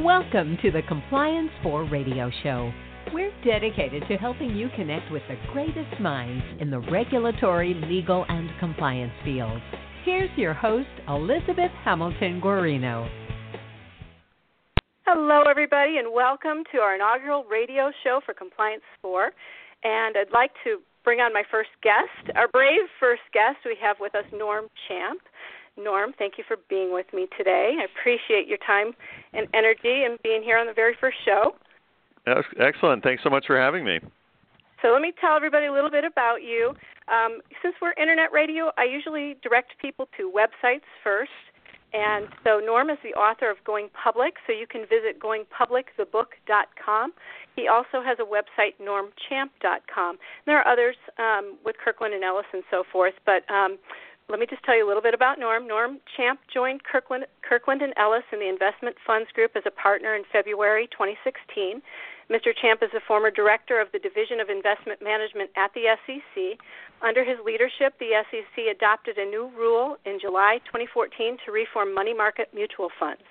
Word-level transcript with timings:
Welcome 0.00 0.56
to 0.62 0.70
the 0.70 0.80
Compliance 0.88 1.50
4 1.62 1.84
Radio 1.90 2.30
Show. 2.42 2.72
We're 3.12 3.30
dedicated 3.44 4.02
to 4.08 4.16
helping 4.16 4.56
you 4.56 4.70
connect 4.74 5.12
with 5.12 5.20
the 5.28 5.36
greatest 5.52 6.00
minds 6.00 6.42
in 6.60 6.70
the 6.70 6.78
regulatory, 6.78 7.74
legal, 7.74 8.24
and 8.26 8.48
compliance 8.58 9.12
fields. 9.22 9.60
Here's 10.06 10.30
your 10.38 10.54
host, 10.54 10.88
Elizabeth 11.08 11.70
Hamilton 11.84 12.40
Guarino. 12.42 13.06
Hello, 15.04 15.42
everybody, 15.42 15.98
and 15.98 16.10
welcome 16.10 16.64
to 16.72 16.78
our 16.78 16.94
inaugural 16.94 17.44
radio 17.44 17.90
show 18.02 18.22
for 18.24 18.32
Compliance 18.32 18.82
4. 19.02 19.30
And 19.84 20.16
I'd 20.16 20.32
like 20.32 20.52
to 20.64 20.78
bring 21.04 21.20
on 21.20 21.34
my 21.34 21.42
first 21.50 21.70
guest, 21.82 22.34
our 22.34 22.48
brave 22.48 22.88
first 22.98 23.22
guest. 23.34 23.58
We 23.66 23.76
have 23.82 23.96
with 24.00 24.14
us 24.14 24.24
Norm 24.32 24.68
Champ. 24.88 25.20
Norm, 25.76 26.12
thank 26.18 26.34
you 26.38 26.44
for 26.46 26.56
being 26.68 26.92
with 26.92 27.06
me 27.12 27.26
today. 27.36 27.76
I 27.80 27.84
appreciate 27.84 28.46
your 28.46 28.58
time 28.58 28.92
and 29.32 29.46
energy 29.54 30.04
and 30.04 30.20
being 30.22 30.42
here 30.42 30.58
on 30.58 30.66
the 30.66 30.72
very 30.72 30.96
first 31.00 31.16
show. 31.24 31.54
Excellent. 32.60 33.02
Thanks 33.02 33.22
so 33.22 33.30
much 33.30 33.46
for 33.46 33.58
having 33.58 33.84
me. 33.84 33.98
So, 34.80 34.88
let 34.88 35.02
me 35.02 35.12
tell 35.20 35.36
everybody 35.36 35.66
a 35.66 35.72
little 35.72 35.90
bit 35.90 36.04
about 36.04 36.42
you. 36.42 36.74
Um, 37.08 37.40
since 37.62 37.74
we're 37.80 37.92
internet 37.92 38.32
radio, 38.32 38.70
I 38.78 38.84
usually 38.84 39.36
direct 39.42 39.78
people 39.80 40.08
to 40.18 40.30
websites 40.30 40.86
first. 41.02 41.30
And 41.94 42.28
so 42.42 42.58
Norm 42.58 42.88
is 42.88 42.96
the 43.02 43.12
author 43.12 43.50
of 43.50 43.58
Going 43.64 43.90
Public, 43.92 44.34
so 44.46 44.52
you 44.52 44.66
can 44.66 44.82
visit 44.82 45.20
goingpublicthebook.com. 45.20 47.12
He 47.54 47.68
also 47.68 48.00
has 48.02 48.16
a 48.18 48.24
website, 48.24 48.80
normchamp.com. 48.80 50.16
There 50.46 50.58
are 50.58 50.66
others 50.66 50.96
um, 51.18 51.58
with 51.64 51.76
Kirkland 51.84 52.14
and 52.14 52.24
Ellis 52.24 52.46
and 52.54 52.62
so 52.70 52.82
forth, 52.90 53.14
but 53.26 53.48
um, 53.52 53.78
let 54.32 54.40
me 54.40 54.46
just 54.48 54.64
tell 54.64 54.74
you 54.74 54.80
a 54.80 54.88
little 54.88 55.02
bit 55.02 55.12
about 55.12 55.38
Norm. 55.38 55.68
Norm 55.68 56.00
Champ 56.16 56.40
joined 56.48 56.82
Kirkland, 56.84 57.26
Kirkland 57.46 57.82
and 57.82 57.92
Ellis 58.00 58.24
in 58.32 58.40
the 58.40 58.48
Investment 58.48 58.96
Funds 59.06 59.28
Group 59.36 59.52
as 59.56 59.62
a 59.66 59.70
partner 59.70 60.16
in 60.16 60.24
February 60.32 60.88
2016. 60.88 61.82
Mr. 62.32 62.56
Champ 62.56 62.80
is 62.80 62.88
a 62.96 63.04
former 63.06 63.30
director 63.30 63.78
of 63.78 63.92
the 63.92 63.98
Division 63.98 64.40
of 64.40 64.48
Investment 64.48 65.04
Management 65.04 65.50
at 65.54 65.68
the 65.76 65.84
SEC. 66.08 66.56
Under 67.04 67.28
his 67.28 67.36
leadership, 67.44 67.92
the 68.00 68.24
SEC 68.32 68.72
adopted 68.72 69.18
a 69.18 69.28
new 69.28 69.52
rule 69.52 70.00
in 70.08 70.16
July 70.16 70.64
2014 70.64 71.36
to 71.44 71.52
reform 71.52 71.92
money 71.92 72.14
market 72.16 72.48
mutual 72.56 72.88
funds. 72.98 73.28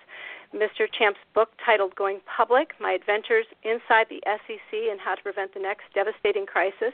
Mr. 0.53 0.85
Champ's 0.85 1.23
book 1.33 1.49
titled 1.65 1.95
Going 1.95 2.19
Public 2.29 2.77
My 2.79 2.91
Adventures 2.91 3.47
Inside 3.63 4.05
the 4.13 4.21
SEC 4.27 4.69
and 4.69 4.99
How 4.99 5.15
to 5.15 5.23
Prevent 5.23 5.55
the 5.55 5.65
Next 5.65 5.89
Devastating 5.95 6.45
Crisis 6.45 6.93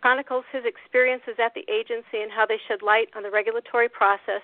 chronicles 0.00 0.44
his 0.52 0.64
experiences 0.64 1.34
at 1.42 1.54
the 1.54 1.64
agency 1.70 2.22
and 2.22 2.30
how 2.30 2.46
they 2.46 2.58
shed 2.68 2.82
light 2.82 3.08
on 3.16 3.22
the 3.22 3.30
regulatory 3.30 3.88
process 3.88 4.42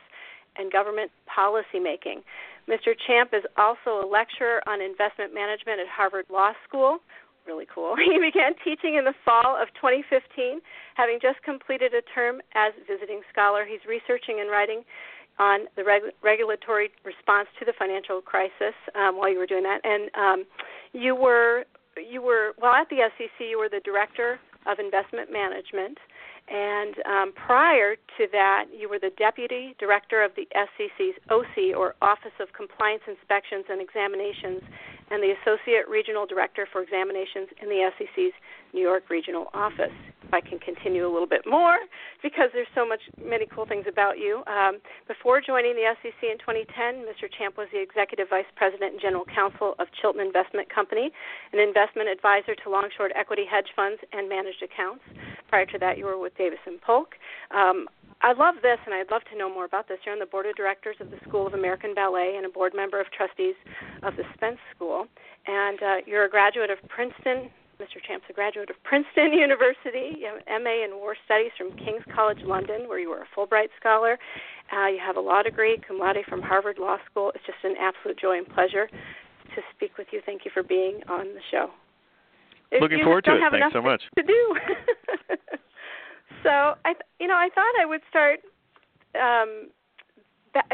and 0.56 0.70
government 0.70 1.10
policy 1.26 1.80
making. 1.80 2.22
Mr. 2.68 2.94
Champ 3.06 3.30
is 3.32 3.42
also 3.56 4.04
a 4.04 4.06
lecturer 4.06 4.60
on 4.68 4.80
investment 4.80 5.34
management 5.34 5.80
at 5.80 5.88
Harvard 5.88 6.26
Law 6.30 6.52
School. 6.68 6.98
Really 7.46 7.66
cool. 7.66 7.96
He 7.98 8.18
began 8.18 8.52
teaching 8.62 8.94
in 8.96 9.04
the 9.04 9.14
fall 9.24 9.58
of 9.60 9.68
2015, 9.74 10.60
having 10.94 11.18
just 11.20 11.42
completed 11.42 11.92
a 11.94 12.02
term 12.14 12.40
as 12.54 12.72
visiting 12.86 13.22
scholar. 13.32 13.64
He's 13.66 13.82
researching 13.88 14.38
and 14.40 14.50
writing 14.50 14.84
on 15.38 15.66
the 15.76 15.82
reg- 15.82 16.14
regulatory 16.22 16.90
response 17.04 17.48
to 17.58 17.64
the 17.64 17.72
financial 17.78 18.20
crisis 18.20 18.76
um, 18.94 19.16
while 19.16 19.32
you 19.32 19.38
were 19.38 19.46
doing 19.46 19.64
that. 19.64 19.80
And 19.82 20.10
um, 20.14 20.46
you 20.92 21.16
were 21.16 21.64
you 21.96 22.22
were 22.22 22.52
well 22.60 22.72
at 22.72 22.88
the 22.88 23.04
SEC. 23.18 23.40
You 23.40 23.58
were 23.58 23.68
the 23.68 23.80
director 23.84 24.38
of 24.66 24.78
Investment 24.78 25.32
Management. 25.32 25.98
And 26.48 26.94
um, 27.06 27.32
prior 27.32 27.94
to 27.94 28.26
that, 28.32 28.66
you 28.76 28.88
were 28.88 28.98
the 28.98 29.12
Deputy 29.16 29.74
Director 29.78 30.22
of 30.22 30.32
the 30.34 30.46
SEC's 30.52 31.14
OC, 31.30 31.76
or 31.76 31.94
Office 32.02 32.34
of 32.40 32.52
Compliance 32.52 33.02
Inspections 33.06 33.64
and 33.70 33.80
Examinations, 33.80 34.60
and 35.10 35.22
the 35.22 35.34
Associate 35.42 35.86
Regional 35.88 36.26
Director 36.26 36.66
for 36.70 36.82
Examinations 36.82 37.48
in 37.62 37.68
the 37.68 37.90
SEC's 37.98 38.34
New 38.74 38.82
York 38.82 39.08
Regional 39.08 39.48
Office 39.54 39.94
I 40.32 40.40
can 40.40 40.58
continue 40.58 41.06
a 41.06 41.12
little 41.12 41.28
bit 41.28 41.42
more 41.46 41.76
because 42.22 42.48
there's 42.52 42.70
so 42.74 42.86
much 42.86 43.00
many 43.22 43.46
cool 43.46 43.66
things 43.66 43.84
about 43.88 44.18
you. 44.18 44.42
Um, 44.46 44.78
before 45.06 45.40
joining 45.40 45.74
the 45.74 45.92
SEC 46.02 46.22
in 46.22 46.38
2010, 46.38 47.04
Mr. 47.04 47.28
Champ 47.30 47.56
was 47.56 47.68
the 47.72 47.80
executive 47.80 48.28
vice 48.28 48.48
president 48.56 48.92
and 48.92 49.00
general 49.00 49.24
counsel 49.24 49.74
of 49.78 49.86
Chilton 50.00 50.20
Investment 50.20 50.72
Company, 50.72 51.12
an 51.52 51.58
investment 51.58 52.08
advisor 52.08 52.54
to 52.54 52.70
long-short 52.70 53.12
equity 53.14 53.44
hedge 53.48 53.68
funds 53.76 54.00
and 54.12 54.28
managed 54.28 54.62
accounts. 54.62 55.04
Prior 55.48 55.66
to 55.66 55.78
that, 55.78 55.98
you 55.98 56.06
were 56.06 56.18
with 56.18 56.36
Davis 56.36 56.60
and 56.66 56.80
Polk. 56.80 57.14
Um, 57.50 57.86
I 58.22 58.32
love 58.32 58.54
this, 58.62 58.78
and 58.86 58.94
I'd 58.94 59.10
love 59.10 59.22
to 59.32 59.36
know 59.36 59.52
more 59.52 59.64
about 59.64 59.88
this. 59.88 59.98
You're 60.06 60.14
on 60.14 60.20
the 60.20 60.26
board 60.26 60.46
of 60.46 60.54
directors 60.54 60.96
of 61.00 61.10
the 61.10 61.18
School 61.28 61.46
of 61.46 61.54
American 61.54 61.92
Ballet 61.92 62.34
and 62.36 62.46
a 62.46 62.48
board 62.48 62.72
member 62.74 63.00
of 63.00 63.10
trustees 63.10 63.56
of 64.04 64.14
the 64.14 64.22
Spence 64.34 64.58
School. 64.74 65.06
And 65.46 65.82
uh, 65.82 65.96
you're 66.06 66.24
a 66.24 66.30
graduate 66.30 66.70
of 66.70 66.78
Princeton 66.88 67.50
Mr. 67.82 67.98
Champ's 68.06 68.24
a 68.30 68.32
graduate 68.32 68.70
of 68.70 68.76
Princeton 68.84 69.32
University, 69.46 70.14
you 70.22 70.30
have 70.30 70.38
an 70.46 70.62
MA 70.62 70.86
in 70.86 70.94
War 70.94 71.16
Studies 71.24 71.50
from 71.58 71.74
King's 71.74 72.06
College 72.14 72.38
London, 72.46 72.86
where 72.86 73.00
you 73.00 73.10
were 73.10 73.26
a 73.26 73.30
Fulbright 73.34 73.74
Scholar. 73.80 74.16
Uh, 74.70 74.86
you 74.86 75.00
have 75.04 75.16
a 75.16 75.20
law 75.20 75.42
degree, 75.42 75.82
cum 75.86 75.98
laude 75.98 76.22
from 76.28 76.40
Harvard 76.40 76.78
Law 76.78 76.96
School. 77.10 77.32
It's 77.34 77.44
just 77.44 77.58
an 77.64 77.74
absolute 77.80 78.18
joy 78.20 78.38
and 78.38 78.46
pleasure 78.46 78.86
to 78.86 79.60
speak 79.74 79.98
with 79.98 80.06
you. 80.12 80.22
Thank 80.24 80.44
you 80.44 80.50
for 80.54 80.62
being 80.62 81.00
on 81.08 81.26
the 81.34 81.42
show. 81.50 81.70
Looking 82.80 82.98
you 82.98 83.04
forward 83.04 83.24
to 83.24 83.34
it. 83.34 83.40
Thanks 83.50 83.74
so 83.74 83.82
much. 83.82 84.02
To 84.16 84.22
do. 84.22 84.54
so 86.42 86.78
I, 86.86 86.94
you 87.20 87.26
know, 87.26 87.36
I 87.36 87.50
thought 87.54 87.74
I 87.80 87.84
would 87.84 88.00
start 88.08 88.40
um, 89.18 89.68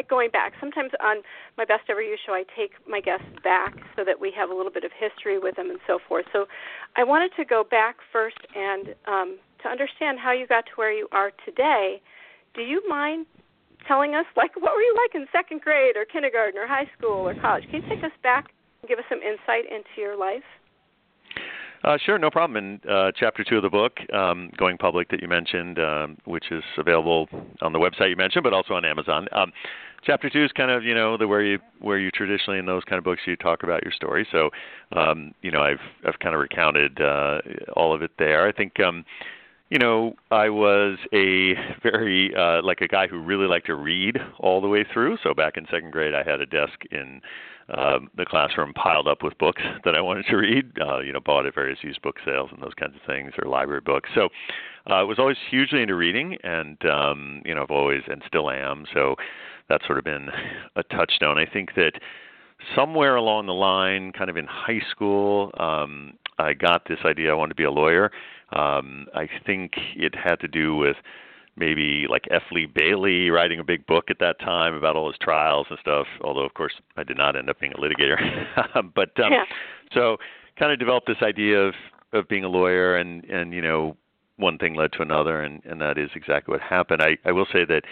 going 0.09 0.31
back. 0.31 0.53
Sometimes 0.61 0.91
on 1.01 1.19
my 1.57 1.65
Best 1.65 1.83
Ever 1.89 2.03
You 2.03 2.17
show, 2.25 2.33
I 2.33 2.45
take 2.57 2.73
my 2.89 3.01
guests 3.01 3.27
back 3.45 3.77
so 3.97 4.05
that 4.05 4.21
we 4.21 4.33
have 4.37 4.51
a 4.51 4.55
little 4.55 4.73
bit 4.73 4.85
of 4.85 4.91
history 4.99 5.39
with 5.39 5.57
them 5.57 5.71
and 5.71 5.79
so 5.87 5.99
forth. 6.09 6.27
So 6.33 6.47
I 6.97 7.05
wanted 7.05 7.33
to 7.37 7.45
go 7.45 7.65
back 7.65 7.97
first 8.13 8.39
and 8.55 8.95
um, 9.07 9.39
to 9.63 9.69
understand 9.69 10.19
how 10.19 10.33
you 10.33 10.47
got 10.47 10.67
to 10.67 10.73
where 10.77 10.93
you 10.93 11.09
are 11.13 11.31
today. 11.45 12.01
Do 12.55 12.63
you 12.63 12.83
mind 12.89 13.27
telling 13.87 14.15
us, 14.15 14.27
like, 14.37 14.55
what 14.57 14.75
were 14.75 14.83
you 14.83 14.97
like 14.97 15.15
in 15.15 15.27
second 15.33 15.61
grade 15.61 15.97
or 15.97 16.05
kindergarten 16.05 16.59
or 16.59 16.67
high 16.67 16.91
school 16.97 17.29
or 17.29 17.35
college? 17.35 17.65
Can 17.71 17.83
you 17.83 17.89
take 17.89 18.03
us 18.05 18.17
back 18.23 18.51
and 18.83 18.89
give 18.89 18.99
us 18.99 19.05
some 19.09 19.21
insight 19.21 19.71
into 19.71 19.91
your 19.97 20.17
life? 20.17 20.47
Uh, 21.85 21.97
sure, 22.05 22.19
no 22.19 22.31
problem. 22.31 22.57
In 22.57 22.91
uh, 22.91 23.13
chapter 23.15 23.45
two 23.45 23.57
of 23.57 23.63
the 23.63 23.71
book, 23.71 23.99
um, 24.13 24.51
Going 24.57 24.79
Public, 24.79 25.09
that 25.11 25.23
you 25.23 25.29
mentioned, 25.29 25.79
um, 25.79 26.17
which 26.25 26.51
is 26.51 26.65
available 26.77 27.29
on 27.63 27.73
the 27.73 27.79
website 27.79 28.11
you 28.11 28.17
mentioned, 28.17 28.43
but 28.43 28.53
also 28.53 28.75
on 28.75 28.85
Amazon. 28.85 29.29
Um, 29.33 29.53
chapter 30.05 30.29
two 30.29 30.45
is 30.45 30.51
kind 30.53 30.71
of 30.71 30.83
you 30.85 30.95
know 30.95 31.17
the 31.17 31.29
where 31.29 31.43
you 31.43 31.59
where 31.81 31.99
you 31.99 32.11
traditionally 32.11 32.59
in 32.59 32.67
those 32.67 32.83
kind 32.85 32.99
of 32.99 33.05
books 33.05 33.23
you 33.27 33.37
talk 33.37 33.63
about 33.63 33.83
your 33.85 33.93
story. 33.93 34.27
So, 34.33 34.51
um, 34.93 35.33
you 35.43 35.51
know, 35.51 35.61
I've 35.61 35.81
I've 36.07 36.19
kind 36.19 36.35
of 36.35 36.41
recounted 36.41 37.01
uh, 37.01 37.41
all 37.75 37.95
of 37.95 38.03
it 38.03 38.11
there. 38.19 38.47
I 38.47 38.53
think. 38.53 38.75
You 39.71 39.79
know, 39.79 40.15
I 40.31 40.49
was 40.49 40.97
a 41.13 41.55
very 41.83 42.35
uh, 42.35 42.63
like 42.63 42.81
a 42.81 42.89
guy 42.89 43.07
who 43.07 43.21
really 43.21 43.47
liked 43.47 43.67
to 43.67 43.75
read 43.75 44.17
all 44.39 44.63
the 44.63 44.69
way 44.69 44.85
through. 44.91 45.19
So 45.23 45.35
back 45.35 45.59
in 45.59 45.67
second 45.71 45.93
grade, 45.93 46.15
I 46.15 46.23
had 46.23 46.41
a 46.41 46.47
desk 46.47 46.81
in 46.91 47.21
um, 47.77 48.09
the 48.17 48.25
classroom 48.25 48.73
piled 48.73 49.07
up 49.07 49.23
with 49.23 49.37
books 49.37 49.61
that 49.85 49.95
I 49.95 50.01
wanted 50.01 50.25
to 50.27 50.37
read. 50.37 50.73
Uh, 50.81 51.01
you 51.01 51.13
know, 51.13 51.21
bought 51.21 51.45
at 51.45 51.55
various 51.55 51.79
used 51.83 52.01
book 52.01 52.17
sales 52.25 52.49
and 52.51 52.63
those 52.63 52.73
kinds 52.81 52.95
of 52.97 53.03
things, 53.07 53.33
or 53.41 53.49
library 53.49 53.83
books. 53.83 54.09
So 54.15 54.31
uh, 54.89 54.95
I 54.95 55.03
was 55.03 55.19
always 55.19 55.37
hugely 55.51 55.83
into 55.83 55.95
reading, 55.97 56.39
and 56.43 56.79
um, 56.87 57.43
you 57.45 57.55
know, 57.55 57.63
I've 57.63 57.71
always 57.71 58.03
and 58.09 58.23
still 58.27 58.51
am. 58.51 58.87
So 58.95 59.17
that's 59.69 59.85
sort 59.85 59.99
of 59.99 60.05
been 60.05 60.29
a 60.77 60.83
touchstone. 60.85 61.39
I 61.39 61.45
think 61.45 61.75
that 61.75 61.93
somewhere 62.75 63.17
along 63.17 63.47
the 63.47 63.55
line, 63.55 64.13
kind 64.13 64.31
of 64.31 64.39
in 64.39 64.47
high 64.47 64.81
school, 64.91 65.51
um, 65.59 66.15
I 66.39 66.55
got 66.55 66.89
this 66.89 66.99
idea 67.05 67.33
I 67.33 67.35
wanted 67.35 67.51
to 67.51 67.55
be 67.57 67.65
a 67.65 67.71
lawyer. 67.71 68.11
Um, 68.53 69.07
I 69.15 69.29
think 69.47 69.73
it 69.97 70.15
had 70.15 70.41
to 70.41 70.49
do 70.49 70.75
with 70.75 70.97
maybe 71.59 72.07
like 72.09 72.25
F. 72.31 72.43
Lee 72.53 72.67
Bailey 72.67 73.31
writing 73.31 73.59
a 73.59 73.65
big 73.65 73.87
book 73.87 74.07
at 74.11 74.19
that 74.21 74.39
time 74.41 74.75
about 74.75 74.97
all 74.97 75.09
his 75.09 75.19
trials 75.21 75.67
and 75.71 75.79
stuff. 75.81 76.07
Although, 76.23 76.45
of 76.45 76.55
course, 76.55 76.75
I 76.97 77.05
did 77.05 77.17
not 77.17 77.37
end 77.37 77.51
up 77.51 77.61
being 77.61 77.73
a 77.73 77.77
litigator. 77.77 78.17
but 78.95 79.11
um, 79.23 79.33
yeah. 79.33 79.45
so, 79.93 80.17
kind 80.59 80.73
of 80.73 80.79
developed 80.79 81.07
this 81.07 81.23
idea 81.23 81.61
of 81.61 81.75
of 82.13 82.29
being 82.29 82.45
a 82.45 82.49
lawyer, 82.49 82.97
and 82.97 83.25
and 83.25 83.53
you 83.53 83.61
know, 83.61 83.97
one 84.37 84.59
thing 84.59 84.75
led 84.75 84.93
to 84.93 85.03
another, 85.03 85.43
and 85.43 85.63
and 85.65 85.81
that 85.81 85.99
is 85.99 86.11
exactly 86.15 86.53
what 86.53 86.61
happened. 86.61 87.03
I 87.03 87.19
I 87.25 87.33
will 87.33 87.47
say 87.53 87.65
that 87.67 87.83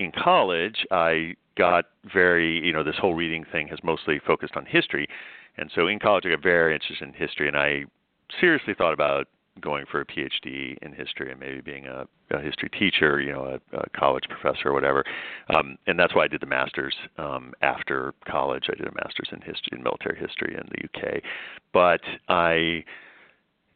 in 0.00 0.12
college, 0.12 0.86
I 0.90 1.34
got 1.56 1.86
very 2.12 2.64
you 2.64 2.72
know 2.72 2.82
this 2.82 2.96
whole 2.96 3.14
reading 3.14 3.44
thing 3.52 3.68
has 3.68 3.78
mostly 3.84 4.20
focused 4.26 4.56
on 4.56 4.66
history, 4.66 5.06
and 5.56 5.70
so 5.74 5.86
in 5.86 5.98
college 5.98 6.24
I 6.26 6.30
got 6.30 6.42
very 6.42 6.74
interested 6.74 7.06
in 7.06 7.14
history, 7.14 7.48
and 7.48 7.56
I 7.56 7.84
seriously 8.40 8.74
thought 8.74 8.94
about 8.94 9.28
going 9.60 9.84
for 9.90 10.00
a 10.00 10.06
PhD 10.06 10.76
in 10.82 10.92
history 10.92 11.30
and 11.30 11.38
maybe 11.38 11.60
being 11.60 11.86
a, 11.86 12.06
a 12.30 12.40
history 12.40 12.70
teacher, 12.70 13.20
you 13.20 13.32
know, 13.32 13.58
a, 13.72 13.76
a 13.76 13.88
college 13.90 14.24
professor 14.28 14.68
or 14.68 14.72
whatever. 14.72 15.04
Um, 15.54 15.76
and 15.86 15.98
that's 15.98 16.14
why 16.14 16.24
I 16.24 16.28
did 16.28 16.40
the 16.40 16.46
masters 16.46 16.94
um, 17.18 17.52
after 17.60 18.14
college. 18.26 18.64
I 18.70 18.74
did 18.74 18.86
a 18.86 18.92
masters 18.94 19.28
in 19.30 19.40
history 19.40 19.70
in 19.72 19.82
military 19.82 20.18
history 20.18 20.56
in 20.56 20.68
the 20.70 20.84
UK. 20.84 21.22
But 21.72 22.00
I 22.28 22.84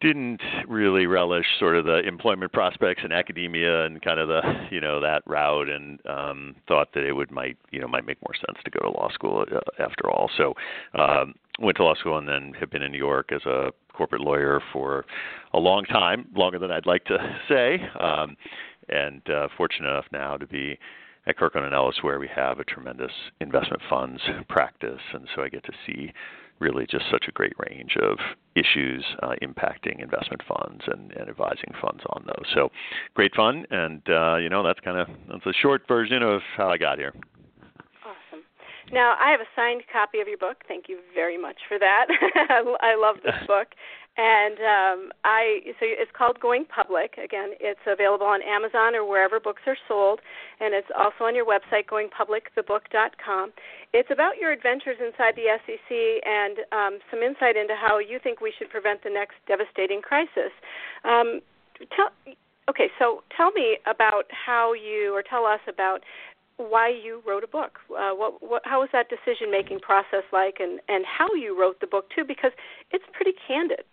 didn't 0.01 0.41
really 0.69 1.07
relish 1.07 1.47
sort 1.59 1.77
of 1.77 1.85
the 1.85 2.01
employment 2.07 2.53
prospects 2.53 3.03
in 3.05 3.13
academia 3.13 3.85
and 3.85 4.03
kind 4.03 4.21
of 4.21 4.29
the 4.29 4.41
you 4.71 4.81
know 4.81 5.01
that 5.01 5.23
route 5.27 5.69
and 5.69 6.01
um 6.07 6.55
thought 6.69 6.89
that 6.95 7.05
it 7.05 7.13
would 7.13 7.31
might 7.31 7.57
you 7.71 7.81
know 7.81 7.89
might 7.89 8.07
make 8.07 8.19
more 8.23 8.35
sense 8.35 8.59
to 8.65 8.71
go 8.71 8.81
to 8.81 8.91
law 8.91 9.09
school 9.11 9.45
uh, 9.51 9.83
after 9.83 10.11
all. 10.11 10.31
So 10.37 10.55
um 10.95 11.35
went 11.59 11.77
to 11.79 11.85
law 11.85 11.95
school 11.95 12.19
and 12.19 12.29
then 12.29 12.53
have 12.61 12.71
been 12.71 12.83
in 12.83 12.93
New 12.93 12.99
York 12.99 13.33
as 13.33 13.45
a 13.47 13.71
corporate 13.93 14.21
lawyer 14.21 14.61
for 14.73 15.07
a 15.55 15.59
long 15.59 15.85
time 15.85 16.27
longer 16.35 16.59
than 16.59 16.71
I'd 16.71 16.87
like 16.87 17.05
to 17.07 17.17
say. 17.49 17.81
Um 17.99 18.37
and 18.89 19.23
uh 19.31 19.49
fortunate 19.57 19.89
enough 19.89 20.07
now 20.13 20.37
to 20.37 20.47
be 20.47 20.79
at 21.27 21.37
Kirkland 21.37 21.67
and 21.67 21.75
Ellis 21.75 22.03
where 22.03 22.19
we 22.19 22.29
have 22.35 22.61
a 22.61 22.65
tremendous 22.65 23.13
investment 23.41 23.83
funds 23.89 24.21
practice. 24.49 25.01
And 25.13 25.27
so 25.35 25.43
I 25.43 25.49
get 25.49 25.65
to 25.65 25.73
see 25.87 26.13
really 26.59 26.87
just 26.87 27.05
such 27.11 27.25
a 27.29 27.33
great 27.33 27.53
range 27.59 27.97
of 28.01 28.19
issues 28.55 29.05
uh, 29.23 29.35
impacting 29.43 30.03
investment 30.03 30.43
funds 30.49 30.83
and, 30.87 31.13
and 31.13 31.29
advising 31.29 31.73
funds 31.81 32.03
on 32.11 32.25
those. 32.27 32.47
So 32.55 32.71
great 33.15 33.35
fun, 33.35 33.65
and 33.71 34.03
uh, 34.09 34.37
you 34.37 34.49
know 34.49 34.63
that's 34.63 34.81
kind 34.81 34.99
of 34.99 35.09
that's 35.29 35.47
a 35.47 35.53
short 35.61 35.83
version 35.87 36.23
of 36.23 36.41
how 36.57 36.71
I 36.71 36.79
got 36.79 36.99
here. 36.99 37.13
Awesome. 38.05 38.45
Now 38.93 39.15
I 39.21 39.31
have 39.31 39.41
a 39.41 39.51
signed 39.55 39.83
copy 39.93 40.21
of 40.21 40.29
your 40.29 40.39
book. 40.39 40.59
Thank 40.67 40.89
you 40.89 41.01
very 41.15 41.39
much 41.39 41.57
for 41.69 41.79
that. 41.79 42.07
I 42.81 42.97
love 42.99 43.17
this 43.25 43.35
book, 43.47 43.69
and 44.17 44.59
um, 44.59 45.13
I 45.25 45.61
so 45.79 45.85
it's 45.85 46.11
called 46.17 46.41
Going 46.41 46.65
Public. 46.65 47.19
Again, 47.23 47.53
it's 47.61 47.81
available 47.87 48.27
on 48.27 48.41
Amazon 48.43 48.95
or 48.95 49.05
wherever 49.05 49.39
books 49.39 49.63
are 49.67 49.77
sold, 49.87 50.21
and 50.61 50.73
it's 50.75 50.89
also 50.97 51.25
on 51.25 51.35
your 51.35 51.45
website, 51.45 51.85
goingpublicthebook.com. 51.87 53.53
It's 53.93 54.09
about 54.11 54.39
your 54.41 54.53
adventures 54.53 54.97
inside 55.05 55.37
the 55.37 55.53
SEC 55.67 55.91
and 56.25 56.65
um, 56.73 56.99
some 57.11 57.21
insight 57.21 57.57
into 57.57 57.75
how 57.77 57.99
you 57.99 58.19
think 58.23 58.41
we 58.41 58.53
should 58.57 58.71
prevent 58.71 59.05
the 59.05 59.11
next 59.11 59.37
devastating 59.47 60.01
crisis. 60.01 60.53
Um, 61.05 61.41
tell, 61.95 62.09
okay, 62.71 62.89
so 62.99 63.23
tell 63.37 63.53
me 63.53 63.77
about 63.87 64.25
how 64.33 64.73
you, 64.73 65.15
or 65.15 65.23
tell 65.23 65.45
us 65.45 65.61
about 65.69 66.01
why 66.57 66.89
you 66.89 67.23
wrote 67.27 67.45
a 67.45 67.47
book. 67.47 67.81
Uh, 67.91 68.13
what, 68.13 68.43
what, 68.43 68.63
how 68.65 68.81
was 68.81 68.89
that 68.93 69.09
decision 69.11 69.51
making 69.51 69.81
process 69.81 70.25
like, 70.33 70.57
and, 70.59 70.81
and 70.89 71.05
how 71.05 71.33
you 71.35 71.59
wrote 71.59 71.81
the 71.81 71.87
book 71.87 72.09
too? 72.17 72.25
Because 72.25 72.53
it's 72.93 73.05
pretty 73.13 73.33
candid. 73.47 73.85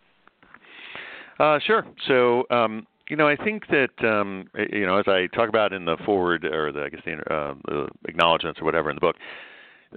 Uh, 1.40 1.60
sure. 1.60 1.86
So, 2.08 2.46
um, 2.50 2.86
you 3.10 3.16
know, 3.16 3.28
I 3.28 3.36
think 3.36 3.68
that 3.68 4.08
um, 4.08 4.46
you 4.72 4.86
know, 4.86 4.98
as 4.98 5.06
I 5.08 5.28
talk 5.36 5.50
about 5.50 5.74
in 5.74 5.86
the 5.86 5.98
foreword 6.06 6.46
or 6.46 6.72
the 6.72 6.84
I 6.84 6.90
guess 6.90 7.02
the, 7.06 7.34
uh, 7.34 7.54
the 7.66 7.88
acknowledgments 8.08 8.62
or 8.62 8.66
whatever 8.66 8.90
in 8.90 8.96
the 8.96 9.02
book, 9.02 9.16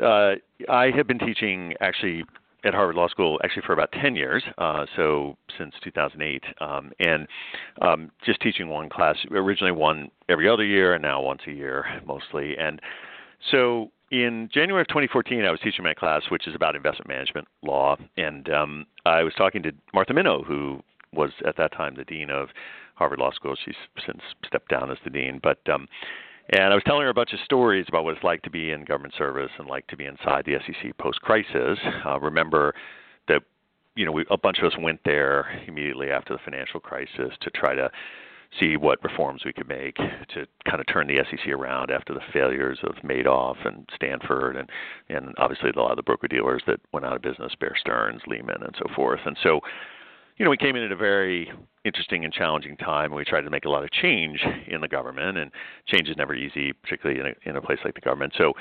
uh, 0.02 0.34
I 0.70 0.90
have 0.90 1.06
been 1.06 1.18
teaching 1.18 1.74
actually 1.80 2.24
at 2.64 2.74
Harvard 2.74 2.96
Law 2.96 3.08
School 3.08 3.38
actually 3.44 3.62
for 3.62 3.72
about 3.72 3.92
10 3.92 4.16
years, 4.16 4.42
uh, 4.58 4.86
so 4.96 5.36
since 5.56 5.72
2008, 5.84 6.42
um, 6.60 6.90
and 6.98 7.28
um, 7.80 8.10
just 8.24 8.40
teaching 8.40 8.68
one 8.68 8.88
class. 8.88 9.16
Originally 9.30 9.72
one 9.72 10.10
every 10.28 10.48
other 10.48 10.64
year, 10.64 10.94
and 10.94 11.02
now 11.02 11.22
once 11.22 11.42
a 11.46 11.52
year 11.52 11.84
mostly. 12.04 12.56
And 12.58 12.80
so 13.50 13.92
in 14.10 14.48
January 14.52 14.82
of 14.82 14.88
2014, 14.88 15.44
I 15.44 15.50
was 15.50 15.60
teaching 15.60 15.84
my 15.84 15.94
class, 15.94 16.22
which 16.28 16.48
is 16.48 16.54
about 16.54 16.74
investment 16.74 17.08
management 17.08 17.46
law, 17.62 17.96
and 18.16 18.50
um, 18.50 18.86
I 19.04 19.22
was 19.22 19.32
talking 19.34 19.62
to 19.62 19.72
Martha 19.94 20.12
Minow, 20.12 20.44
who 20.44 20.82
was 21.16 21.30
at 21.46 21.56
that 21.56 21.72
time 21.72 21.94
the 21.96 22.04
dean 22.04 22.30
of 22.30 22.48
Harvard 22.94 23.18
Law 23.18 23.30
School. 23.32 23.54
She's 23.64 23.74
since 24.04 24.20
stepped 24.46 24.70
down 24.70 24.90
as 24.90 24.98
the 25.04 25.10
dean, 25.10 25.40
but 25.42 25.58
um, 25.72 25.88
and 26.50 26.72
I 26.72 26.74
was 26.74 26.84
telling 26.84 27.02
her 27.02 27.08
a 27.08 27.14
bunch 27.14 27.32
of 27.32 27.40
stories 27.44 27.86
about 27.88 28.04
what 28.04 28.14
it's 28.14 28.24
like 28.24 28.42
to 28.42 28.50
be 28.50 28.70
in 28.70 28.84
government 28.84 29.14
service 29.18 29.50
and 29.58 29.66
like 29.66 29.86
to 29.88 29.96
be 29.96 30.04
inside 30.04 30.44
the 30.44 30.58
SEC 30.64 30.96
post-crisis. 30.98 31.78
Uh, 32.04 32.20
remember 32.20 32.74
that 33.28 33.42
you 33.96 34.04
know 34.04 34.12
we, 34.12 34.24
a 34.30 34.38
bunch 34.38 34.58
of 34.58 34.64
us 34.64 34.78
went 34.78 35.00
there 35.04 35.46
immediately 35.66 36.10
after 36.10 36.34
the 36.34 36.40
financial 36.44 36.78
crisis 36.78 37.32
to 37.40 37.50
try 37.50 37.74
to 37.74 37.90
see 38.60 38.76
what 38.76 39.02
reforms 39.02 39.42
we 39.44 39.52
could 39.52 39.68
make 39.68 39.96
to 39.96 40.46
kind 40.68 40.80
of 40.80 40.86
turn 40.86 41.08
the 41.08 41.18
SEC 41.30 41.48
around 41.48 41.90
after 41.90 42.14
the 42.14 42.20
failures 42.32 42.78
of 42.84 42.94
Madoff 43.02 43.56
and 43.66 43.88
Stanford 43.94 44.56
and 44.56 44.70
and 45.08 45.34
obviously 45.38 45.70
a 45.70 45.78
lot 45.78 45.90
of 45.90 45.96
the 45.96 46.02
broker 46.02 46.28
dealers 46.28 46.62
that 46.66 46.80
went 46.92 47.04
out 47.04 47.16
of 47.16 47.22
business, 47.22 47.52
Bear 47.58 47.74
Stearns, 47.78 48.22
Lehman, 48.26 48.62
and 48.62 48.74
so 48.78 48.86
forth. 48.94 49.20
And 49.26 49.36
so 49.42 49.60
you 50.36 50.44
know, 50.44 50.50
we 50.50 50.56
came 50.56 50.76
in 50.76 50.82
at 50.82 50.92
a 50.92 50.96
very 50.96 51.50
interesting 51.84 52.24
and 52.24 52.32
challenging 52.32 52.76
time. 52.76 53.06
And 53.06 53.14
we 53.14 53.24
tried 53.24 53.42
to 53.42 53.50
make 53.50 53.64
a 53.64 53.70
lot 53.70 53.84
of 53.84 53.90
change 53.90 54.44
in 54.66 54.80
the 54.80 54.88
government, 54.88 55.38
and 55.38 55.50
change 55.86 56.08
is 56.08 56.16
never 56.16 56.34
easy, 56.34 56.72
particularly 56.72 57.20
in 57.20 57.26
a, 57.26 57.50
in 57.50 57.56
a 57.56 57.62
place 57.62 57.78
like 57.84 57.94
the 57.94 58.00
government. 58.00 58.34
So 58.36 58.52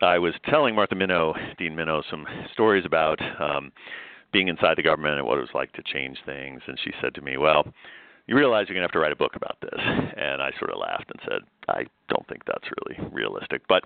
I 0.00 0.18
was 0.18 0.34
telling 0.48 0.74
Martha 0.74 0.94
Minow, 0.94 1.34
Dean 1.58 1.74
Minow, 1.74 2.02
some 2.08 2.26
stories 2.52 2.84
about 2.86 3.18
um, 3.40 3.72
being 4.32 4.48
inside 4.48 4.76
the 4.76 4.82
government 4.82 5.18
and 5.18 5.26
what 5.26 5.38
it 5.38 5.42
was 5.42 5.50
like 5.54 5.72
to 5.72 5.82
change 5.82 6.18
things. 6.24 6.60
And 6.66 6.78
she 6.82 6.92
said 7.00 7.14
to 7.14 7.20
me, 7.20 7.36
Well, 7.36 7.64
you 8.26 8.36
realize 8.36 8.66
you're 8.68 8.74
going 8.74 8.82
to 8.82 8.88
have 8.88 8.92
to 8.92 8.98
write 8.98 9.12
a 9.12 9.16
book 9.16 9.34
about 9.34 9.56
this. 9.60 9.80
And 9.80 10.42
I 10.42 10.50
sort 10.58 10.70
of 10.70 10.78
laughed 10.78 11.10
and 11.10 11.20
said, 11.24 11.40
I 11.68 11.86
don't 12.08 12.26
think 12.28 12.42
that's 12.46 12.68
really 12.78 13.10
realistic. 13.10 13.62
But 13.68 13.82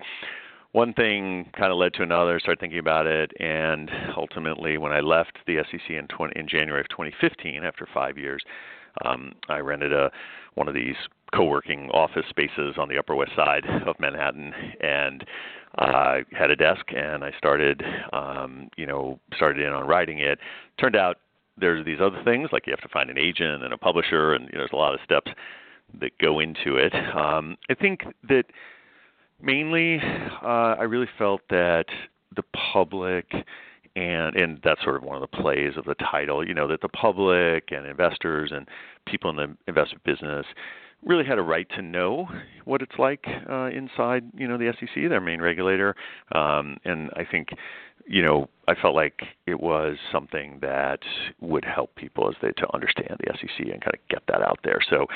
one 0.73 0.91
thing 0.93 1.49
kind 1.57 1.71
of 1.71 1.77
led 1.77 1.93
to 1.93 2.03
another. 2.03 2.39
Started 2.39 2.59
thinking 2.59 2.79
about 2.79 3.07
it, 3.07 3.31
and 3.39 3.89
ultimately, 4.17 4.77
when 4.77 4.91
I 4.91 4.99
left 4.99 5.37
the 5.47 5.63
SEC 5.71 5.89
in 5.89 6.07
20, 6.07 6.37
in 6.37 6.47
January 6.47 6.81
of 6.81 6.89
2015, 6.89 7.63
after 7.63 7.87
five 7.93 8.17
years, 8.17 8.43
um, 9.05 9.33
I 9.49 9.59
rented 9.59 9.93
a 9.93 10.11
one 10.55 10.67
of 10.67 10.73
these 10.73 10.95
co-working 11.33 11.89
office 11.91 12.25
spaces 12.29 12.75
on 12.77 12.89
the 12.89 12.97
Upper 12.97 13.15
West 13.15 13.31
Side 13.35 13.65
of 13.85 13.99
Manhattan, 13.99 14.51
and 14.81 15.25
I 15.77 15.83
uh, 16.31 16.37
had 16.37 16.51
a 16.51 16.55
desk, 16.55 16.85
and 16.95 17.23
I 17.23 17.31
started, 17.37 17.83
um, 18.11 18.69
you 18.75 18.85
know, 18.85 19.19
started 19.35 19.65
in 19.65 19.73
on 19.73 19.87
writing 19.87 20.19
it. 20.19 20.39
Turned 20.79 20.95
out 20.95 21.17
there's 21.57 21.85
these 21.85 21.99
other 22.01 22.21
things 22.23 22.49
like 22.51 22.65
you 22.65 22.73
have 22.73 22.81
to 22.81 22.89
find 22.89 23.09
an 23.09 23.17
agent 23.17 23.63
and 23.63 23.73
a 23.73 23.77
publisher, 23.77 24.33
and 24.33 24.45
you 24.45 24.53
know, 24.53 24.59
there's 24.59 24.73
a 24.73 24.77
lot 24.77 24.93
of 24.93 24.99
steps 25.03 25.31
that 25.99 26.17
go 26.19 26.39
into 26.39 26.77
it. 26.77 26.93
Um, 27.15 27.57
I 27.69 27.75
think 27.75 28.01
that 28.27 28.45
mainly, 29.41 29.99
uh, 30.41 30.75
I 30.79 30.83
really 30.83 31.09
felt 31.17 31.41
that 31.49 31.85
the 32.35 32.43
public 32.73 33.31
and 33.95 34.35
and 34.35 34.59
that's 34.63 34.81
sort 34.83 34.95
of 34.95 35.03
one 35.03 35.21
of 35.21 35.21
the 35.21 35.37
plays 35.37 35.73
of 35.77 35.85
the 35.85 35.95
title. 35.95 36.47
You 36.47 36.53
know 36.53 36.67
that 36.67 36.81
the 36.81 36.89
public 36.89 37.71
and 37.71 37.85
investors 37.85 38.51
and 38.53 38.67
people 39.05 39.29
in 39.29 39.35
the 39.35 39.55
investment 39.67 40.03
business 40.03 40.45
really 41.05 41.25
had 41.25 41.37
a 41.37 41.41
right 41.41 41.67
to 41.75 41.81
know 41.81 42.27
what 42.65 42.81
it's 42.81 42.97
like 42.97 43.25
uh, 43.49 43.69
inside, 43.69 44.23
you 44.35 44.47
know, 44.47 44.57
the 44.57 44.73
SEC, 44.79 45.09
their 45.09 45.21
main 45.21 45.41
regulator. 45.41 45.95
Um, 46.33 46.77
and 46.85 47.09
I 47.15 47.25
think 47.29 47.49
you 48.05 48.21
know, 48.21 48.49
I 48.67 48.75
felt 48.75 48.95
like 48.95 49.21
it 49.45 49.59
was 49.59 49.97
something 50.11 50.59
that 50.61 50.99
would 51.41 51.65
help 51.65 51.95
people 51.95 52.29
as 52.29 52.35
they 52.41 52.51
to 52.51 52.73
understand 52.73 53.17
the 53.19 53.33
SEC 53.33 53.59
and 53.59 53.81
kind 53.81 53.93
of 53.93 53.99
get 54.09 54.23
that 54.27 54.41
out 54.41 54.59
there. 54.63 54.79
So 54.89 55.07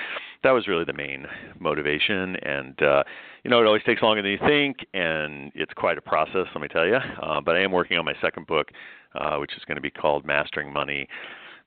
that 0.44 0.51
was 0.51 0.68
really 0.68 0.84
the 0.84 0.94
main 0.94 1.25
motivation. 1.60 2.36
And 2.38 2.81
uh, 2.81 3.04
you 3.44 3.51
know, 3.51 3.62
it 3.62 3.66
always 3.66 3.84
takes 3.84 4.01
longer 4.01 4.22
than 4.22 4.31
you 4.31 4.39
think, 4.45 4.78
and 4.94 5.51
it's 5.56 5.74
quite 5.74 5.98
a 5.98 6.01
process. 6.01 6.48
Let 6.54 6.62
me 6.62 6.68
tell 6.68 6.86
you. 6.86 6.98
Uh, 7.22 7.42
but 7.42 7.56
I 7.56 7.62
am 7.62 7.72
working 7.72 7.98
on 7.98 8.06
my 8.06 8.16
second 8.22 8.48
book, 8.48 8.69
uh, 9.16 9.38
which 9.38 9.51
is 9.56 9.63
going 9.66 9.75
to 9.75 9.81
be 9.81 9.92
called 9.92 10.25
Mastering 10.25 10.71
Money, 10.71 11.07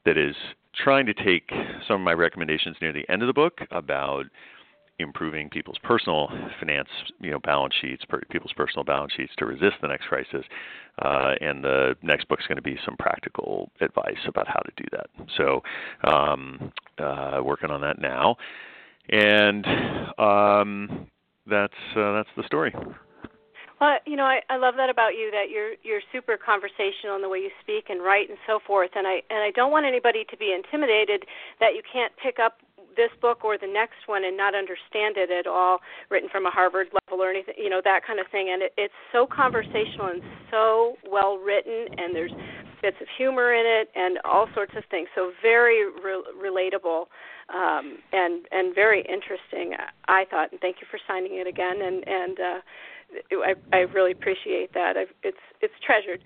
that 0.04 0.16
is 0.16 0.34
trying 0.74 1.06
to 1.06 1.14
take 1.14 1.50
some 1.86 1.96
of 1.96 2.00
my 2.00 2.12
recommendations 2.12 2.76
near 2.80 2.92
the 2.92 3.08
end 3.10 3.22
of 3.22 3.26
the 3.26 3.32
book 3.32 3.60
about 3.70 4.24
improving 5.00 5.48
people's 5.48 5.78
personal 5.82 6.28
finance, 6.58 6.88
you 7.20 7.30
know, 7.30 7.38
balance 7.40 7.74
sheets, 7.80 8.02
people's 8.30 8.52
personal 8.52 8.84
balance 8.84 9.12
sheets 9.16 9.32
to 9.38 9.46
resist 9.46 9.76
the 9.82 9.88
next 9.88 10.06
crisis. 10.06 10.44
Uh, 11.02 11.34
and 11.40 11.64
the 11.64 11.94
next 12.02 12.28
book 12.28 12.40
is 12.40 12.46
going 12.46 12.56
to 12.56 12.62
be 12.62 12.78
some 12.84 12.96
practical 12.98 13.70
advice 13.80 14.18
about 14.26 14.46
how 14.46 14.60
to 14.60 14.72
do 14.76 14.84
that. 14.92 15.06
So, 15.36 15.62
um, 16.04 16.72
uh, 16.98 17.40
working 17.42 17.70
on 17.70 17.80
that 17.80 17.98
now, 17.98 18.36
and 19.08 19.66
um, 20.18 21.06
that's 21.46 21.72
uh, 21.96 22.12
that's 22.12 22.28
the 22.36 22.42
story. 22.46 22.74
Well, 23.80 23.96
you 24.06 24.14
know, 24.14 24.24
I, 24.24 24.40
I 24.50 24.58
love 24.58 24.74
that 24.76 24.90
about 24.90 25.16
you 25.16 25.30
that 25.32 25.48
you're 25.50 25.72
you're 25.82 26.02
super 26.12 26.36
conversational 26.36 27.16
in 27.16 27.22
the 27.22 27.30
way 27.30 27.38
you 27.38 27.50
speak 27.62 27.88
and 27.88 28.02
write 28.02 28.28
and 28.28 28.36
so 28.46 28.60
forth. 28.66 28.90
And 28.94 29.06
I 29.06 29.22
and 29.30 29.40
I 29.40 29.50
don't 29.52 29.72
want 29.72 29.86
anybody 29.86 30.24
to 30.28 30.36
be 30.36 30.52
intimidated 30.52 31.24
that 31.60 31.72
you 31.74 31.80
can't 31.90 32.12
pick 32.22 32.38
up 32.38 32.58
this 32.96 33.10
book 33.20 33.44
or 33.44 33.58
the 33.58 33.66
next 33.66 34.06
one 34.06 34.24
and 34.24 34.36
not 34.36 34.54
understand 34.54 35.16
it 35.16 35.30
at 35.30 35.46
all, 35.46 35.78
written 36.10 36.28
from 36.30 36.46
a 36.46 36.50
Harvard 36.50 36.88
level 36.92 37.22
or 37.22 37.30
anything, 37.30 37.54
you 37.58 37.70
know, 37.70 37.80
that 37.84 38.00
kind 38.06 38.20
of 38.20 38.26
thing. 38.30 38.50
And 38.52 38.62
it, 38.62 38.72
it's 38.76 38.94
so 39.12 39.26
conversational 39.26 40.06
and 40.06 40.22
so 40.50 40.96
well 41.08 41.38
written, 41.38 41.86
and 41.98 42.14
there's 42.14 42.32
bits 42.82 42.96
of 43.00 43.08
humor 43.16 43.52
in 43.52 43.64
it 43.66 43.88
and 43.94 44.18
all 44.24 44.48
sorts 44.54 44.72
of 44.76 44.84
things. 44.90 45.08
So 45.14 45.32
very 45.42 45.84
re- 45.84 46.24
relatable 46.36 47.06
um, 47.52 47.98
and 48.12 48.46
and 48.50 48.74
very 48.74 49.00
interesting. 49.00 49.74
I 50.08 50.24
thought, 50.30 50.52
and 50.52 50.60
thank 50.60 50.76
you 50.80 50.86
for 50.90 50.98
signing 51.06 51.36
it 51.36 51.46
again. 51.46 51.82
And 51.82 52.06
and 52.06 52.40
uh, 52.40 52.60
I, 53.44 53.54
I 53.76 53.78
really 53.92 54.12
appreciate 54.12 54.72
that. 54.74 54.96
I've, 54.96 55.12
it's 55.22 55.44
it's 55.60 55.74
treasured. 55.84 56.22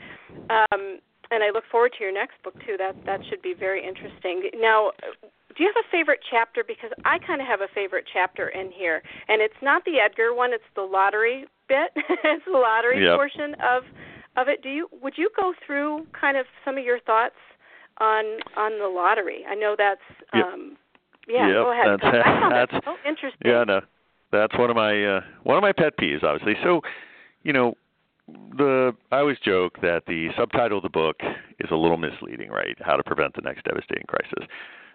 Um, 0.50 1.00
and 1.30 1.42
I 1.42 1.50
look 1.50 1.64
forward 1.70 1.92
to 1.98 2.04
your 2.04 2.12
next 2.12 2.42
book 2.42 2.54
too. 2.66 2.76
That 2.78 2.94
that 3.06 3.20
should 3.28 3.42
be 3.42 3.54
very 3.58 3.86
interesting. 3.86 4.50
Now, 4.60 4.92
do 5.56 5.62
you 5.62 5.72
have 5.74 5.84
a 5.84 5.88
favorite 5.90 6.20
chapter? 6.30 6.64
Because 6.66 6.90
I 7.04 7.18
kind 7.18 7.40
of 7.40 7.46
have 7.46 7.60
a 7.60 7.68
favorite 7.74 8.04
chapter 8.12 8.48
in 8.48 8.70
here, 8.70 9.02
and 9.28 9.40
it's 9.40 9.60
not 9.62 9.84
the 9.84 10.00
Edgar 10.00 10.34
one; 10.34 10.52
it's 10.52 10.64
the 10.74 10.82
lottery 10.82 11.46
bit. 11.68 11.90
it's 11.96 12.44
the 12.44 12.58
lottery 12.58 13.04
yep. 13.04 13.16
portion 13.16 13.54
of 13.62 13.84
of 14.36 14.48
it. 14.48 14.62
Do 14.62 14.68
you 14.68 14.88
would 15.02 15.14
you 15.16 15.30
go 15.36 15.54
through 15.66 16.06
kind 16.18 16.36
of 16.36 16.46
some 16.64 16.78
of 16.78 16.84
your 16.84 17.00
thoughts 17.00 17.36
on 17.98 18.24
on 18.56 18.78
the 18.78 18.88
lottery. 18.88 19.44
I 19.48 19.54
know 19.54 19.74
that's 19.76 20.00
um, 20.32 20.76
yeah. 21.28 21.46
Yep, 21.46 21.54
go 21.54 21.72
ahead. 21.72 21.86
That's, 21.86 22.02
I 22.04 22.22
found 22.22 22.52
that's, 22.54 22.72
that 22.72 22.84
so 22.84 22.96
interesting. 23.08 23.40
Yeah, 23.44 23.64
no, 23.64 23.80
that's 24.32 24.56
one 24.58 24.70
of 24.70 24.76
my 24.76 25.04
uh, 25.04 25.20
one 25.42 25.56
of 25.56 25.62
my 25.62 25.72
pet 25.72 25.96
peeves, 25.98 26.22
obviously. 26.22 26.54
So, 26.62 26.80
you 27.42 27.52
know, 27.52 27.74
the 28.26 28.92
I 29.10 29.18
always 29.18 29.38
joke 29.44 29.80
that 29.82 30.02
the 30.06 30.28
subtitle 30.38 30.78
of 30.78 30.82
the 30.82 30.88
book 30.88 31.16
is 31.60 31.70
a 31.70 31.76
little 31.76 31.96
misleading, 31.96 32.50
right? 32.50 32.76
How 32.80 32.96
to 32.96 33.02
prevent 33.02 33.34
the 33.34 33.42
next 33.42 33.64
devastating 33.64 34.06
crisis. 34.08 34.48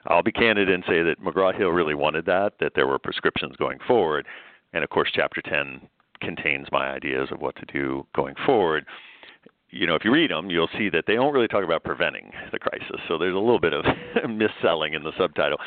I'll 0.07 0.23
be 0.23 0.31
candid 0.31 0.69
and 0.69 0.83
say 0.87 1.03
that 1.03 1.21
McGraw 1.23 1.55
Hill 1.55 1.69
really 1.69 1.93
wanted 1.93 2.25
that, 2.25 2.53
that 2.59 2.71
there 2.75 2.87
were 2.87 2.97
prescriptions 2.97 3.55
going 3.57 3.79
forward, 3.85 4.25
and 4.73 4.83
of 4.83 4.89
course, 4.89 5.09
Chapter 5.13 5.41
10 5.41 5.81
contains 6.21 6.67
my 6.71 6.89
ideas 6.89 7.29
of 7.31 7.41
what 7.41 7.55
to 7.57 7.65
do 7.65 8.05
going 8.15 8.35
forward 8.45 8.85
you 9.71 9.85
know, 9.85 9.95
if 9.95 10.03
you 10.03 10.11
read 10.11 10.31
them, 10.31 10.49
you'll 10.49 10.69
see 10.77 10.89
that 10.89 11.03
they 11.05 11.15
don't 11.15 11.33
really 11.33 11.47
talk 11.47 11.63
about 11.63 11.83
preventing 11.83 12.31
the 12.51 12.59
crisis. 12.59 12.99
So 13.07 13.17
there's 13.17 13.35
a 13.35 13.39
little 13.39 13.59
bit 13.59 13.73
of 13.73 13.85
misselling 14.25 14.95
in 14.95 15.03
the 15.03 15.11
subtitle. 15.17 15.57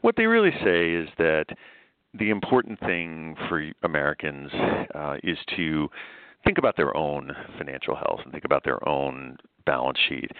What 0.00 0.16
they 0.16 0.26
really 0.26 0.52
say 0.64 0.92
is 0.92 1.08
that 1.18 1.46
the 2.14 2.30
important 2.30 2.80
thing 2.80 3.36
for 3.48 3.70
Americans 3.82 4.50
uh, 4.94 5.16
is 5.22 5.38
to 5.56 5.88
think 6.46 6.58
about 6.58 6.76
their 6.76 6.96
own 6.96 7.32
financial 7.58 7.96
health 7.96 8.20
and 8.24 8.32
think 8.32 8.44
about 8.44 8.64
their 8.64 8.88
own 8.88 9.36
balance 9.66 9.98
sheet 10.08 10.30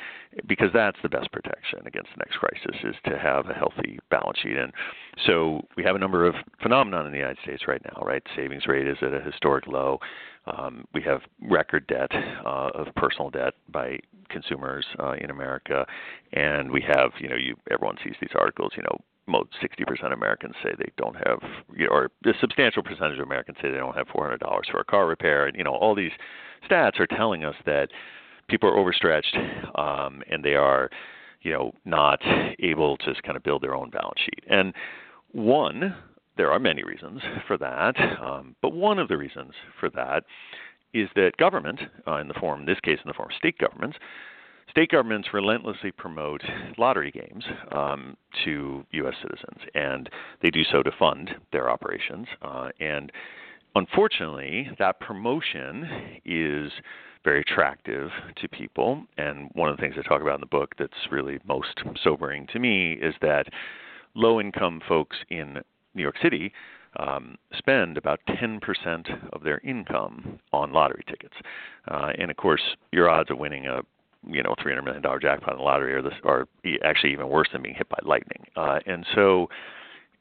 because 0.47 0.69
that's 0.73 0.97
the 1.03 1.09
best 1.09 1.31
protection 1.33 1.81
against 1.85 2.09
the 2.15 2.19
next 2.25 2.37
crisis 2.37 2.81
is 2.85 2.95
to 3.05 3.19
have 3.19 3.51
a 3.51 3.53
healthy 3.53 3.99
balance 4.09 4.39
sheet. 4.41 4.57
And 4.57 4.73
so 5.27 5.67
we 5.77 5.83
have 5.83 5.97
a 5.97 5.99
number 5.99 6.25
of 6.25 6.37
phenomena 6.63 7.05
in 7.05 7.11
the 7.11 7.19
United 7.19 7.39
States 7.43 7.65
right 7.67 7.83
now 7.85 8.03
right? 8.07 8.23
Savings 8.37 8.67
rate 8.67 8.87
is 8.87 8.97
at 9.03 9.13
a 9.13 9.21
historic 9.21 9.67
low. 9.67 9.99
Um, 10.47 10.85
we 10.95 11.03
have 11.03 11.23
record 11.43 11.89
debt 11.89 12.11
uh, 12.47 12.71
of 12.75 12.87
personal 12.95 13.31
debt 13.31 13.55
by 13.69 13.99
consumers 14.29 14.87
uh, 15.01 15.15
in 15.21 15.31
America. 15.31 15.85
And 16.33 16.71
we 16.71 16.83
have 16.83 17.11
you 17.19 17.29
know 17.29 17.37
you 17.37 17.57
everyone 17.71 17.97
sees 18.05 18.15
these 18.21 18.31
articles 18.39 18.73
you 18.77 18.85
know 18.85 18.97
most 19.27 19.51
60% 19.63 20.07
of 20.07 20.13
Americans 20.13 20.55
say 20.63 20.71
they 20.79 20.93
don't 20.97 21.17
have, 21.17 21.39
or 21.91 22.11
a 22.25 22.33
substantial 22.41 22.83
percentage 22.83 23.19
of 23.19 23.27
Americans 23.27 23.59
say 23.61 23.71
they 23.71 23.79
don't 23.79 23.97
have 23.97 24.07
$400 24.09 24.39
for 24.71 24.81
a 24.81 24.85
car 24.85 25.07
repair. 25.07 25.47
And, 25.47 25.57
you 25.57 25.65
know, 25.65 25.75
all 25.75 25.95
these 25.95 26.13
stats 26.69 27.01
are 27.01 27.07
telling 27.07 27.45
us 27.45 27.55
that 27.65 27.89
people 28.49 28.69
are 28.69 28.77
overstretched 28.77 29.37
um, 29.75 30.23
and 30.31 30.45
they 30.45 30.55
are, 30.55 30.91
you 31.43 31.53
know, 31.53 31.73
not 31.85 32.21
able 32.61 32.97
to 32.99 33.15
kind 33.23 33.37
of 33.37 33.43
build 33.43 33.63
their 33.63 33.75
own 33.75 33.91
balance 33.91 34.21
sheet. 34.21 34.45
And 34.49 34.73
one, 35.33 35.95
there 36.37 36.51
are 36.51 36.59
many 36.59 36.85
reasons 36.85 37.21
for 37.47 37.57
that, 37.59 37.97
um, 38.23 38.55
but 38.63 38.73
one 38.73 38.99
of 38.99 39.09
the 39.09 39.17
reasons 39.17 39.53
for 39.81 39.91
that 39.91 40.25
is 40.95 41.09
that 41.15 41.37
government, 41.39 41.81
uh, 42.07 42.17
in 42.17 42.29
the 42.29 42.35
form, 42.35 42.61
in 42.61 42.67
this 42.67 42.81
case, 42.81 42.99
in 43.05 43.09
the 43.09 43.15
form 43.15 43.31
of 43.31 43.37
state 43.37 43.59
governments, 43.59 43.99
state 44.71 44.91
governments 44.91 45.29
relentlessly 45.33 45.91
promote 45.91 46.43
lottery 46.79 47.11
games 47.11 47.45
um, 47.73 48.17
to 48.45 48.85
U.S. 48.93 49.15
citizens, 49.23 49.61
and 49.75 50.09
they 50.43 50.51
do 50.51 50.63
so 50.71 50.83
to 50.83 50.91
fund 50.99 51.31
their 51.53 51.71
operations. 51.71 52.27
Uh, 52.43 52.69
and 52.81 53.13
unfortunately, 53.75 54.71
that 54.79 55.01
promotion 55.01 56.21
is 56.25 56.73
very 57.25 57.41
attractive 57.41 58.11
to 58.41 58.49
people. 58.49 59.03
And 59.19 59.51
one 59.55 59.69
of 59.69 59.77
the 59.77 59.81
things 59.81 59.97
I 59.99 60.09
talk 60.09 60.23
about 60.23 60.37
in 60.37 60.41
the 60.41 60.47
book 60.47 60.75
that's 60.79 60.93
really 61.11 61.39
most 61.47 61.81
sobering 62.03 62.47
to 62.53 62.59
me 62.59 62.93
is 62.93 63.15
that 63.21 63.47
low 64.15 64.41
income 64.41 64.81
folks 64.89 65.17
in 65.29 65.59
New 65.95 66.03
York 66.03 66.17
City 66.23 66.53
um, 66.99 67.37
spend 67.57 67.99
about 67.99 68.21
10% 68.29 69.33
of 69.33 69.43
their 69.43 69.59
income 69.59 70.39
on 70.53 70.73
lottery 70.73 71.05
tickets. 71.09 71.35
Uh, 71.89 72.13
and 72.19 72.31
of 72.31 72.37
course, 72.37 72.63
your 72.93 73.11
odds 73.11 73.31
of 73.31 73.39
winning 73.39 73.67
a 73.67 73.81
you 74.27 74.43
know, 74.43 74.55
$300 74.65 74.85
million 74.85 75.03
jackpot 75.21 75.53
in 75.53 75.59
the 75.59 75.65
lottery 75.65 75.95
are, 75.95 76.03
this, 76.03 76.15
are 76.25 76.47
actually 76.85 77.13
even 77.13 77.29
worse 77.29 77.49
than 77.53 77.63
being 77.63 77.75
hit 77.75 77.89
by 77.89 77.99
lightning. 78.05 78.45
Uh, 78.57 78.79
and 78.87 79.07
so 79.15 79.49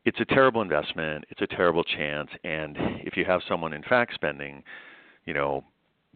it's 0.05 0.19
a 0.19 0.25
terrible 0.25 0.61
investment. 0.61 1.25
It's 1.29 1.41
a 1.41 1.47
terrible 1.47 1.83
chance. 1.83 2.29
And 2.43 2.77
if 3.01 3.17
you 3.17 3.25
have 3.25 3.41
someone, 3.47 3.73
in 3.73 3.83
fact, 3.83 4.13
spending, 4.13 4.63
you 5.25 5.33
know, 5.33 5.63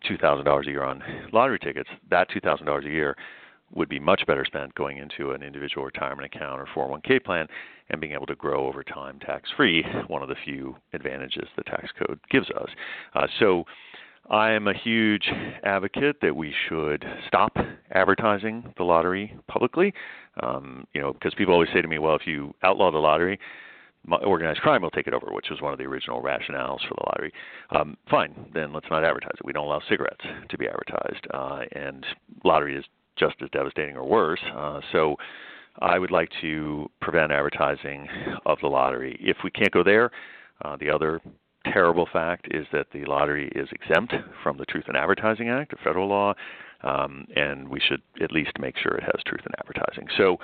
two 0.07 0.17
thousand 0.17 0.45
dollars 0.45 0.67
a 0.67 0.69
year 0.69 0.83
on 0.83 1.03
lottery 1.33 1.59
tickets, 1.59 1.89
that 2.09 2.29
two 2.29 2.39
thousand 2.39 2.67
dollars 2.67 2.85
a 2.85 2.89
year 2.89 3.17
would 3.73 3.89
be 3.89 3.99
much 3.99 4.25
better 4.25 4.45
spent 4.45 4.73
going 4.75 4.97
into 4.97 5.31
an 5.31 5.43
individual 5.43 5.85
retirement 5.85 6.25
account 6.25 6.59
or 6.59 6.67
401k 6.75 7.23
plan 7.23 7.47
and 7.89 8.01
being 8.01 8.13
able 8.13 8.25
to 8.25 8.35
grow 8.35 8.67
over 8.67 8.83
time 8.83 9.19
tax 9.19 9.49
free, 9.55 9.83
one 10.07 10.23
of 10.23 10.29
the 10.29 10.35
few 10.43 10.75
advantages 10.93 11.47
the 11.55 11.63
tax 11.63 11.89
code 11.97 12.19
gives 12.31 12.49
us. 12.51 12.69
Uh, 13.13 13.27
so 13.39 13.63
I 14.29 14.51
am 14.51 14.67
a 14.67 14.73
huge 14.73 15.29
advocate 15.63 16.17
that 16.21 16.35
we 16.35 16.53
should 16.67 17.03
stop 17.27 17.57
advertising 17.91 18.73
the 18.77 18.83
lottery 18.83 19.35
publicly. 19.47 19.93
Um, 20.41 20.85
you 20.93 21.01
know, 21.01 21.13
because 21.13 21.33
people 21.33 21.53
always 21.53 21.69
say 21.73 21.81
to 21.81 21.87
me, 21.87 21.97
well, 21.97 22.15
if 22.15 22.27
you 22.27 22.53
outlaw 22.63 22.91
the 22.91 22.99
lottery, 22.99 23.39
organized 24.23 24.61
crime 24.61 24.81
will 24.81 24.91
take 24.91 25.07
it 25.07 25.13
over, 25.13 25.27
which 25.31 25.47
was 25.49 25.61
one 25.61 25.73
of 25.73 25.79
the 25.79 25.85
original 25.85 26.21
rationales 26.21 26.79
for 26.87 26.95
the 26.95 27.03
lottery. 27.07 27.33
Um, 27.71 27.97
fine, 28.09 28.33
then 28.53 28.71
let's 28.71 28.85
not 28.89 29.03
advertise 29.03 29.33
it. 29.33 29.45
We 29.45 29.53
don't 29.53 29.65
allow 29.65 29.81
cigarettes 29.89 30.23
to 30.49 30.57
be 30.57 30.67
advertised, 30.67 31.27
uh, 31.33 31.61
and 31.73 32.05
lottery 32.43 32.77
is 32.77 32.85
just 33.17 33.35
as 33.41 33.49
devastating 33.49 33.97
or 33.97 34.05
worse. 34.05 34.39
Uh, 34.55 34.79
so 34.91 35.15
I 35.79 35.99
would 35.99 36.11
like 36.11 36.29
to 36.41 36.89
prevent 37.01 37.31
advertising 37.31 38.07
of 38.45 38.59
the 38.61 38.67
lottery. 38.67 39.17
If 39.19 39.37
we 39.43 39.51
can't 39.51 39.71
go 39.71 39.83
there, 39.83 40.11
uh, 40.63 40.77
the 40.77 40.89
other 40.89 41.19
terrible 41.65 42.07
fact 42.11 42.47
is 42.51 42.65
that 42.71 42.87
the 42.93 43.05
lottery 43.05 43.51
is 43.55 43.69
exempt 43.71 44.13
from 44.43 44.57
the 44.57 44.65
Truth 44.65 44.85
in 44.87 44.95
Advertising 44.95 45.49
Act, 45.49 45.73
a 45.73 45.77
federal 45.77 46.07
law, 46.07 46.33
um, 46.83 47.25
and 47.35 47.67
we 47.67 47.79
should 47.79 48.01
at 48.21 48.31
least 48.31 48.51
make 48.59 48.77
sure 48.77 48.93
it 48.93 49.03
has 49.03 49.21
truth 49.25 49.41
in 49.45 49.51
advertising. 49.59 50.07
So 50.17 50.37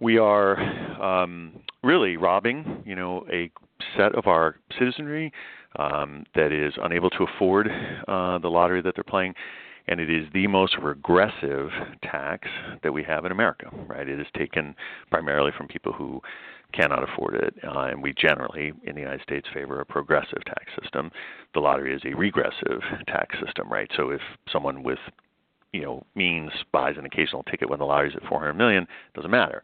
we 0.00 0.18
are 0.18 0.58
um, 1.02 1.60
really 1.82 2.16
robbing, 2.16 2.82
you 2.84 2.94
know, 2.94 3.26
a 3.30 3.50
set 3.96 4.14
of 4.14 4.26
our 4.26 4.56
citizenry 4.78 5.32
um, 5.76 6.24
that 6.34 6.52
is 6.52 6.74
unable 6.82 7.10
to 7.10 7.24
afford 7.24 7.68
uh, 8.08 8.38
the 8.38 8.48
lottery 8.48 8.80
that 8.82 8.94
they're 8.94 9.04
playing, 9.04 9.34
and 9.86 10.00
it 10.00 10.10
is 10.10 10.26
the 10.32 10.46
most 10.46 10.76
regressive 10.80 11.70
tax 12.02 12.48
that 12.82 12.92
we 12.92 13.02
have 13.02 13.24
in 13.24 13.32
America. 13.32 13.68
Right? 13.86 14.08
It 14.08 14.20
is 14.20 14.26
taken 14.36 14.74
primarily 15.10 15.52
from 15.56 15.68
people 15.68 15.92
who 15.92 16.20
cannot 16.72 17.08
afford 17.08 17.34
it, 17.34 17.54
uh, 17.64 17.82
and 17.82 18.02
we 18.02 18.12
generally, 18.14 18.72
in 18.84 18.94
the 18.94 19.00
United 19.00 19.22
States, 19.22 19.46
favor 19.54 19.80
a 19.80 19.86
progressive 19.86 20.44
tax 20.44 20.66
system. 20.82 21.10
The 21.54 21.60
lottery 21.60 21.94
is 21.94 22.02
a 22.04 22.16
regressive 22.16 22.80
tax 23.06 23.36
system, 23.44 23.70
right? 23.70 23.88
So 23.96 24.10
if 24.10 24.20
someone 24.52 24.82
with 24.82 24.98
you 25.72 25.82
know 25.82 26.06
means 26.14 26.50
buys 26.72 26.96
an 26.96 27.04
occasional 27.04 27.42
ticket 27.44 27.68
when 27.68 27.78
the 27.78 27.84
lottery's 27.84 28.16
at 28.16 28.28
400 28.28 28.54
million, 28.54 28.86
doesn't 29.14 29.30
matter. 29.30 29.62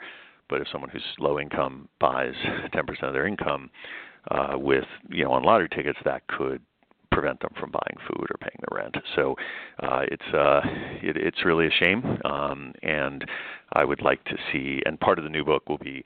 But 0.49 0.61
if 0.61 0.69
someone 0.71 0.91
who's 0.91 1.03
low 1.19 1.39
income 1.39 1.89
buys 2.01 2.35
10% 2.75 3.03
of 3.03 3.13
their 3.13 3.27
income 3.27 3.71
uh, 4.31 4.59
with 4.59 4.85
you 5.09 5.25
know 5.25 5.33
on 5.33 5.43
lottery 5.45 5.69
tickets, 5.69 5.99
that 6.05 6.27
could 6.27 6.61
prevent 7.11 7.41
them 7.41 7.53
from 7.59 7.71
buying 7.71 7.97
food 8.09 8.27
or 8.31 8.37
paying 8.41 8.59
the 8.69 8.75
rent. 8.75 8.97
So 9.17 9.37
uh, 9.83 10.03
it's 10.11 10.35
uh, 10.35 10.61
it, 11.03 11.17
it's 11.17 11.45
really 11.45 11.67
a 11.67 11.71
shame, 11.71 12.19
um, 12.25 12.73
and 12.83 13.25
I 13.73 13.85
would 13.85 14.03
like 14.03 14.23
to 14.25 14.37
see. 14.53 14.83
And 14.87 14.99
part 14.99 15.19
of 15.19 15.25
the 15.25 15.31
new 15.31 15.45
book 15.45 15.69
will 15.69 15.79
be 15.79 16.05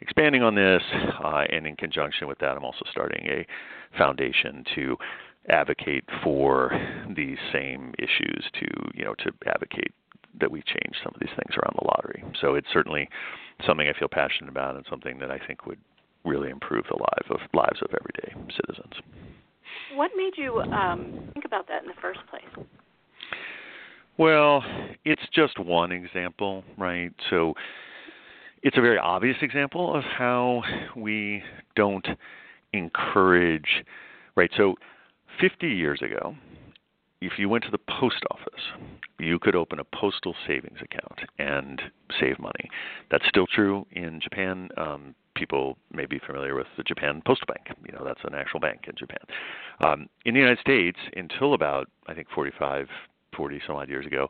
expanding 0.00 0.42
on 0.42 0.54
this, 0.54 0.82
uh, 1.24 1.44
and 1.50 1.66
in 1.66 1.76
conjunction 1.76 2.28
with 2.28 2.38
that, 2.38 2.56
I'm 2.56 2.64
also 2.64 2.84
starting 2.90 3.26
a 3.26 3.46
foundation 3.96 4.64
to 4.74 4.96
advocate 5.48 6.04
for 6.24 6.72
these 7.14 7.38
same 7.52 7.94
issues 7.98 8.44
to 8.54 8.66
you 8.94 9.04
know 9.04 9.14
to 9.14 9.30
advocate 9.46 9.92
that 10.38 10.50
we 10.50 10.62
change 10.62 10.96
some 11.02 11.12
of 11.14 11.20
these 11.20 11.30
things 11.30 11.56
around 11.56 11.76
the 11.78 11.86
lottery. 11.86 12.22
So 12.40 12.54
it's 12.54 12.66
certainly 12.72 13.08
something 13.66 13.88
I 13.88 13.98
feel 13.98 14.08
passionate 14.08 14.50
about 14.50 14.76
and 14.76 14.84
something 14.90 15.18
that 15.18 15.30
I 15.30 15.38
think 15.46 15.66
would 15.66 15.78
really 16.24 16.50
improve 16.50 16.84
the 16.90 16.96
lives 16.96 17.30
of 17.30 17.40
lives 17.54 17.80
of 17.80 17.88
everyday 17.94 18.34
citizens. 18.54 18.92
What 19.94 20.10
made 20.16 20.32
you 20.36 20.60
um, 20.60 21.30
think 21.32 21.44
about 21.44 21.68
that 21.68 21.82
in 21.82 21.88
the 21.88 21.94
first 22.00 22.20
place? 22.30 22.66
Well, 24.18 24.62
it's 25.04 25.22
just 25.34 25.58
one 25.58 25.92
example, 25.92 26.64
right? 26.78 27.12
So 27.30 27.54
it's 28.62 28.78
a 28.78 28.80
very 28.80 28.98
obvious 28.98 29.36
example 29.42 29.94
of 29.94 30.04
how 30.04 30.62
we 30.96 31.42
don't 31.74 32.06
encourage, 32.72 33.84
right? 34.36 34.50
So 34.56 34.74
50 35.40 35.68
years 35.68 36.00
ago, 36.02 36.34
if 37.20 37.38
you 37.38 37.48
went 37.48 37.64
to 37.64 37.70
the 37.70 37.78
post 37.78 38.22
office, 38.30 38.62
you 39.18 39.38
could 39.38 39.56
open 39.56 39.78
a 39.78 39.84
postal 39.84 40.34
savings 40.46 40.78
account 40.82 41.20
and 41.38 41.80
save 42.20 42.38
money. 42.38 42.68
That's 43.10 43.26
still 43.28 43.46
true 43.46 43.86
in 43.92 44.20
Japan. 44.20 44.68
Um, 44.76 45.14
people 45.34 45.78
may 45.92 46.06
be 46.06 46.18
familiar 46.18 46.54
with 46.54 46.66
the 46.76 46.82
Japan 46.82 47.22
Postal 47.26 47.46
Bank. 47.46 47.76
You 47.86 47.92
know, 47.92 48.04
that's 48.04 48.20
an 48.24 48.34
actual 48.34 48.60
bank 48.60 48.84
in 48.86 48.94
Japan. 48.96 49.18
Um, 49.84 50.08
in 50.24 50.34
the 50.34 50.40
United 50.40 50.60
States, 50.60 50.98
until 51.16 51.54
about 51.54 51.88
I 52.06 52.14
think 52.14 52.28
45, 52.34 52.88
40 53.36 53.60
some 53.66 53.76
odd 53.76 53.88
years 53.88 54.06
ago, 54.06 54.28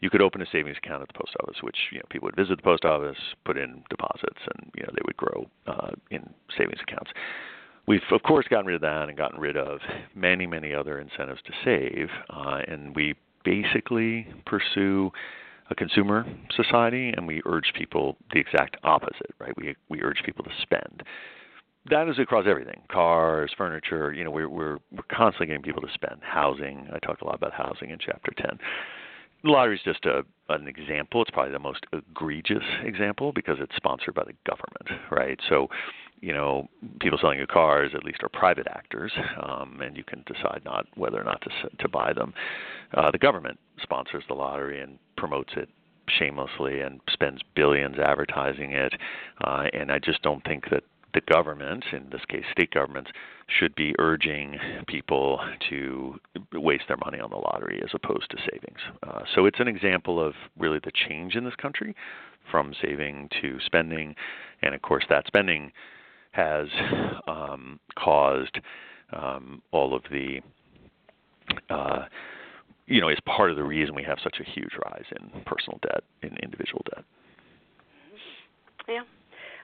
you 0.00 0.10
could 0.10 0.22
open 0.22 0.40
a 0.40 0.46
savings 0.50 0.76
account 0.82 1.02
at 1.02 1.08
the 1.08 1.14
post 1.14 1.34
office, 1.42 1.56
which 1.62 1.76
you 1.90 1.98
know 1.98 2.04
people 2.10 2.26
would 2.26 2.36
visit 2.36 2.56
the 2.56 2.62
post 2.62 2.84
office, 2.84 3.18
put 3.44 3.56
in 3.56 3.82
deposits, 3.90 4.40
and 4.54 4.70
you 4.76 4.82
know 4.84 4.90
they 4.92 5.02
would 5.04 5.16
grow 5.16 5.46
uh, 5.66 5.90
in 6.10 6.28
savings 6.56 6.80
accounts. 6.82 7.10
We've 7.88 8.02
of 8.10 8.22
course 8.22 8.46
gotten 8.48 8.66
rid 8.66 8.74
of 8.76 8.82
that 8.82 9.08
and 9.08 9.16
gotten 9.16 9.40
rid 9.40 9.56
of 9.56 9.80
many 10.14 10.46
many 10.46 10.74
other 10.74 11.00
incentives 11.00 11.40
to 11.46 11.52
save, 11.64 12.08
uh, 12.28 12.60
and 12.68 12.94
we 12.94 13.14
basically 13.44 14.26
pursue 14.44 15.10
a 15.70 15.74
consumer 15.74 16.26
society, 16.54 17.14
and 17.16 17.26
we 17.26 17.40
urge 17.46 17.72
people 17.74 18.18
the 18.34 18.40
exact 18.40 18.76
opposite, 18.84 19.34
right? 19.38 19.56
We 19.56 19.74
we 19.88 20.02
urge 20.02 20.22
people 20.22 20.44
to 20.44 20.50
spend. 20.60 21.02
That 21.88 22.10
is 22.10 22.18
across 22.18 22.44
everything: 22.46 22.82
cars, 22.92 23.52
furniture. 23.56 24.12
You 24.12 24.24
know, 24.24 24.30
we're 24.30 24.50
we're 24.50 24.76
we're 24.92 25.02
constantly 25.10 25.46
getting 25.46 25.62
people 25.62 25.80
to 25.80 25.92
spend. 25.94 26.20
Housing. 26.22 26.88
I 26.92 26.98
talked 26.98 27.22
a 27.22 27.24
lot 27.24 27.36
about 27.36 27.54
housing 27.54 27.88
in 27.88 27.98
chapter 27.98 28.32
ten. 28.36 28.58
The 29.44 29.50
lottery 29.50 29.76
is 29.76 29.82
just 29.82 30.04
a 30.04 30.24
an 30.50 30.68
example. 30.68 31.22
It's 31.22 31.30
probably 31.30 31.52
the 31.52 31.58
most 31.58 31.86
egregious 31.94 32.64
example 32.84 33.32
because 33.32 33.56
it's 33.60 33.74
sponsored 33.76 34.14
by 34.14 34.24
the 34.24 34.34
government, 34.46 35.06
right? 35.10 35.38
So, 35.48 35.68
you 36.20 36.32
know, 36.32 36.68
people 37.00 37.18
selling 37.20 37.38
you 37.38 37.46
cars 37.46 37.92
at 37.94 38.04
least 38.04 38.22
are 38.22 38.28
private 38.28 38.66
actors, 38.70 39.12
um, 39.42 39.80
and 39.82 39.96
you 39.96 40.04
can 40.04 40.24
decide 40.26 40.62
not 40.64 40.86
whether 40.96 41.20
or 41.20 41.24
not 41.24 41.42
to 41.42 41.50
to 41.76 41.88
buy 41.88 42.12
them. 42.12 42.32
Uh, 42.94 43.10
the 43.10 43.18
government 43.18 43.58
sponsors 43.82 44.24
the 44.28 44.34
lottery 44.34 44.80
and 44.80 44.98
promotes 45.16 45.52
it 45.56 45.68
shamelessly 46.08 46.80
and 46.80 47.00
spends 47.10 47.40
billions 47.54 47.98
advertising 47.98 48.72
it, 48.72 48.94
uh, 49.44 49.64
and 49.72 49.92
I 49.92 49.98
just 49.98 50.22
don't 50.22 50.42
think 50.44 50.70
that 50.70 50.84
the 51.14 51.20
government, 51.32 51.84
in 51.92 52.08
this 52.10 52.20
case 52.28 52.44
state 52.52 52.70
governments, 52.70 53.10
should 53.46 53.74
be 53.74 53.94
urging 53.98 54.58
people 54.86 55.40
to 55.70 56.18
waste 56.52 56.84
their 56.88 56.98
money 56.98 57.18
on 57.18 57.30
the 57.30 57.36
lottery 57.36 57.80
as 57.82 57.90
opposed 57.94 58.30
to 58.30 58.36
savings. 58.50 58.78
Uh, 59.06 59.22
so 59.34 59.46
it's 59.46 59.60
an 59.60 59.68
example 59.68 60.22
of 60.24 60.34
really 60.58 60.78
the 60.84 60.92
change 61.08 61.34
in 61.34 61.44
this 61.44 61.56
country 61.56 61.94
from 62.50 62.74
saving 62.82 63.28
to 63.40 63.58
spending, 63.64 64.14
and 64.62 64.74
of 64.74 64.82
course 64.82 65.04
that 65.08 65.26
spending 65.26 65.72
has 66.32 66.68
um, 67.26 67.80
caused 67.98 68.60
um, 69.12 69.62
all 69.72 69.94
of 69.94 70.02
the 70.10 70.40
uh, 71.70 72.04
you 72.88 73.00
know, 73.00 73.08
is 73.08 73.18
part 73.26 73.50
of 73.50 73.56
the 73.56 73.62
reason 73.62 73.94
we 73.94 74.02
have 74.02 74.18
such 74.22 74.36
a 74.40 74.50
huge 74.50 74.72
rise 74.86 75.04
in 75.20 75.42
personal 75.44 75.78
debt, 75.82 76.02
in 76.22 76.36
individual 76.42 76.82
debt. 76.94 77.04
Yeah. 78.88 79.02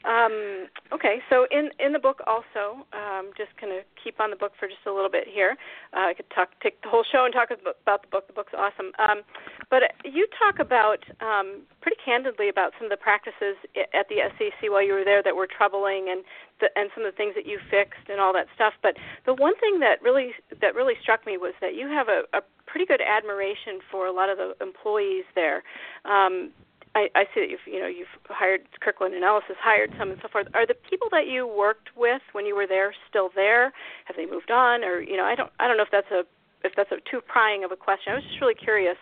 Um, 0.04 0.68
okay, 0.92 1.24
so 1.30 1.46
in 1.50 1.70
in 1.80 1.92
the 1.92 1.98
book 1.98 2.20
also, 2.26 2.84
um, 2.92 3.32
just 3.36 3.56
going 3.58 3.72
to 3.72 3.80
keep 3.96 4.20
on 4.20 4.28
the 4.28 4.36
book 4.36 4.52
for 4.60 4.68
just 4.68 4.84
a 4.86 4.92
little 4.92 5.08
bit 5.08 5.24
here. 5.26 5.56
Uh, 5.96 6.12
I 6.12 6.14
could 6.14 6.28
talk 6.28 6.50
take 6.62 6.80
the 6.82 6.90
whole 6.90 7.04
show 7.10 7.24
and 7.24 7.32
talk 7.32 7.48
about 7.50 8.04
the 8.04 8.08
book. 8.12 8.26
The 8.26 8.36
book's 8.36 8.52
awesome. 8.52 8.92
Um, 9.00 9.24
but 9.70 9.96
you 10.04 10.28
talk 10.36 10.60
about 10.60 11.00
um, 11.24 11.64
pretty 11.80 11.96
candidly 12.04 12.50
about 12.50 12.72
some 12.76 12.84
of 12.84 12.92
the 12.92 13.00
practices 13.00 13.56
at 13.96 14.04
the 14.12 14.28
SEC 14.36 14.68
while 14.68 14.84
you 14.84 14.92
were 14.92 15.08
there 15.08 15.22
that 15.22 15.34
were 15.34 15.48
troubling, 15.48 16.12
and 16.12 16.22
the, 16.60 16.68
and 16.76 16.90
some 16.94 17.04
of 17.04 17.12
the 17.12 17.16
things 17.16 17.32
that 17.34 17.46
you 17.46 17.58
fixed 17.70 18.12
and 18.12 18.20
all 18.20 18.32
that 18.36 18.46
stuff. 18.54 18.74
But 18.82 19.00
the 19.24 19.32
one 19.32 19.56
thing 19.56 19.80
that 19.80 20.02
really 20.04 20.36
that 20.60 20.74
really 20.74 21.00
struck 21.00 21.24
me 21.24 21.38
was 21.38 21.54
that 21.62 21.74
you 21.74 21.88
have 21.88 22.08
a, 22.12 22.28
a 22.36 22.42
pretty 22.66 22.84
good 22.84 23.00
admiration 23.00 23.80
for 23.90 24.06
a 24.06 24.12
lot 24.12 24.28
of 24.28 24.36
the 24.36 24.52
employees 24.60 25.24
there. 25.34 25.64
Um, 26.04 26.52
I, 26.94 27.08
I 27.14 27.24
see 27.34 27.40
that 27.40 27.50
you've 27.50 27.66
you 27.66 27.80
know 27.80 27.88
you've 27.88 28.12
hired 28.28 28.62
Kirkland 28.80 29.14
and 29.14 29.24
Ellis 29.24 29.44
has 29.48 29.56
hired 29.60 29.90
some 29.98 30.10
and 30.10 30.18
so 30.22 30.28
forth. 30.28 30.46
Are 30.54 30.66
the 30.66 30.74
people 30.88 31.08
that 31.10 31.26
you 31.26 31.46
worked 31.46 31.88
with 31.96 32.22
when 32.32 32.46
you 32.46 32.54
were 32.54 32.66
there 32.66 32.94
still 33.08 33.30
there? 33.34 33.72
Have 34.04 34.16
they 34.16 34.26
moved 34.26 34.50
on, 34.50 34.84
or 34.84 35.00
you 35.00 35.16
know 35.16 35.24
I 35.24 35.34
don't 35.34 35.50
I 35.58 35.66
don't 35.66 35.76
know 35.76 35.82
if 35.82 35.90
that's 35.90 36.10
a 36.12 36.22
if 36.66 36.72
that's 36.76 36.92
a 36.92 36.96
too 37.10 37.20
prying 37.26 37.64
of 37.64 37.72
a 37.72 37.76
question. 37.76 38.12
I 38.12 38.16
was 38.16 38.24
just 38.24 38.40
really 38.40 38.54
curious, 38.54 38.96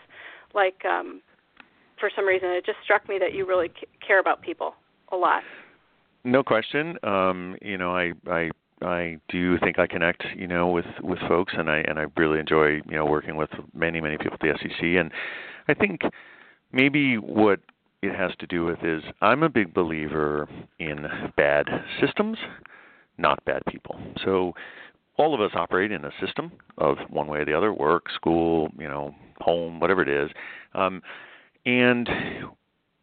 like 0.54 0.84
um, 0.84 1.20
for 2.00 2.10
some 2.14 2.26
reason 2.26 2.48
it 2.50 2.64
just 2.64 2.78
struck 2.82 3.08
me 3.08 3.18
that 3.18 3.34
you 3.34 3.46
really 3.46 3.68
c- 3.68 3.86
care 4.06 4.20
about 4.20 4.42
people 4.42 4.74
a 5.12 5.16
lot. 5.16 5.42
No 6.24 6.42
question. 6.42 6.96
Um, 7.02 7.56
you 7.60 7.76
know 7.76 7.94
I 7.94 8.12
I 8.26 8.50
I 8.80 9.18
do 9.28 9.58
think 9.58 9.78
I 9.78 9.86
connect, 9.86 10.24
you 10.34 10.46
know, 10.46 10.68
with 10.68 10.86
with 11.02 11.18
folks, 11.28 11.52
and 11.56 11.70
I 11.70 11.78
and 11.86 11.98
I 11.98 12.06
really 12.16 12.40
enjoy, 12.40 12.80
you 12.88 12.96
know, 12.96 13.04
working 13.04 13.36
with 13.36 13.50
many 13.74 14.00
many 14.00 14.16
people 14.16 14.34
at 14.34 14.40
the 14.40 14.54
SEC. 14.60 14.82
And 14.82 15.12
I 15.68 15.74
think 15.74 16.00
maybe 16.72 17.16
what 17.16 17.60
it 18.02 18.14
has 18.14 18.32
to 18.40 18.46
do 18.46 18.64
with 18.64 18.82
is 18.82 19.02
I'm 19.20 19.42
a 19.42 19.48
big 19.48 19.72
believer 19.72 20.48
in 20.78 21.06
bad 21.36 21.66
systems, 22.00 22.36
not 23.16 23.44
bad 23.44 23.62
people. 23.68 23.96
So 24.24 24.54
all 25.16 25.34
of 25.34 25.40
us 25.40 25.52
operate 25.54 25.92
in 25.92 26.04
a 26.04 26.10
system 26.24 26.52
of 26.78 26.96
one 27.08 27.28
way 27.28 27.38
or 27.38 27.44
the 27.44 27.56
other 27.56 27.72
work, 27.72 28.06
school, 28.14 28.68
you 28.78 28.88
know, 28.88 29.14
home, 29.38 29.78
whatever 29.78 30.02
it 30.02 30.08
is. 30.08 30.30
Um, 30.74 31.00
and 31.64 32.08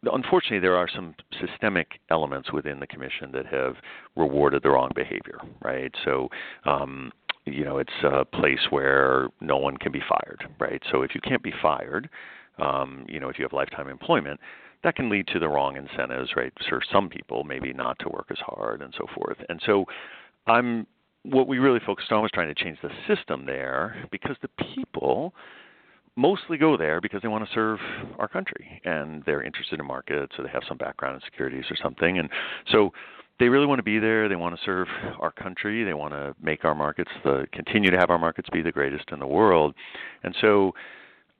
unfortunately, 0.02 0.58
there 0.58 0.76
are 0.76 0.88
some 0.94 1.14
systemic 1.40 2.00
elements 2.10 2.52
within 2.52 2.80
the 2.80 2.86
commission 2.86 3.32
that 3.32 3.46
have 3.46 3.76
rewarded 4.16 4.62
the 4.62 4.70
wrong 4.70 4.90
behavior, 4.94 5.38
right? 5.62 5.94
So, 6.04 6.28
um, 6.66 7.12
you 7.46 7.64
know, 7.64 7.78
it's 7.78 7.90
a 8.04 8.24
place 8.24 8.60
where 8.68 9.28
no 9.40 9.56
one 9.56 9.78
can 9.78 9.92
be 9.92 10.02
fired, 10.06 10.44
right? 10.58 10.82
So 10.92 11.02
if 11.02 11.14
you 11.14 11.22
can't 11.22 11.42
be 11.42 11.54
fired, 11.62 12.10
um, 12.58 13.06
you 13.08 13.18
know, 13.18 13.30
if 13.30 13.38
you 13.38 13.44
have 13.44 13.54
lifetime 13.54 13.88
employment, 13.88 14.38
that 14.82 14.96
can 14.96 15.10
lead 15.10 15.26
to 15.28 15.38
the 15.38 15.48
wrong 15.48 15.76
incentives, 15.76 16.30
right? 16.36 16.52
For 16.68 16.80
some 16.92 17.08
people, 17.08 17.44
maybe 17.44 17.72
not 17.72 17.98
to 18.00 18.08
work 18.08 18.26
as 18.30 18.38
hard 18.38 18.82
and 18.82 18.94
so 18.96 19.06
forth. 19.14 19.36
And 19.48 19.60
so, 19.64 19.84
I'm 20.46 20.86
what 21.22 21.46
we 21.46 21.58
really 21.58 21.80
focused 21.84 22.10
on 22.12 22.22
was 22.22 22.30
trying 22.32 22.52
to 22.52 22.64
change 22.64 22.78
the 22.82 22.90
system 23.06 23.44
there 23.44 24.08
because 24.10 24.36
the 24.40 24.48
people 24.74 25.34
mostly 26.16 26.56
go 26.56 26.76
there 26.76 27.00
because 27.00 27.22
they 27.22 27.28
want 27.28 27.46
to 27.46 27.54
serve 27.54 27.78
our 28.18 28.28
country 28.28 28.80
and 28.84 29.22
they're 29.24 29.42
interested 29.42 29.78
in 29.78 29.86
markets 29.86 30.32
or 30.38 30.44
they 30.44 30.50
have 30.50 30.62
some 30.68 30.78
background 30.78 31.16
in 31.16 31.20
securities 31.24 31.64
or 31.70 31.76
something. 31.82 32.18
And 32.18 32.28
so 32.70 32.90
they 33.38 33.48
really 33.48 33.66
want 33.66 33.78
to 33.78 33.84
be 33.84 33.98
there. 33.98 34.28
They 34.28 34.36
want 34.36 34.54
to 34.54 34.60
serve 34.64 34.88
our 35.18 35.30
country. 35.30 35.84
They 35.84 35.94
want 35.94 36.12
to 36.12 36.34
make 36.42 36.64
our 36.64 36.74
markets 36.74 37.10
the 37.24 37.46
continue 37.52 37.90
to 37.90 37.98
have 37.98 38.10
our 38.10 38.18
markets 38.18 38.48
be 38.50 38.62
the 38.62 38.72
greatest 38.72 39.04
in 39.12 39.18
the 39.18 39.26
world. 39.26 39.74
And 40.22 40.34
so 40.40 40.72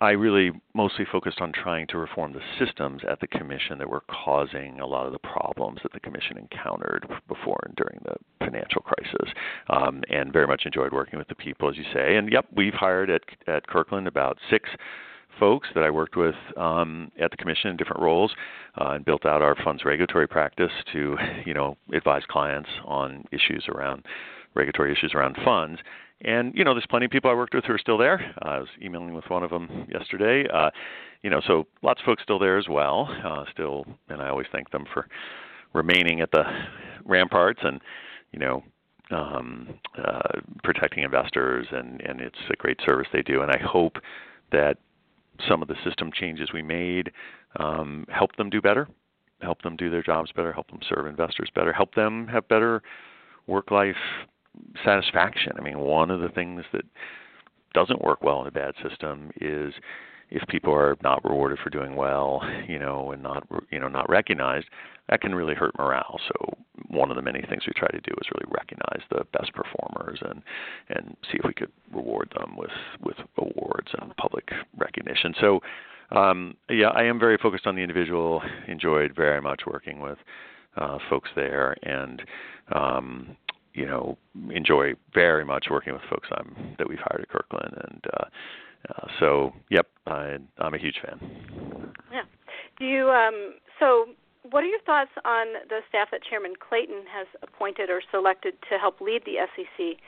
I 0.02 0.10
really 0.10 0.52
mostly 0.74 1.04
focused 1.10 1.42
on 1.42 1.52
trying 1.52 1.86
to 1.88 1.98
reform 1.98 2.32
the 2.32 2.40
systems 2.58 3.02
at 3.08 3.20
the 3.20 3.26
commission 3.26 3.78
that 3.78 3.88
were 3.88 4.02
causing 4.08 4.80
a 4.80 4.86
lot 4.86 5.06
of 5.06 5.12
the 5.12 5.18
problems 5.18 5.80
that 5.82 5.92
the 5.92 6.00
commission 6.00 6.38
encountered 6.38 7.06
before 7.28 7.60
and 7.66 7.76
during 7.76 8.00
the 8.04 8.14
financial 8.38 8.80
crisis, 8.80 9.34
um, 9.68 10.02
and 10.08 10.32
very 10.32 10.46
much 10.46 10.62
enjoyed 10.64 10.92
working 10.92 11.18
with 11.18 11.28
the 11.28 11.34
people, 11.34 11.68
as 11.68 11.76
you 11.76 11.84
say. 11.92 12.16
And 12.16 12.32
yep, 12.32 12.46
we've 12.56 12.72
hired 12.72 13.10
at 13.10 13.22
at 13.46 13.66
Kirkland 13.66 14.06
about 14.06 14.38
six 14.48 14.70
folks 15.38 15.68
that 15.74 15.84
I 15.84 15.90
worked 15.90 16.16
with 16.16 16.34
um, 16.56 17.12
at 17.20 17.30
the 17.30 17.36
commission 17.36 17.70
in 17.70 17.76
different 17.76 18.02
roles, 18.02 18.32
uh, 18.80 18.90
and 18.90 19.04
built 19.04 19.26
out 19.26 19.42
our 19.42 19.56
funds 19.64 19.84
regulatory 19.84 20.26
practice 20.26 20.72
to, 20.92 21.16
you 21.46 21.54
know, 21.54 21.76
advise 21.92 22.22
clients 22.28 22.68
on 22.84 23.24
issues 23.32 23.66
around 23.68 24.04
regulatory 24.54 24.92
issues 24.92 25.12
around 25.14 25.36
funds. 25.44 25.80
And 26.22 26.54
you 26.54 26.64
know, 26.64 26.74
there's 26.74 26.86
plenty 26.88 27.06
of 27.06 27.12
people 27.12 27.30
I 27.30 27.34
worked 27.34 27.54
with 27.54 27.64
who 27.64 27.72
are 27.72 27.78
still 27.78 27.98
there. 27.98 28.34
Uh, 28.44 28.48
I 28.48 28.58
was 28.58 28.68
emailing 28.82 29.14
with 29.14 29.24
one 29.28 29.42
of 29.42 29.50
them 29.50 29.86
yesterday. 29.90 30.48
Uh, 30.52 30.70
you 31.22 31.30
know, 31.30 31.40
so 31.46 31.66
lots 31.82 32.00
of 32.00 32.06
folks 32.06 32.22
still 32.22 32.38
there 32.38 32.58
as 32.58 32.68
well. 32.68 33.08
Uh, 33.24 33.44
still, 33.52 33.86
and 34.08 34.20
I 34.20 34.28
always 34.28 34.46
thank 34.52 34.70
them 34.70 34.84
for 34.92 35.06
remaining 35.72 36.20
at 36.20 36.30
the 36.30 36.42
ramparts 37.04 37.60
and 37.62 37.80
you 38.32 38.38
know 38.38 38.62
um, 39.10 39.68
uh, 39.98 40.40
protecting 40.62 41.04
investors, 41.04 41.66
and 41.72 42.00
and 42.02 42.20
it's 42.20 42.38
a 42.50 42.56
great 42.56 42.78
service 42.86 43.08
they 43.12 43.22
do. 43.22 43.42
And 43.42 43.50
I 43.50 43.58
hope 43.58 43.96
that 44.52 44.76
some 45.48 45.62
of 45.62 45.68
the 45.68 45.76
system 45.84 46.10
changes 46.12 46.52
we 46.52 46.62
made 46.62 47.12
um, 47.56 48.06
help 48.08 48.36
them 48.36 48.50
do 48.50 48.60
better, 48.60 48.88
help 49.40 49.62
them 49.62 49.76
do 49.76 49.90
their 49.90 50.02
jobs 50.02 50.30
better, 50.32 50.52
help 50.52 50.70
them 50.70 50.80
serve 50.86 51.06
investors 51.06 51.50
better, 51.54 51.72
help 51.72 51.94
them 51.94 52.26
have 52.28 52.46
better 52.48 52.82
work-life 53.46 53.96
satisfaction. 54.84 55.52
I 55.58 55.62
mean, 55.62 55.78
one 55.78 56.10
of 56.10 56.20
the 56.20 56.28
things 56.28 56.64
that 56.72 56.84
doesn't 57.74 58.02
work 58.02 58.22
well 58.22 58.40
in 58.40 58.46
a 58.48 58.50
bad 58.50 58.74
system 58.88 59.30
is 59.40 59.72
if 60.30 60.46
people 60.48 60.72
are 60.72 60.96
not 61.02 61.24
rewarded 61.24 61.58
for 61.58 61.70
doing 61.70 61.96
well, 61.96 62.40
you 62.68 62.78
know, 62.78 63.12
and 63.12 63.22
not 63.22 63.46
you 63.70 63.80
know 63.80 63.88
not 63.88 64.08
recognized, 64.08 64.66
that 65.08 65.20
can 65.20 65.34
really 65.34 65.54
hurt 65.54 65.76
morale. 65.78 66.20
So 66.28 66.54
one 66.88 67.10
of 67.10 67.16
the 67.16 67.22
many 67.22 67.42
things 67.42 67.64
we 67.66 67.72
try 67.76 67.88
to 67.88 68.00
do 68.00 68.12
is 68.12 68.28
really 68.34 68.52
recognize 68.52 69.02
the 69.10 69.24
best 69.32 69.52
performers 69.52 70.20
and 70.22 70.42
and 70.88 71.16
see 71.30 71.38
if 71.38 71.44
we 71.44 71.54
could 71.54 71.72
reward 71.92 72.32
them 72.36 72.56
with 72.56 72.70
with 73.02 73.16
awards 73.38 73.88
and 74.00 74.16
public 74.16 74.50
recognition. 74.76 75.34
So 75.40 75.60
um, 76.10 76.56
yeah, 76.68 76.88
I 76.88 77.04
am 77.04 77.18
very 77.18 77.36
focused 77.36 77.66
on 77.66 77.74
the 77.74 77.82
individual. 77.82 78.42
Enjoyed 78.68 79.14
very 79.14 79.40
much 79.40 79.62
working 79.66 80.00
with 80.00 80.18
uh, 80.76 80.98
folks 81.08 81.30
there, 81.34 81.76
and 81.82 82.22
um, 82.74 83.36
you 83.74 83.86
know 83.86 84.16
enjoy 84.50 84.94
very 85.14 85.44
much 85.44 85.66
working 85.70 85.92
with 85.92 86.02
folks 86.08 86.28
I'm, 86.32 86.74
that 86.78 86.88
we've 86.88 86.98
hired 86.98 87.22
at 87.22 87.28
Kirkland, 87.28 87.74
and 87.88 88.04
uh, 88.14 88.24
uh, 88.88 89.06
so 89.18 89.52
yep, 89.70 89.86
I, 90.06 90.36
I'm 90.58 90.74
a 90.74 90.78
huge 90.78 91.00
fan. 91.04 91.92
Yeah. 92.12 92.22
Do 92.78 92.84
you 92.84 93.08
um, 93.08 93.54
so? 93.78 94.06
What 94.50 94.64
are 94.64 94.68
your 94.68 94.80
thoughts 94.80 95.10
on 95.26 95.68
the 95.68 95.80
staff 95.90 96.08
that 96.12 96.22
Chairman 96.24 96.54
Clayton 96.58 97.04
has 97.12 97.26
appointed 97.42 97.90
or 97.90 98.00
selected 98.10 98.54
to 98.70 98.78
help 98.78 98.98
lead 99.00 99.22
the 99.26 99.36
SEC 99.54 100.00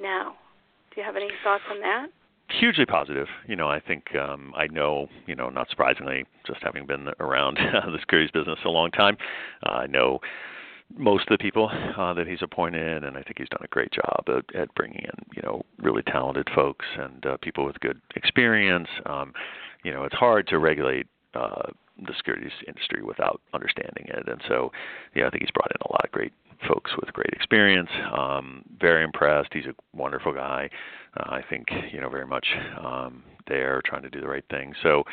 now? 0.00 0.36
Do 0.94 1.00
you 1.00 1.04
have 1.04 1.16
any 1.16 1.28
thoughts 1.42 1.64
on 1.68 1.80
that? 1.80 2.06
hugely 2.58 2.86
positive. 2.86 3.28
You 3.46 3.56
know, 3.56 3.68
I 3.68 3.80
think 3.80 4.14
um, 4.16 4.52
I 4.56 4.66
know, 4.66 5.08
you 5.26 5.34
know, 5.34 5.48
not 5.48 5.68
surprisingly, 5.70 6.24
just 6.46 6.60
having 6.62 6.86
been 6.86 7.08
around 7.20 7.56
the 7.72 7.98
securities 8.00 8.30
business 8.30 8.58
a 8.64 8.68
long 8.68 8.90
time, 8.90 9.16
uh, 9.64 9.72
I 9.72 9.86
know 9.86 10.20
most 10.96 11.28
of 11.30 11.38
the 11.38 11.42
people 11.42 11.70
uh, 11.96 12.14
that 12.14 12.26
he's 12.26 12.42
appointed, 12.42 13.04
and 13.04 13.16
I 13.16 13.22
think 13.22 13.38
he's 13.38 13.48
done 13.48 13.62
a 13.62 13.68
great 13.68 13.92
job 13.92 14.24
at, 14.28 14.54
at 14.54 14.74
bringing 14.74 15.00
in 15.00 15.24
you 15.34 15.42
know 15.42 15.62
really 15.78 16.02
talented 16.02 16.48
folks 16.54 16.86
and 16.98 17.24
uh, 17.26 17.36
people 17.42 17.64
with 17.64 17.78
good 17.80 18.00
experience. 18.16 18.88
Um, 19.06 19.32
you 19.84 19.92
know, 19.92 20.04
it's 20.04 20.14
hard 20.14 20.46
to 20.48 20.58
regulate 20.58 21.06
uh, 21.34 21.70
the 22.06 22.14
securities 22.16 22.52
industry 22.66 23.02
without 23.02 23.40
understanding 23.54 24.06
it. 24.06 24.28
And 24.28 24.40
so, 24.48 24.72
yeah, 25.14 25.26
I 25.26 25.30
think 25.30 25.42
he's 25.42 25.50
brought 25.50 25.70
in 25.70 25.88
a 25.88 25.92
lot 25.92 26.04
of 26.04 26.12
great 26.12 26.32
folks 26.68 26.90
with 26.98 27.12
great 27.12 27.30
experience. 27.32 27.88
Um, 28.16 28.64
very 28.80 29.04
impressed. 29.04 29.50
He's 29.52 29.66
a 29.66 29.74
wonderful 29.96 30.32
guy. 30.32 30.68
Uh, 31.16 31.30
I 31.30 31.42
think 31.48 31.66
you 31.92 32.00
know 32.00 32.08
very 32.08 32.26
much 32.26 32.46
um, 32.82 33.22
there, 33.48 33.82
trying 33.84 34.02
to 34.02 34.10
do 34.10 34.20
the 34.20 34.28
right 34.28 34.44
thing. 34.50 34.72
So 34.82 35.04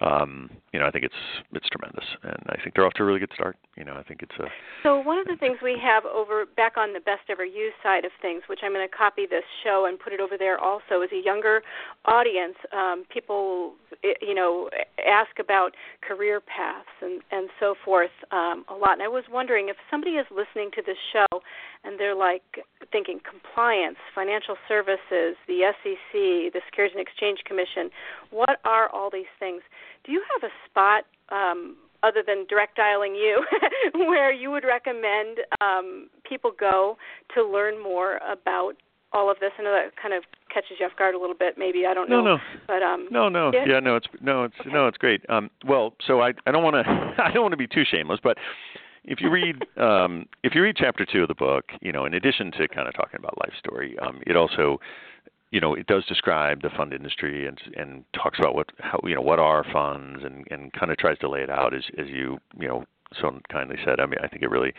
um, 0.00 0.50
you 0.72 0.80
know, 0.80 0.86
I 0.86 0.90
think 0.90 1.04
it's 1.04 1.14
it's 1.54 1.66
tremendous, 1.70 2.04
and 2.22 2.36
I 2.50 2.60
think 2.62 2.74
they're 2.74 2.84
off 2.84 2.92
to 2.94 3.02
a 3.02 3.06
really 3.06 3.18
good 3.18 3.32
start. 3.32 3.56
You 3.76 3.84
know, 3.84 3.94
I 3.94 4.02
think 4.02 4.20
it's 4.22 4.34
a. 4.38 4.44
So 4.82 5.00
one 5.00 5.18
of 5.18 5.26
the 5.26 5.36
things 5.36 5.56
we 5.62 5.78
have 5.82 6.04
over 6.04 6.44
back 6.44 6.76
on 6.76 6.92
the 6.92 7.00
best 7.00 7.22
ever 7.30 7.46
used 7.46 7.76
side 7.82 8.04
of 8.04 8.10
things, 8.20 8.42
which 8.46 8.60
I'm 8.62 8.74
going 8.74 8.86
to 8.86 8.94
copy 8.94 9.24
this 9.24 9.44
show 9.64 9.86
and 9.88 9.98
put 9.98 10.12
it 10.12 10.20
over 10.20 10.36
there 10.36 10.58
also, 10.58 11.00
is 11.00 11.08
a 11.12 11.24
younger 11.24 11.62
audience. 12.04 12.56
Um, 12.76 13.04
people, 13.08 13.72
you 14.20 14.34
know, 14.34 14.68
ask 15.08 15.30
about 15.40 15.72
career 16.06 16.42
paths 16.42 16.84
and 17.00 17.22
and 17.30 17.48
so 17.58 17.74
forth 17.82 18.12
um, 18.32 18.66
a 18.68 18.74
lot. 18.74 18.92
And 18.92 19.02
I 19.02 19.08
was 19.08 19.24
wondering 19.32 19.70
if 19.70 19.76
somebody 19.90 20.16
is 20.16 20.26
listening 20.30 20.70
to 20.74 20.82
this 20.84 20.98
show 21.14 21.40
and 21.84 21.98
they're 21.98 22.14
like 22.14 22.42
thinking 22.92 23.20
compliance, 23.28 23.96
financial 24.14 24.56
services, 24.68 25.36
the 25.46 25.72
SEC, 25.82 26.52
the 26.52 26.60
Securities 26.66 26.96
and 26.96 27.06
Exchange 27.06 27.40
Commission. 27.44 27.90
What 28.30 28.58
are 28.64 28.88
all 28.90 29.10
these 29.10 29.30
things? 29.38 29.62
Do 30.04 30.12
you 30.12 30.22
have 30.34 30.50
a 30.50 30.52
spot 30.68 31.04
um, 31.30 31.76
other 32.02 32.22
than 32.26 32.46
direct 32.48 32.76
dialing 32.76 33.14
you 33.14 33.44
where 33.94 34.32
you 34.32 34.50
would 34.50 34.64
recommend 34.64 35.38
um, 35.60 36.08
people 36.28 36.52
go 36.58 36.96
to 37.34 37.44
learn 37.44 37.82
more 37.82 38.18
about 38.30 38.74
all 39.12 39.30
of 39.30 39.38
this? 39.40 39.50
I 39.58 39.62
know 39.62 39.72
that 39.72 40.00
kind 40.00 40.14
of 40.14 40.24
catches 40.52 40.78
you 40.80 40.86
off 40.86 40.92
guard 40.98 41.14
a 41.14 41.18
little 41.18 41.36
bit. 41.36 41.58
Maybe 41.58 41.86
I 41.86 41.94
don't 41.94 42.08
know. 42.08 42.22
No, 42.22 42.36
no, 42.36 42.42
but 42.66 42.82
um, 42.82 43.08
no, 43.10 43.28
no, 43.28 43.50
yeah, 43.52 43.64
yeah 43.66 43.80
no, 43.80 43.96
it's 43.96 44.06
no, 44.20 44.44
it's 44.44 44.54
okay. 44.60 44.70
no, 44.70 44.86
it's 44.86 44.98
great. 44.98 45.28
Um, 45.28 45.50
well, 45.66 45.94
so 46.06 46.20
I 46.20 46.32
I 46.46 46.50
don't 46.50 46.64
want 46.64 46.74
to 46.74 47.22
I 47.24 47.32
don't 47.32 47.42
want 47.42 47.52
to 47.52 47.58
be 47.58 47.66
too 47.66 47.84
shameless, 47.84 48.20
but 48.22 48.38
if 49.06 49.20
you 49.20 49.30
read 49.30 49.64
um, 49.76 50.26
if 50.42 50.54
you 50.54 50.62
read 50.62 50.76
chapter 50.76 51.04
two 51.04 51.22
of 51.22 51.28
the 51.28 51.34
book, 51.34 51.66
you 51.80 51.92
know, 51.92 52.04
in 52.04 52.14
addition 52.14 52.50
to 52.52 52.68
kind 52.68 52.88
of 52.88 52.94
talking 52.94 53.18
about 53.18 53.38
life 53.38 53.54
story, 53.58 53.98
um, 54.00 54.20
it 54.26 54.36
also 54.36 54.80
you 55.50 55.60
know 55.60 55.74
it 55.74 55.86
does 55.86 56.04
describe 56.06 56.62
the 56.62 56.70
fund 56.76 56.92
industry 56.92 57.46
and 57.46 57.60
and 57.76 58.04
talks 58.14 58.38
about 58.38 58.54
what 58.54 58.66
how 58.78 59.00
you 59.04 59.14
know 59.14 59.22
what 59.22 59.38
are 59.38 59.64
funds 59.72 60.22
and 60.24 60.46
and 60.50 60.72
kind 60.72 60.90
of 60.90 60.98
tries 60.98 61.18
to 61.18 61.28
lay 61.28 61.40
it 61.40 61.50
out 61.50 61.74
as 61.74 61.84
as 61.98 62.06
you 62.08 62.38
you 62.58 62.68
know 62.68 62.84
so 63.20 63.38
kindly 63.50 63.76
said. 63.84 64.00
I 64.00 64.06
mean, 64.06 64.18
I 64.22 64.28
think 64.28 64.42
it 64.42 64.50
really 64.50 64.72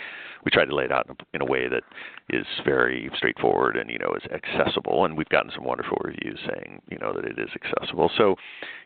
we 0.46 0.52
tried 0.52 0.66
to 0.66 0.76
lay 0.76 0.86
it 0.86 0.92
out 0.92 1.08
in 1.08 1.12
a, 1.12 1.36
in 1.36 1.42
a 1.42 1.46
way 1.46 1.68
that 1.68 1.84
is 2.30 2.46
very 2.66 3.10
straightforward 3.16 3.78
and 3.78 3.90
you 3.90 3.98
know 3.98 4.14
is 4.16 4.30
accessible. 4.32 5.06
And 5.06 5.18
we've 5.18 5.30
gotten 5.30 5.52
some 5.54 5.64
wonderful 5.64 5.98
reviews 6.04 6.40
saying 6.48 6.82
you 6.90 6.98
know 6.98 7.14
that 7.14 7.26
it 7.26 7.40
is 7.40 7.50
accessible. 7.56 8.12
So 8.18 8.36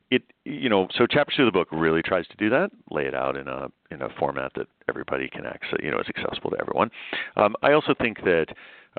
it 0.10 0.24
you 0.46 0.70
know 0.70 0.88
so 0.98 1.06
chapter 1.08 1.34
two 1.36 1.44
of 1.44 1.54
the 1.54 1.58
book 1.58 1.68
really 1.72 2.02
tries 2.02 2.28
to 2.28 2.38
do 2.38 2.50
that, 2.50 2.72
lay 2.90 3.06
it 3.06 3.16
out 3.16 3.38
in 3.38 3.48
a 3.48 3.68
in 3.92 4.02
a 4.02 4.10
format 4.20 4.52
that 4.56 4.68
everybody 4.90 5.28
can 5.28 5.46
access, 5.46 5.80
you 5.82 5.92
know, 5.92 6.00
is 6.00 6.08
accessible 6.10 6.52
to 6.52 6.58
everyone. 6.60 6.90
Um, 7.36 7.56
I 7.62 7.74
also 7.74 7.94
think 8.00 8.24
that 8.24 8.48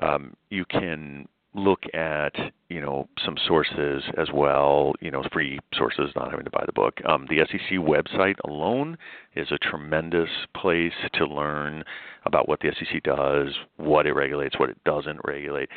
um, 0.01 0.35
you 0.49 0.65
can 0.65 1.27
look 1.55 1.83
at 1.93 2.33
you 2.69 2.81
know 2.81 3.07
some 3.23 3.35
sources 3.47 4.03
as 4.17 4.29
well 4.33 4.93
you 5.01 5.11
know 5.11 5.23
free 5.31 5.59
sources 5.73 6.09
not 6.15 6.31
having 6.31 6.45
to 6.45 6.51
buy 6.51 6.63
the 6.65 6.73
book 6.73 6.99
um, 7.07 7.27
the 7.29 7.37
sec 7.51 7.77
website 7.77 8.35
alone 8.45 8.97
is 9.35 9.51
a 9.51 9.57
tremendous 9.57 10.29
place 10.55 10.93
to 11.13 11.25
learn 11.25 11.83
about 12.25 12.47
what 12.47 12.59
the 12.61 12.71
sec 12.79 13.03
does 13.03 13.53
what 13.77 14.07
it 14.07 14.13
regulates 14.13 14.57
what 14.59 14.69
it 14.69 14.83
doesn't 14.83 15.19
regulate 15.25 15.69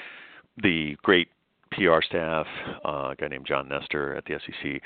the 0.63 0.97
great 1.03 1.29
PR 1.73 2.01
staff, 2.01 2.47
uh, 2.85 3.11
a 3.11 3.15
guy 3.19 3.29
named 3.29 3.45
John 3.47 3.69
Nester 3.69 4.15
at 4.15 4.25
the 4.25 4.39
SEC, 4.39 4.81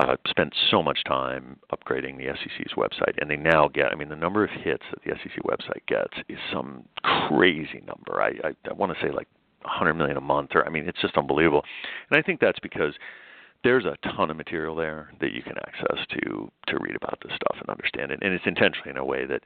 uh, 0.00 0.16
spent 0.28 0.52
so 0.70 0.82
much 0.82 0.98
time 1.04 1.58
upgrading 1.72 2.18
the 2.18 2.26
SEC's 2.34 2.72
website, 2.76 3.14
and 3.20 3.30
they 3.30 3.36
now 3.36 3.68
get. 3.68 3.92
I 3.92 3.94
mean, 3.94 4.08
the 4.08 4.16
number 4.16 4.44
of 4.44 4.50
hits 4.50 4.82
that 4.90 5.02
the 5.04 5.12
SEC 5.22 5.42
website 5.44 5.86
gets 5.86 6.12
is 6.28 6.38
some 6.52 6.84
crazy 7.28 7.82
number. 7.86 8.20
I 8.20 8.48
I, 8.48 8.68
I 8.68 8.72
want 8.74 8.92
to 8.92 8.98
say 9.00 9.12
like 9.12 9.28
100 9.64 9.94
million 9.94 10.16
a 10.16 10.20
month 10.20 10.50
or 10.54 10.66
I 10.66 10.70
mean 10.70 10.88
it's 10.88 11.00
just 11.00 11.16
unbelievable. 11.16 11.64
And 12.10 12.18
I 12.18 12.22
think 12.22 12.40
that's 12.40 12.60
because 12.60 12.94
there's 13.62 13.86
a 13.86 13.96
ton 14.16 14.30
of 14.30 14.36
material 14.36 14.76
there 14.76 15.10
that 15.20 15.32
you 15.32 15.42
can 15.42 15.56
access 15.66 16.06
to 16.10 16.50
to 16.68 16.78
read 16.80 16.96
about 16.96 17.18
this 17.22 17.32
stuff 17.34 17.56
and 17.60 17.68
understand 17.68 18.10
it 18.10 18.20
and 18.22 18.32
it's 18.32 18.46
intentionally 18.46 18.90
in 18.90 18.96
a 18.96 19.04
way 19.04 19.26
that 19.26 19.42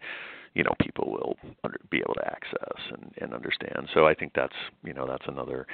you 0.55 0.65
know 0.65 0.73
people 0.81 1.11
will 1.11 1.37
under, 1.65 1.79
be 1.91 1.99
able 1.99 2.15
to 2.15 2.27
access 2.27 2.79
and 2.93 3.13
and 3.19 3.33
understand. 3.35 3.89
So 3.95 4.07
I 4.07 4.15
think 4.15 4.33
that's, 4.35 4.57
you 4.85 4.93
know, 4.93 5.07
that's 5.07 5.27
another 5.27 5.67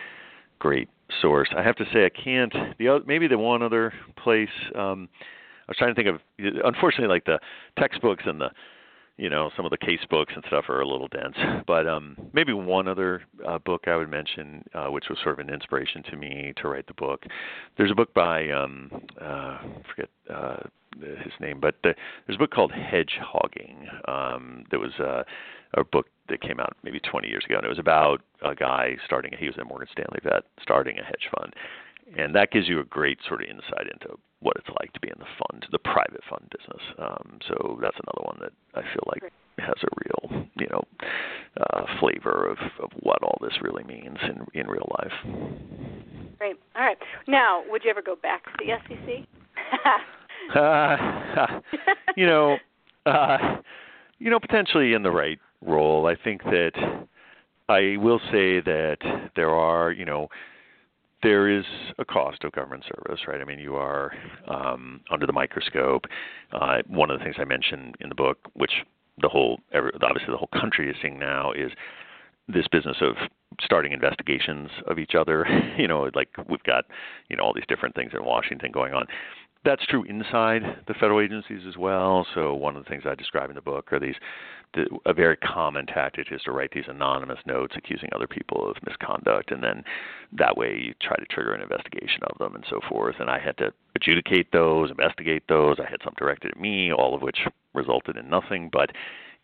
great 0.59 0.89
source. 1.21 1.49
I 1.57 1.63
have 1.63 1.77
to 1.77 1.85
say 1.93 2.05
I 2.07 2.11
can't 2.11 2.53
the 2.79 3.01
maybe 3.07 3.27
the 3.29 3.39
one 3.39 3.63
other 3.63 3.93
place 4.23 4.49
um 4.75 5.09
I 5.67 5.71
was 5.71 5.77
trying 5.79 5.95
to 5.95 6.03
think 6.03 6.09
of 6.09 6.21
unfortunately 6.65 7.09
like 7.09 7.25
the 7.25 7.39
textbooks 7.79 8.25
and 8.27 8.41
the 8.41 8.51
you 9.17 9.31
know 9.31 9.51
some 9.57 9.65
of 9.65 9.71
the 9.71 9.79
case 9.79 10.01
books 10.11 10.33
and 10.35 10.45
stuff 10.47 10.65
are 10.69 10.81
a 10.81 10.87
little 10.89 11.09
dense. 11.09 11.37
But 11.67 11.87
um 11.87 12.17
maybe 12.33 12.53
one 12.53 12.89
other 12.89 13.23
uh, 13.47 13.59
book 13.59 13.85
i 13.87 13.97
would 13.97 14.11
mention 14.11 14.65
uh, 14.75 14.87
which 14.87 15.05
was 15.09 15.19
sort 15.23 15.39
of 15.39 15.47
an 15.47 15.53
inspiration 15.53 16.03
to 16.11 16.17
me 16.17 16.53
to 16.61 16.69
write 16.69 16.87
the 16.87 16.95
book. 16.95 17.25
There's 17.77 17.91
a 17.91 17.95
book 17.95 18.13
by 18.15 18.51
um 18.51 18.91
uh 19.21 19.59
forget 19.89 20.11
uh 20.33 20.57
his 21.01 21.33
name 21.41 21.59
but 21.61 21.77
the, 21.83 21.95
there's 22.27 22.37
a 22.37 22.39
book 22.39 22.53
called 22.53 22.73
hedge 22.73 23.19
hogging 23.21 23.89
um 24.07 24.65
that 24.71 24.79
was 24.79 24.93
uh 25.01 25.23
a 25.77 25.85
book 25.85 26.07
that 26.29 26.41
came 26.41 26.61
out 26.61 26.77
maybe 26.85 27.01
20 27.01 27.29
years 27.29 27.45
ago 27.45 27.57
and 27.57 27.65
it 27.65 27.69
was 27.69 27.81
about 27.81 28.23
a 28.43 28.55
guy 28.55 28.97
starting 29.05 29.33
he 29.39 29.47
was 29.47 29.57
a 29.59 29.65
morgan 29.65 29.89
stanley 29.91 30.21
vet 30.23 30.45
starting 30.63 30.99
a 30.99 31.03
hedge 31.03 31.29
fund 31.37 31.53
and 32.17 32.35
that 32.35 32.51
gives 32.51 32.69
you 32.69 32.81
a 32.81 32.85
great 32.85 33.19
sort 33.27 33.43
of 33.43 33.49
insight 33.49 33.89
into 33.93 34.17
what 34.41 34.57
it's 34.57 34.69
like 34.81 34.93
to 34.93 35.01
be 35.01 35.09
in 35.09 35.19
the 35.19 35.27
fund, 35.39 35.67
the 35.73 35.79
private 35.79 36.21
fund 36.29 36.51
business. 36.51 36.83
Um, 36.99 37.39
so 37.49 37.79
that's 37.81 37.97
another 37.97 38.27
one 38.27 38.39
that 38.41 38.53
I 38.75 38.83
feel 38.83 39.05
like 39.07 39.33
has 39.59 39.75
a 39.83 39.89
real, 40.05 40.47
you 40.59 40.67
know, 40.71 40.83
uh, 41.61 41.85
flavor 42.01 42.51
of, 42.51 42.59
of 42.83 42.91
what 43.01 43.23
all 43.23 43.39
this 43.41 43.55
really 43.63 43.85
means 43.85 44.19
in 44.23 44.61
in 44.61 44.67
real 44.67 44.89
life. 45.01 45.13
Great. 46.39 46.57
All 46.77 46.83
right. 46.83 46.99
Now, 47.27 47.63
would 47.69 47.85
you 47.85 47.91
ever 47.91 48.03
go 48.03 48.17
back 48.17 48.45
to 48.45 48.53
the 48.59 48.73
SEC? 48.89 50.57
uh, 50.57 51.61
you 52.17 52.27
know, 52.27 52.57
uh, 53.07 53.57
you 54.19 54.31
know, 54.31 54.41
potentially 54.41 54.93
in 54.93 55.03
the 55.03 55.11
right 55.11 55.39
role. 55.63 56.07
I 56.07 56.17
think 56.23 56.43
that 56.45 56.73
I 57.69 57.97
will 57.97 58.21
say 58.31 58.61
that 58.61 58.99
there 59.37 59.55
are, 59.55 59.91
you 59.91 60.05
know 60.05 60.29
there 61.25 61.49
is 61.49 61.65
a 61.99 62.05
cost 62.05 62.45
of 62.45 62.53
government 62.53 62.85
service, 62.85 63.23
right? 63.27 63.41
I 63.41 63.45
mean, 63.45 63.59
you 63.59 63.75
are 63.75 64.13
um, 64.47 65.01
under 65.11 65.27
the 65.27 65.33
microscope. 65.33 66.05
Uh, 66.53 66.79
one 66.87 67.11
of 67.11 67.19
the 67.19 67.25
things 67.25 67.37
I 67.39 67.45
mentioned 67.45 67.97
in 68.01 68.11
the 68.11 68.15
book, 68.15 68.39
which 68.53 68.73
the 69.21 69.29
whole, 69.29 69.59
obviously, 69.75 70.31
the 70.31 70.37
whole 70.37 70.51
country 70.61 70.89
is 70.91 70.97
seeing 71.01 71.19
now, 71.19 71.53
is 71.53 71.73
this 72.47 72.69
business 72.69 72.99
of 73.01 73.17
starting 73.63 73.93
investigations 73.93 74.69
of 74.87 74.99
each 74.99 75.15
other. 75.19 75.47
you 75.79 75.89
know, 75.89 76.11
like 76.15 76.29
we've 76.49 76.63
got, 76.65 76.85
you 77.31 77.37
know, 77.37 77.43
all 77.43 77.55
these 77.55 77.65
different 77.69 77.95
things 77.95 78.13
in 78.15 78.25
Washington 78.25 78.71
going 78.71 78.93
on 78.93 79.07
that's 79.65 79.85
true 79.87 80.05
inside 80.05 80.63
the 80.87 80.95
federal 80.95 81.21
agencies 81.21 81.63
as 81.69 81.77
well. 81.77 82.27
So 82.35 82.55
one 82.55 82.77
of 82.77 82.85
the 82.85 82.89
things 82.89 83.05
I 83.07 83.15
describe 83.15 83.49
in 83.49 83.57
the 83.57 83.63
book 83.63 83.93
are 83.93 83.99
these 83.99 84.17
the, 84.75 84.87
a 85.07 85.15
very 85.15 85.37
common 85.37 85.87
tactic 85.87 86.29
is 86.33 86.43
to 86.43 86.53
write 86.53 86.73
these 86.75 86.85
anonymous 86.89 87.39
notes 87.47 87.75
accusing 87.77 88.09
other 88.15 88.27
people 88.27 88.69
of 88.69 88.77
misconduct, 88.85 89.53
and 89.53 89.63
then 89.63 89.85
that 90.33 90.57
way 90.57 90.77
you 90.77 90.95
try 91.01 91.17
to 91.17 91.25
trigger 91.27 91.55
an 91.55 91.63
investigation 91.63 92.23
of 92.25 92.39
them 92.39 92.55
and 92.57 92.65
so 92.69 92.81
forth. 92.89 93.17
And 93.21 93.31
I 93.31 93.39
had 93.39 93.57
to 93.59 93.73
adjudicate 93.95 94.51
those, 94.53 94.91
investigate 94.91 95.45
those. 95.49 95.77
I 95.79 95.89
had 95.89 96.01
some 96.03 96.15
directed 96.19 96.53
at 96.53 96.61
me, 96.61 96.93
all 96.93 97.15
of 97.15 97.23
which 97.23 97.39
resulted 97.73 98.17
in 98.17 98.29
nothing. 98.29 98.69
But 98.73 98.91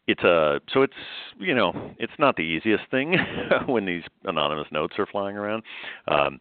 it's 0.06 0.22
a 0.24 0.61
so 0.72 0.83
it's 0.83 0.94
you 1.38 1.54
know 1.54 1.94
it's 1.98 2.12
not 2.18 2.37
the 2.37 2.42
easiest 2.42 2.85
thing 2.90 3.16
when 3.66 3.87
these 3.87 4.02
anonymous 4.24 4.66
notes 4.72 4.94
are 4.98 5.06
flying 5.06 5.37
around. 5.37 5.62
Um, 6.09 6.40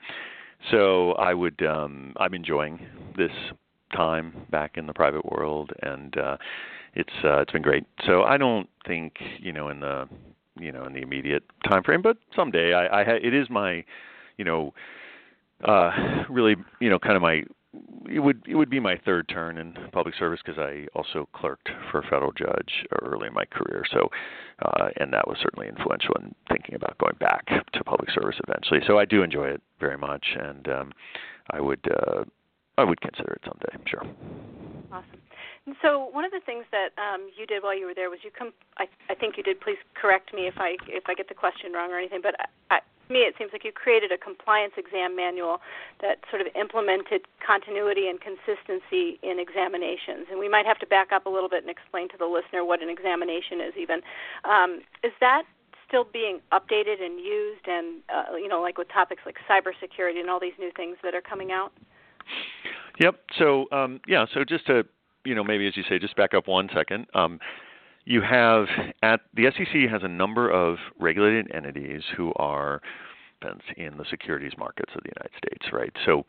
so 0.71 1.13
I 1.13 1.33
would 1.33 1.61
um, 1.63 2.13
I'm 2.17 2.33
enjoying 2.33 2.79
this 3.17 3.31
time 3.91 4.45
back 4.49 4.77
in 4.77 4.87
the 4.87 4.93
private 4.93 5.25
world, 5.25 5.71
and 5.81 6.17
uh, 6.17 6.37
it's 6.95 7.13
uh, 7.23 7.41
it's 7.41 7.51
been 7.51 7.61
great. 7.61 7.85
So 8.05 8.23
I 8.23 8.37
don't 8.37 8.69
think 8.87 9.13
you 9.39 9.53
know 9.53 9.69
in 9.69 9.79
the 9.79 10.07
you 10.59 10.71
know 10.71 10.85
in 10.85 10.93
the 10.93 11.01
immediate 11.01 11.43
time 11.67 11.83
frame, 11.83 12.01
but 12.01 12.17
someday 12.35 12.73
I, 12.73 13.01
I 13.01 13.03
ha- 13.03 13.19
it 13.21 13.33
is 13.33 13.49
my 13.49 13.83
you 14.37 14.45
know 14.45 14.73
uh, 15.65 15.91
really 16.29 16.55
you 16.79 16.89
know 16.89 16.99
kind 16.99 17.15
of 17.15 17.21
my 17.21 17.43
it 18.09 18.19
would 18.19 18.41
it 18.47 18.55
would 18.55 18.69
be 18.69 18.79
my 18.79 18.97
third 19.05 19.29
turn 19.29 19.57
in 19.57 19.73
public 19.91 20.15
service 20.15 20.39
because 20.43 20.59
I 20.59 20.87
also 20.95 21.29
clerked 21.33 21.69
for 21.91 21.99
a 21.99 22.03
federal 22.03 22.31
judge 22.31 22.85
early 23.03 23.27
in 23.27 23.33
my 23.33 23.45
career. 23.45 23.83
So, 23.91 24.09
uh, 24.63 24.89
and 24.97 25.13
that 25.13 25.27
was 25.27 25.37
certainly 25.41 25.67
influential 25.67 26.15
in 26.19 26.33
thinking 26.49 26.75
about 26.75 26.97
going 26.97 27.15
back 27.19 27.45
to 27.47 27.83
public 27.83 28.09
service 28.11 28.37
eventually. 28.47 28.79
So 28.87 28.97
I 28.97 29.05
do 29.05 29.21
enjoy 29.21 29.49
it 29.49 29.61
very 29.79 29.97
much, 29.97 30.25
and 30.39 30.67
um, 30.67 30.91
I 31.51 31.61
would 31.61 31.87
uh, 31.91 32.23
I 32.79 32.83
would 32.85 33.01
consider 33.01 33.33
it 33.33 33.41
someday. 33.43 33.75
Sure. 33.91 34.07
Awesome. 34.91 35.19
And 35.65 35.75
so 35.81 36.07
one 36.11 36.23
of 36.23 36.31
the 36.31 36.39
things 36.45 36.63
that 36.71 36.95
um, 36.95 37.29
you 37.37 37.45
did 37.45 37.61
while 37.61 37.77
you 37.77 37.85
were 37.85 37.93
there 37.93 38.09
was 38.09 38.19
you 38.23 38.31
come. 38.31 38.53
I, 38.77 38.87
I 39.09 39.15
think 39.15 39.35
you 39.35 39.43
did. 39.43 39.59
Please 39.59 39.77
correct 39.99 40.33
me 40.33 40.47
if 40.47 40.55
I 40.57 40.77
if 40.87 41.03
I 41.07 41.13
get 41.13 41.27
the 41.27 41.35
question 41.35 41.73
wrong 41.73 41.91
or 41.91 41.99
anything. 41.99 42.21
But 42.23 42.35
I, 42.71 42.79
to 42.79 43.13
me, 43.13 43.19
it 43.27 43.35
seems 43.37 43.51
like 43.51 43.65
you 43.65 43.73
created 43.73 44.11
a 44.13 44.17
compliance 44.17 44.73
exam 44.77 45.15
manual 45.15 45.59
that 45.99 46.23
sort 46.31 46.41
of 46.41 46.47
implemented 46.55 47.27
continuity 47.45 48.07
and 48.07 48.17
consistency 48.21 49.19
in 49.21 49.37
examinations. 49.37 50.31
And 50.31 50.39
we 50.39 50.47
might 50.47 50.65
have 50.65 50.79
to 50.79 50.87
back 50.87 51.11
up 51.11 51.25
a 51.25 51.29
little 51.29 51.49
bit 51.49 51.61
and 51.61 51.69
explain 51.69 52.07
to 52.09 52.17
the 52.17 52.31
listener 52.31 52.63
what 52.63 52.81
an 52.81 52.89
examination 52.89 53.59
is. 53.59 53.73
Even 53.75 53.99
um, 54.47 54.79
is 55.03 55.11
that 55.19 55.43
still 55.85 56.07
being 56.07 56.39
updated 56.53 57.03
and 57.03 57.19
used, 57.19 57.67
and 57.67 57.99
uh, 58.07 58.37
you 58.37 58.47
know, 58.47 58.61
like 58.61 58.77
with 58.77 58.87
topics 58.87 59.21
like 59.25 59.35
cybersecurity 59.51 60.21
and 60.21 60.29
all 60.29 60.39
these 60.39 60.57
new 60.57 60.71
things 60.77 60.95
that 61.03 61.13
are 61.13 61.21
coming 61.21 61.51
out. 61.51 61.73
Yep. 62.99 63.19
So 63.37 63.65
um, 63.71 63.99
yeah. 64.07 64.25
So 64.33 64.43
just 64.43 64.65
to 64.67 64.83
you 65.25 65.35
know 65.35 65.43
maybe 65.43 65.67
as 65.67 65.75
you 65.77 65.83
say, 65.89 65.99
just 65.99 66.15
back 66.15 66.33
up 66.33 66.47
one 66.47 66.69
second. 66.73 67.07
Um, 67.13 67.39
you 68.05 68.21
have 68.21 68.65
at 69.03 69.21
the 69.35 69.51
SEC 69.55 69.89
has 69.89 70.01
a 70.03 70.07
number 70.07 70.49
of 70.49 70.77
regulated 70.99 71.51
entities 71.53 72.01
who 72.17 72.33
are 72.37 72.81
in 73.77 73.97
the 73.97 74.05
securities 74.09 74.53
markets 74.57 74.91
of 74.95 75.03
the 75.03 75.11
United 75.15 75.31
States, 75.37 75.71
right? 75.71 75.93
So, 76.05 76.25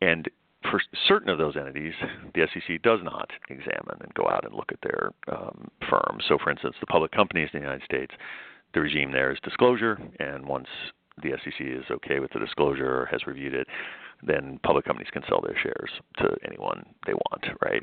and 0.00 0.28
for 0.70 0.80
certain 1.06 1.30
of 1.30 1.38
those 1.38 1.56
entities, 1.56 1.94
the 2.34 2.46
SEC 2.52 2.82
does 2.82 3.00
not 3.02 3.30
examine 3.48 3.96
and 4.00 4.12
go 4.14 4.28
out 4.28 4.44
and 4.44 4.54
look 4.54 4.70
at 4.70 4.78
their 4.82 5.12
um, 5.28 5.68
firms. 5.88 6.24
So, 6.28 6.38
for 6.42 6.50
instance, 6.50 6.76
the 6.80 6.86
public 6.86 7.10
companies 7.10 7.48
in 7.52 7.60
the 7.60 7.64
United 7.64 7.84
States, 7.84 8.12
the 8.74 8.80
regime 8.80 9.12
there 9.12 9.32
is 9.32 9.38
disclosure, 9.42 9.98
and 10.20 10.46
once 10.46 10.68
the 11.22 11.32
SEC 11.44 11.60
is 11.60 11.84
okay 11.90 12.20
with 12.20 12.32
the 12.32 12.38
disclosure 12.38 13.02
or 13.02 13.06
has 13.06 13.26
reviewed 13.26 13.54
it, 13.54 13.66
then 14.22 14.58
public 14.62 14.84
companies 14.84 15.10
can 15.12 15.22
sell 15.28 15.40
their 15.40 15.56
shares 15.62 15.90
to 16.18 16.36
anyone 16.46 16.84
they 17.06 17.14
want, 17.14 17.44
right? 17.62 17.82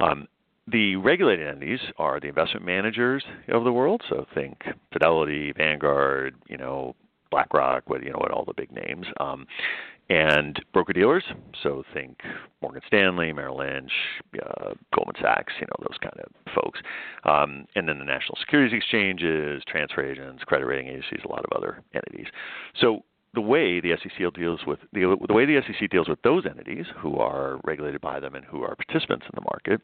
Um, 0.00 0.26
the 0.68 0.96
regulated 0.96 1.46
entities 1.46 1.78
are 1.96 2.18
the 2.18 2.26
investment 2.26 2.66
managers 2.66 3.24
of 3.48 3.64
the 3.64 3.72
world. 3.72 4.02
So 4.08 4.26
think 4.34 4.62
Fidelity, 4.92 5.52
Vanguard, 5.56 6.34
you 6.48 6.56
know, 6.56 6.96
BlackRock, 7.30 7.88
what 7.88 8.02
you 8.02 8.10
know, 8.10 8.18
what 8.18 8.30
all 8.30 8.44
the 8.44 8.54
big 8.54 8.72
names, 8.72 9.06
um, 9.20 9.46
and 10.08 10.62
broker 10.72 10.92
dealers. 10.92 11.24
So 11.62 11.82
think 11.92 12.20
Morgan 12.62 12.82
Stanley, 12.86 13.32
Merrill 13.32 13.58
Lynch, 13.58 13.90
uh, 14.34 14.74
Goldman 14.94 15.16
Sachs, 15.20 15.52
you 15.60 15.66
know, 15.66 15.86
those 15.88 15.98
kind 16.00 16.14
of 16.20 16.54
folks, 16.54 16.80
um, 17.24 17.66
and 17.74 17.88
then 17.88 17.98
the 17.98 18.04
national 18.04 18.38
securities 18.38 18.76
exchanges, 18.76 19.62
transfer 19.66 20.04
agents, 20.04 20.44
credit 20.44 20.66
rating 20.66 20.88
agencies, 20.88 21.20
a 21.24 21.28
lot 21.28 21.44
of 21.44 21.56
other 21.56 21.82
entities. 21.94 22.26
So 22.80 23.02
the 23.34 23.40
way 23.40 23.80
the 23.80 23.96
SEC 24.02 24.32
deals 24.34 24.60
with 24.66 24.78
the, 24.92 25.16
the 25.26 25.34
way 25.34 25.44
the 25.44 25.60
SEC 25.66 25.90
deals 25.90 26.08
with 26.08 26.22
those 26.22 26.46
entities 26.46 26.86
who 26.98 27.18
are 27.18 27.60
regulated 27.64 28.00
by 28.00 28.20
them 28.20 28.34
and 28.34 28.44
who 28.44 28.62
are 28.62 28.74
participants 28.76 29.26
in 29.26 29.32
the 29.34 29.42
market 29.42 29.80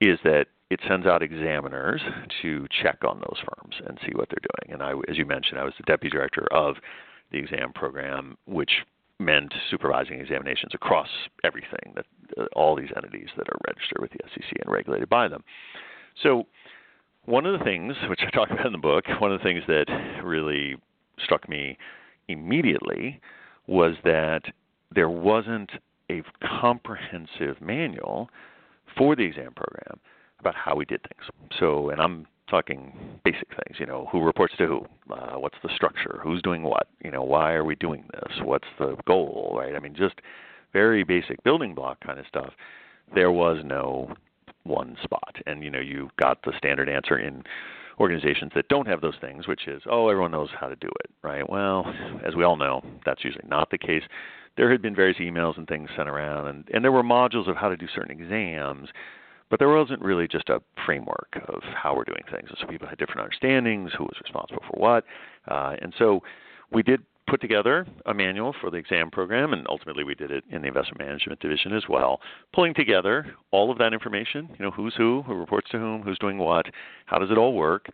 is 0.00 0.18
that 0.24 0.46
it 0.70 0.80
sends 0.88 1.06
out 1.06 1.22
examiners 1.22 2.00
to 2.40 2.66
check 2.82 2.98
on 3.04 3.18
those 3.18 3.38
firms 3.38 3.74
and 3.86 3.98
see 4.06 4.12
what 4.14 4.28
they're 4.30 4.38
doing. 4.40 4.72
And 4.72 4.82
I, 4.82 4.92
as 5.10 5.18
you 5.18 5.26
mentioned, 5.26 5.58
I 5.58 5.64
was 5.64 5.74
the 5.76 5.82
deputy 5.82 6.16
director 6.16 6.46
of 6.52 6.76
the 7.32 7.38
exam 7.38 7.72
program, 7.74 8.38
which 8.46 8.70
meant 9.20 9.52
supervising 9.70 10.18
examinations 10.18 10.72
across 10.74 11.08
everything 11.44 11.94
that 11.94 12.06
uh, 12.38 12.46
all 12.54 12.74
these 12.74 12.90
entities 12.96 13.28
that 13.36 13.48
are 13.48 13.58
registered 13.68 14.00
with 14.00 14.10
the 14.12 14.18
SEC 14.34 14.52
and 14.64 14.72
regulated 14.72 15.08
by 15.08 15.28
them. 15.28 15.44
So 16.22 16.46
one 17.26 17.46
of 17.46 17.58
the 17.58 17.64
things 17.64 17.94
which 18.08 18.20
I 18.26 18.30
talk 18.30 18.50
about 18.50 18.66
in 18.66 18.72
the 18.72 18.78
book, 18.78 19.04
one 19.20 19.32
of 19.32 19.38
the 19.38 19.44
things 19.44 19.62
that 19.68 19.86
really 20.24 20.76
struck 21.22 21.48
me 21.48 21.76
immediately 22.28 23.20
was 23.66 23.94
that 24.04 24.42
there 24.94 25.10
wasn't 25.10 25.70
a 26.10 26.22
comprehensive 26.60 27.60
manual 27.60 28.30
for 28.96 29.14
the 29.14 29.22
exam 29.22 29.52
program 29.54 30.00
about 30.40 30.54
how 30.54 30.74
we 30.74 30.84
did 30.84 31.00
things. 31.02 31.30
So, 31.58 31.90
and 31.90 32.00
I'm 32.00 32.26
talking 32.50 32.92
basic 33.24 33.48
things, 33.48 33.78
you 33.78 33.86
know, 33.86 34.08
who 34.10 34.22
reports 34.22 34.54
to 34.58 34.66
who, 34.66 34.86
uh, 35.12 35.38
what's 35.38 35.56
the 35.62 35.70
structure, 35.74 36.20
who's 36.22 36.42
doing 36.42 36.62
what, 36.62 36.88
you 37.04 37.10
know, 37.10 37.22
why 37.22 37.52
are 37.52 37.64
we 37.64 37.74
doing 37.76 38.04
this, 38.12 38.38
what's 38.42 38.68
the 38.78 38.96
goal, 39.06 39.54
right? 39.56 39.74
I 39.74 39.78
mean, 39.78 39.94
just 39.94 40.16
very 40.72 41.04
basic 41.04 41.42
building 41.44 41.74
block 41.74 42.00
kind 42.00 42.18
of 42.18 42.26
stuff. 42.26 42.52
There 43.14 43.32
was 43.32 43.62
no 43.64 44.14
one 44.64 44.96
spot, 45.02 45.36
and 45.46 45.64
you 45.64 45.70
know, 45.70 45.80
you 45.80 46.10
got 46.20 46.42
the 46.44 46.52
standard 46.58 46.88
answer 46.88 47.18
in 47.18 47.44
organizations 47.98 48.52
that 48.54 48.68
don't 48.68 48.88
have 48.88 49.00
those 49.00 49.16
things, 49.20 49.46
which 49.46 49.66
is, 49.68 49.82
oh, 49.90 50.08
everyone 50.08 50.30
knows 50.30 50.48
how 50.58 50.68
to 50.68 50.76
do 50.76 50.88
it, 50.88 51.10
right? 51.22 51.48
Well, 51.48 51.92
as 52.26 52.34
we 52.34 52.44
all 52.44 52.56
know, 52.56 52.82
that's 53.04 53.24
usually 53.24 53.46
not 53.48 53.70
the 53.70 53.78
case 53.78 54.02
there 54.56 54.70
had 54.70 54.82
been 54.82 54.94
various 54.94 55.18
emails 55.18 55.56
and 55.56 55.66
things 55.66 55.88
sent 55.96 56.08
around, 56.08 56.48
and, 56.48 56.64
and 56.72 56.84
there 56.84 56.92
were 56.92 57.02
modules 57.02 57.48
of 57.48 57.56
how 57.56 57.68
to 57.68 57.76
do 57.76 57.86
certain 57.94 58.10
exams, 58.10 58.88
but 59.50 59.58
there 59.58 59.68
wasn't 59.68 60.00
really 60.00 60.28
just 60.28 60.48
a 60.48 60.60
framework 60.86 61.42
of 61.48 61.62
how 61.62 61.94
we're 61.94 62.04
doing 62.04 62.22
things. 62.30 62.48
And 62.48 62.58
so 62.60 62.66
people 62.66 62.88
had 62.88 62.98
different 62.98 63.20
understandings, 63.20 63.90
who 63.96 64.04
was 64.04 64.16
responsible 64.22 64.62
for 64.70 64.80
what, 64.80 65.04
uh, 65.48 65.76
and 65.82 65.92
so 65.98 66.22
we 66.72 66.82
did 66.82 67.02
put 67.28 67.40
together 67.40 67.86
a 68.06 68.14
manual 68.14 68.54
for 68.60 68.70
the 68.70 68.76
exam 68.76 69.10
program, 69.10 69.52
and 69.52 69.66
ultimately 69.68 70.02
we 70.02 70.14
did 70.14 70.30
it 70.30 70.42
in 70.50 70.62
the 70.62 70.68
investment 70.68 70.98
management 70.98 71.38
division 71.40 71.72
as 71.72 71.84
well, 71.88 72.20
pulling 72.52 72.74
together 72.74 73.34
all 73.52 73.70
of 73.70 73.78
that 73.78 73.92
information. 73.92 74.48
You 74.58 74.64
know, 74.64 74.70
who's 74.70 74.94
who, 74.96 75.22
who 75.22 75.34
reports 75.34 75.70
to 75.70 75.78
whom, 75.78 76.02
who's 76.02 76.18
doing 76.18 76.38
what, 76.38 76.66
how 77.06 77.18
does 77.18 77.30
it 77.30 77.38
all 77.38 77.54
work, 77.54 77.86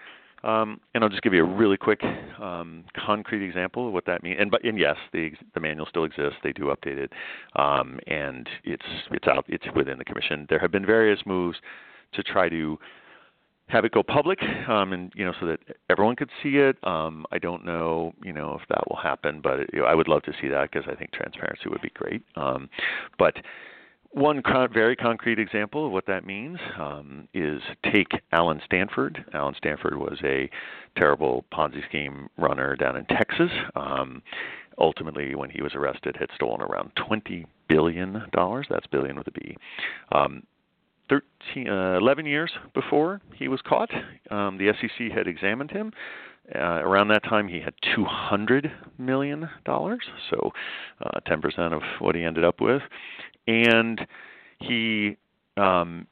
um, 0.47 0.81
and 0.95 1.03
I'll 1.03 1.11
just 1.11 1.23
give 1.23 1.35
you 1.35 1.45
a 1.45 1.49
really 1.49 1.77
quick, 1.77 2.03
um, 2.41 2.85
concrete 3.05 3.45
example 3.45 3.89
of 3.89 3.93
what 3.93 4.07
that 4.07 4.23
means. 4.23 4.39
And 4.41 4.55
and 4.65 4.79
yes, 4.79 4.97
the 5.13 5.33
the 5.55 5.61
manual 5.61 5.87
still 5.87 6.05
exists. 6.05 6.39
They 6.43 6.53
do 6.53 6.75
update 6.75 6.99
it, 6.99 7.13
um, 7.57 7.99
and 8.07 8.49
it's 8.65 8.87
it's 9.11 9.27
out. 9.27 9.45
It's 9.49 9.65
within 9.75 9.99
the 9.99 10.05
commission. 10.05 10.47
There 10.49 10.59
have 10.59 10.71
been 10.71 10.87
various 10.87 11.21
moves 11.27 11.59
to 12.15 12.23
try 12.23 12.49
to 12.49 12.79
have 13.69 13.85
it 13.85 13.93
go 13.93 14.03
public, 14.03 14.39
um, 14.69 14.93
and 14.93 15.13
you 15.17 15.25
know, 15.25 15.33
so 15.41 15.47
that 15.47 15.59
everyone 15.91 16.15
could 16.15 16.31
see 16.43 16.57
it. 16.59 16.77
Um, 16.85 17.27
I 17.33 17.39
don't 17.39 17.65
know, 17.65 18.15
you 18.23 18.33
know, 18.33 18.59
if 18.61 18.69
that 18.69 18.89
will 18.89 18.97
happen, 19.03 19.41
but 19.43 19.59
it, 19.61 19.71
you 19.73 19.81
know, 19.81 19.87
I 19.87 19.95
would 19.95 20.07
love 20.07 20.23
to 20.23 20.33
see 20.41 20.49
that 20.49 20.71
because 20.71 20.89
I 20.91 20.95
think 20.95 21.11
transparency 21.11 21.69
would 21.69 21.83
be 21.83 21.91
great. 21.95 22.23
Um, 22.37 22.69
but 23.19 23.35
one 24.17 24.41
con- 24.41 24.73
very 24.73 24.97
concrete 24.97 25.39
example 25.39 25.85
of 25.85 25.93
what 25.93 26.07
that 26.07 26.25
means 26.25 26.59
um, 26.81 27.29
is 27.35 27.61
take 27.93 28.09
Allen 28.33 28.63
Stanford. 28.65 29.23
Allen 29.35 29.55
Stanford 29.59 29.99
was 29.99 30.19
a 30.25 30.49
terrible 30.97 31.45
Ponzi 31.53 31.87
scheme 31.87 32.27
runner 32.39 32.77
down 32.77 32.97
in 32.97 33.05
Texas. 33.07 33.51
Um, 33.75 34.23
ultimately, 34.79 35.35
when 35.35 35.51
he 35.51 35.61
was 35.61 35.75
arrested, 35.75 36.17
had 36.19 36.31
stolen 36.35 36.63
around 36.63 36.93
$20 36.97 37.45
billion. 37.69 38.23
That's 38.35 38.87
billion 38.91 39.17
with 39.19 39.27
a 39.27 39.33
B. 39.33 39.55
Um, 40.13 40.45
13, 41.09 41.69
uh, 41.69 41.99
11 41.99 42.27
years 42.27 42.51
before 42.75 43.21
he 43.35 43.49
was 43.49 43.61
caught, 43.63 43.91
um, 44.31 44.59
the 44.59 44.73
SEC 44.81 45.13
had 45.13 45.27
examined 45.27 45.71
him. 45.71 45.93
Uh, 46.55 46.59
around 46.59 47.09
that 47.09 47.25
time, 47.25 47.49
he 47.49 47.61
had 47.61 47.75
200 47.95 48.71
million 48.99 49.49
dollars, 49.65 50.03
so 50.31 50.53
uh, 51.05 51.19
10% 51.27 51.73
of 51.73 51.83
what 51.99 52.15
he 52.15 52.23
ended 52.23 52.45
up 52.45 52.61
with 52.61 52.83
and 53.47 54.07
he 54.61 55.17
um, 55.57 56.07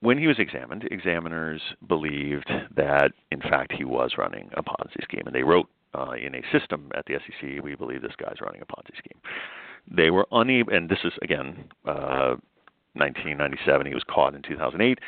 when 0.00 0.16
he 0.16 0.28
was 0.28 0.38
examined, 0.38 0.84
examiners 0.90 1.60
believed 1.88 2.50
that 2.76 3.12
in 3.30 3.40
fact 3.40 3.72
he 3.72 3.84
was 3.84 4.12
running 4.16 4.48
a 4.56 4.62
Ponzi 4.62 5.02
scheme, 5.02 5.24
and 5.26 5.34
they 5.34 5.42
wrote 5.42 5.68
uh, 5.94 6.12
in 6.12 6.34
a 6.34 6.42
system 6.52 6.90
at 6.96 7.04
the 7.06 7.14
SEC, 7.14 7.62
"We 7.62 7.74
believe 7.74 8.02
this 8.02 8.16
guy's 8.16 8.40
running 8.40 8.62
a 8.62 8.66
Ponzi 8.66 8.96
scheme." 8.96 9.20
They 9.90 10.10
were 10.10 10.26
unable, 10.32 10.72
and 10.72 10.88
this 10.88 11.00
is 11.04 11.12
again 11.22 11.70
uh, 11.86 12.36
1997. 12.94 13.86
He 13.86 13.94
was 13.94 14.04
caught 14.08 14.34
in 14.34 14.42
2008. 14.42 14.98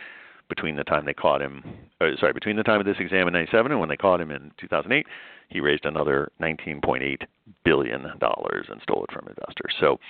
Between 0.48 0.74
the 0.74 0.82
time 0.82 1.04
they 1.04 1.14
caught 1.14 1.40
him, 1.40 1.62
uh, 2.00 2.08
sorry, 2.18 2.32
between 2.32 2.56
the 2.56 2.64
time 2.64 2.80
of 2.80 2.86
this 2.86 2.96
exam 2.98 3.28
in 3.28 3.32
97 3.34 3.70
and 3.70 3.78
when 3.78 3.88
they 3.88 3.96
caught 3.96 4.20
him 4.20 4.32
in 4.32 4.50
2008, 4.58 5.06
he 5.48 5.60
raised 5.60 5.84
another 5.84 6.32
19.8 6.40 7.22
billion 7.64 8.02
dollars 8.18 8.66
and 8.68 8.80
stole 8.82 9.04
it 9.04 9.12
from 9.12 9.28
investors. 9.28 9.74
So 9.78 10.00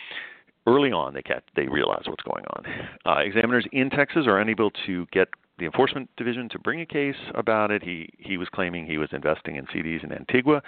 early 0.66 0.92
on 0.92 1.12
they 1.12 1.22
catch, 1.22 1.44
they 1.56 1.68
realize 1.68 2.04
what's 2.06 2.22
going 2.22 2.44
on. 2.56 2.64
Uh, 3.04 3.20
examiners 3.20 3.66
in 3.72 3.90
Texas 3.90 4.26
are 4.26 4.40
unable 4.40 4.70
to 4.87 5.06
get 5.12 5.28
the 5.59 5.66
enforcement 5.66 6.09
division 6.16 6.48
to 6.48 6.59
bring 6.59 6.80
a 6.80 6.87
case 6.87 7.16
about 7.35 7.70
it. 7.70 7.83
He 7.83 8.09
he 8.18 8.37
was 8.37 8.48
claiming 8.48 8.87
he 8.87 8.98
was 8.98 9.11
investing 9.12 9.56
in 9.56 9.66
CDs 9.66 10.02
in 10.02 10.12
Antigua, 10.12 10.62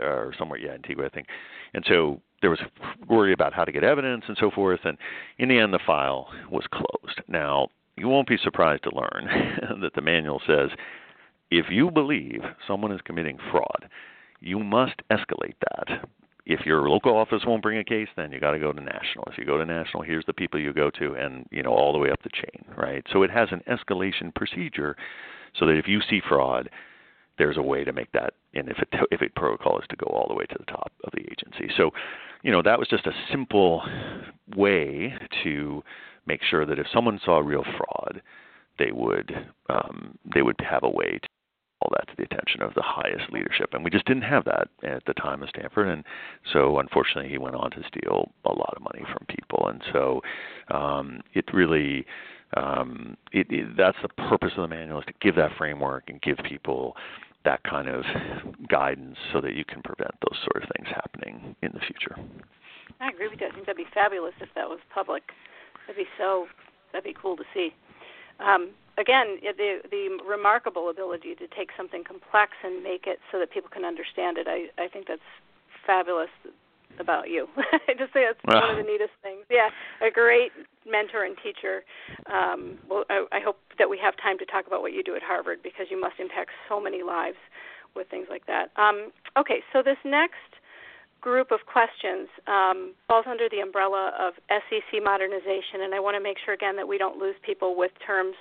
or 0.00 0.34
somewhere, 0.38 0.58
yeah, 0.58 0.72
Antigua, 0.72 1.06
I 1.06 1.08
think. 1.08 1.28
And 1.72 1.84
so 1.88 2.20
there 2.44 2.50
was 2.50 2.60
worry 3.08 3.32
about 3.32 3.54
how 3.54 3.64
to 3.64 3.72
get 3.72 3.82
evidence 3.82 4.24
and 4.28 4.36
so 4.38 4.50
forth. 4.50 4.80
And 4.84 4.98
in 5.38 5.48
the 5.48 5.58
end, 5.58 5.72
the 5.72 5.78
file 5.86 6.28
was 6.50 6.66
closed. 6.70 7.22
Now 7.26 7.68
you 7.96 8.06
won't 8.08 8.28
be 8.28 8.36
surprised 8.36 8.82
to 8.82 8.90
learn 8.94 9.80
that 9.80 9.94
the 9.94 10.02
manual 10.02 10.42
says 10.46 10.68
if 11.50 11.66
you 11.70 11.90
believe 11.90 12.42
someone 12.66 12.92
is 12.92 13.00
committing 13.02 13.38
fraud, 13.50 13.88
you 14.40 14.58
must 14.58 14.96
escalate 15.10 15.54
that 15.60 16.06
if 16.44 16.66
your 16.66 16.86
local 16.86 17.16
office 17.16 17.44
won't 17.46 17.62
bring 17.62 17.78
a 17.78 17.84
case, 17.84 18.08
then 18.14 18.30
you 18.30 18.38
got 18.38 18.50
to 18.50 18.58
go 18.58 18.72
to 18.72 18.80
national. 18.82 19.24
If 19.32 19.38
you 19.38 19.46
go 19.46 19.56
to 19.56 19.64
national, 19.64 20.02
here's 20.02 20.26
the 20.26 20.34
people 20.34 20.60
you 20.60 20.74
go 20.74 20.90
to, 20.98 21.14
and 21.14 21.46
you 21.50 21.62
know 21.62 21.72
all 21.72 21.94
the 21.94 21.98
way 21.98 22.10
up 22.10 22.22
the 22.22 22.28
chain, 22.28 22.66
right? 22.76 23.02
So 23.10 23.22
it 23.22 23.30
has 23.30 23.48
an 23.52 23.62
escalation 23.66 24.34
procedure, 24.34 24.94
so 25.58 25.64
that 25.64 25.78
if 25.78 25.88
you 25.88 26.00
see 26.10 26.20
fraud, 26.28 26.68
there's 27.38 27.56
a 27.56 27.62
way 27.62 27.84
to 27.84 27.92
make 27.92 28.12
that, 28.12 28.34
and 28.54 28.68
if 28.68 28.78
it 28.78 28.88
if 29.10 29.20
a 29.20 29.28
protocol 29.28 29.78
is 29.78 29.86
to 29.90 29.96
go 29.96 30.06
all 30.06 30.28
the 30.28 30.34
way 30.34 30.44
to 30.46 30.56
the 30.58 30.64
top 30.64 30.92
of 31.04 31.12
the 31.12 31.20
agency. 31.20 31.72
So, 31.76 31.90
you 32.42 32.52
know, 32.52 32.62
that 32.62 32.78
was 32.78 32.88
just 32.88 33.06
a 33.06 33.12
simple 33.30 33.82
way 34.56 35.14
to 35.42 35.82
make 36.26 36.42
sure 36.42 36.64
that 36.64 36.78
if 36.78 36.86
someone 36.92 37.20
saw 37.24 37.38
real 37.38 37.64
fraud, 37.64 38.22
they 38.78 38.92
would 38.92 39.32
um, 39.68 40.18
they 40.32 40.42
would 40.42 40.56
have 40.60 40.82
a 40.82 40.90
way 40.90 41.18
to 41.20 41.28
all 41.84 41.90
that 41.92 42.08
to 42.08 42.14
the 42.16 42.24
attention 42.24 42.62
of 42.62 42.72
the 42.74 42.82
highest 42.82 43.30
leadership. 43.32 43.70
And 43.72 43.84
we 43.84 43.90
just 43.90 44.06
didn't 44.06 44.22
have 44.22 44.44
that 44.44 44.68
at 44.82 45.04
the 45.06 45.14
time 45.14 45.42
of 45.42 45.48
Stanford. 45.50 45.88
And 45.88 46.04
so, 46.52 46.78
unfortunately, 46.78 47.30
he 47.30 47.38
went 47.38 47.56
on 47.56 47.70
to 47.72 47.82
steal 47.88 48.32
a 48.44 48.52
lot 48.52 48.72
of 48.76 48.82
money 48.82 49.04
from 49.12 49.26
people. 49.28 49.68
And 49.68 49.82
so, 49.92 50.20
um, 50.70 51.20
it 51.34 51.44
really, 51.52 52.06
um, 52.56 53.16
it, 53.32 53.46
it, 53.50 53.76
that's 53.76 53.96
the 54.02 54.08
purpose 54.08 54.52
of 54.56 54.62
the 54.62 54.68
manual 54.68 55.00
is 55.00 55.06
to 55.06 55.14
give 55.20 55.36
that 55.36 55.50
framework 55.56 56.04
and 56.08 56.20
give 56.22 56.36
people 56.48 56.96
that 57.44 57.62
kind 57.64 57.88
of 57.88 58.04
guidance 58.68 59.16
so 59.32 59.40
that 59.40 59.54
you 59.54 59.64
can 59.64 59.82
prevent 59.82 60.12
those 60.22 60.38
sort 60.44 60.62
of 60.62 60.70
things 60.76 60.88
happening 60.88 61.54
in 61.62 61.70
the 61.74 61.80
future. 61.80 62.16
I 63.00 63.08
agree 63.08 63.28
with 63.28 63.40
you. 63.40 63.48
I 63.48 63.50
think 63.50 63.66
that'd 63.66 63.76
be 63.76 63.90
fabulous 63.92 64.34
if 64.40 64.48
that 64.54 64.68
was 64.68 64.78
public. 64.92 65.22
That'd 65.86 66.02
be 66.02 66.08
so. 66.16 66.46
That'd 66.92 67.04
be 67.04 67.16
cool 67.20 67.36
to 67.36 67.44
see. 67.52 67.74
Um, 68.40 68.70
again, 68.98 69.38
the 69.42 69.80
the 69.90 70.18
remarkable 70.26 70.90
ability 70.90 71.34
to 71.36 71.46
take 71.48 71.70
something 71.76 72.04
complex 72.04 72.52
and 72.62 72.82
make 72.82 73.06
it 73.06 73.18
so 73.30 73.38
that 73.38 73.50
people 73.50 73.70
can 73.70 73.84
understand 73.84 74.38
it. 74.38 74.46
I 74.48 74.68
I 74.82 74.88
think 74.88 75.08
that's 75.08 75.20
fabulous 75.86 76.30
about 77.00 77.28
you. 77.28 77.48
I 77.56 77.94
just 77.98 78.12
say 78.12 78.26
that's 78.26 78.40
one 78.44 78.70
of 78.70 78.76
the 78.76 78.82
neatest 78.90 79.12
things. 79.22 79.44
Yeah, 79.50 79.68
a 80.00 80.10
great 80.10 80.52
mentor 80.86 81.24
and 81.24 81.36
teacher. 81.42 81.84
Um, 82.30 82.78
well, 82.88 83.04
I, 83.10 83.26
I 83.32 83.40
hope 83.40 83.58
that 83.78 83.88
we 83.90 83.98
have 83.98 84.16
time 84.16 84.38
to 84.38 84.46
talk 84.46 84.66
about 84.66 84.82
what 84.82 84.92
you 84.92 85.02
do 85.02 85.14
at 85.16 85.22
Harvard 85.22 85.58
because 85.62 85.86
you 85.90 86.00
must 86.00 86.20
impact 86.20 86.50
so 86.68 86.80
many 86.80 87.02
lives 87.02 87.38
with 87.94 88.08
things 88.08 88.26
like 88.28 88.46
that. 88.46 88.70
Um, 88.76 89.10
okay, 89.38 89.62
so 89.72 89.82
this 89.82 89.98
next 90.04 90.53
group 91.24 91.50
of 91.50 91.64
questions 91.64 92.28
um, 92.46 92.92
falls 93.08 93.24
under 93.24 93.48
the 93.48 93.64
umbrella 93.64 94.12
of 94.20 94.34
SEC 94.52 95.00
modernization, 95.02 95.80
and 95.80 95.94
I 95.94 95.98
want 95.98 96.20
to 96.20 96.22
make 96.22 96.36
sure 96.44 96.52
again 96.52 96.76
that 96.76 96.86
we 96.86 96.98
don't 96.98 97.16
lose 97.16 97.34
people 97.40 97.74
with 97.74 97.92
terms 98.06 98.36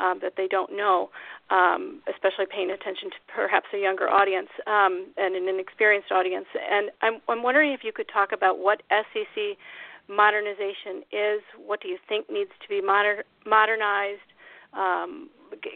um, 0.00 0.18
that 0.24 0.32
they 0.40 0.48
don't 0.48 0.72
know, 0.72 1.10
um, 1.50 2.00
especially 2.08 2.48
paying 2.48 2.70
attention 2.72 3.12
to 3.12 3.18
perhaps 3.28 3.66
a 3.76 3.78
younger 3.78 4.08
audience 4.08 4.48
um, 4.66 5.12
and 5.20 5.36
an 5.36 5.46
inexperienced 5.46 6.10
audience. 6.10 6.48
And 6.56 6.88
I'm, 7.02 7.20
I'm 7.28 7.42
wondering 7.42 7.72
if 7.76 7.84
you 7.84 7.92
could 7.92 8.08
talk 8.08 8.32
about 8.32 8.58
what 8.58 8.80
SEC 8.88 9.60
modernization 10.08 11.04
is. 11.12 11.44
What 11.60 11.82
do 11.82 11.88
you 11.88 11.98
think 12.08 12.32
needs 12.32 12.56
to 12.64 12.66
be 12.66 12.80
moder- 12.80 13.28
modernized? 13.44 14.24
Um, 14.72 15.28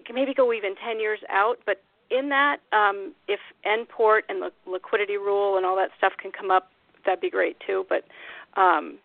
maybe 0.08 0.32
go 0.32 0.54
even 0.54 0.72
10 0.80 1.00
years 1.00 1.20
out, 1.28 1.60
but 1.66 1.84
in 2.10 2.28
that, 2.30 2.58
um, 2.72 3.14
if 3.28 3.40
NPORT 3.66 4.22
and 4.28 4.42
the 4.42 4.50
liquidity 4.70 5.16
rule 5.16 5.56
and 5.56 5.66
all 5.66 5.76
that 5.76 5.90
stuff 5.98 6.12
can 6.20 6.32
come 6.32 6.50
up, 6.50 6.70
that'd 7.04 7.20
be 7.20 7.30
great 7.30 7.56
too. 7.66 7.84
But 7.88 8.04
um, 8.60 8.98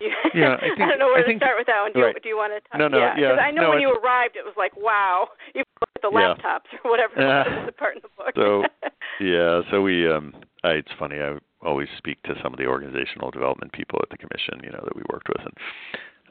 yeah, 0.34 0.56
I, 0.56 0.60
think, 0.60 0.80
I 0.80 0.88
don't 0.88 0.98
know 0.98 1.06
where 1.06 1.24
I 1.24 1.32
to 1.32 1.36
start 1.38 1.54
with 1.58 1.66
that 1.66 1.82
one. 1.82 1.92
Do, 1.92 2.02
right. 2.02 2.14
you, 2.14 2.20
do 2.20 2.28
you 2.28 2.36
want 2.36 2.52
to 2.52 2.60
talk? 2.68 2.78
No, 2.78 2.88
no, 2.88 2.98
yeah. 2.98 3.14
yeah. 3.18 3.32
I 3.40 3.50
know 3.50 3.62
no, 3.62 3.70
when 3.70 3.80
you 3.80 3.94
arrived, 4.02 4.36
it 4.36 4.44
was 4.44 4.54
like, 4.56 4.76
wow. 4.76 5.28
You 5.54 5.62
look 5.80 5.90
at 5.94 6.02
the 6.02 6.10
yeah. 6.12 6.34
laptops 6.34 6.68
or 6.84 6.90
whatever 6.90 7.14
uh, 7.20 7.66
the 7.66 7.72
part 7.72 7.96
in 7.96 8.02
the 8.02 8.10
book. 8.16 8.32
so, 8.34 8.64
yeah, 9.20 9.60
so 9.70 9.82
we, 9.82 10.10
um, 10.10 10.34
I, 10.64 10.70
it's 10.70 10.90
funny. 10.98 11.16
I 11.20 11.38
always 11.64 11.88
speak 11.98 12.22
to 12.24 12.34
some 12.42 12.52
of 12.52 12.58
the 12.58 12.66
organizational 12.66 13.30
development 13.30 13.72
people 13.72 14.00
at 14.02 14.10
the 14.10 14.16
commission, 14.16 14.64
you 14.64 14.70
know, 14.70 14.80
that 14.82 14.96
we 14.96 15.02
worked 15.12 15.28
with, 15.28 15.40
and 15.40 15.54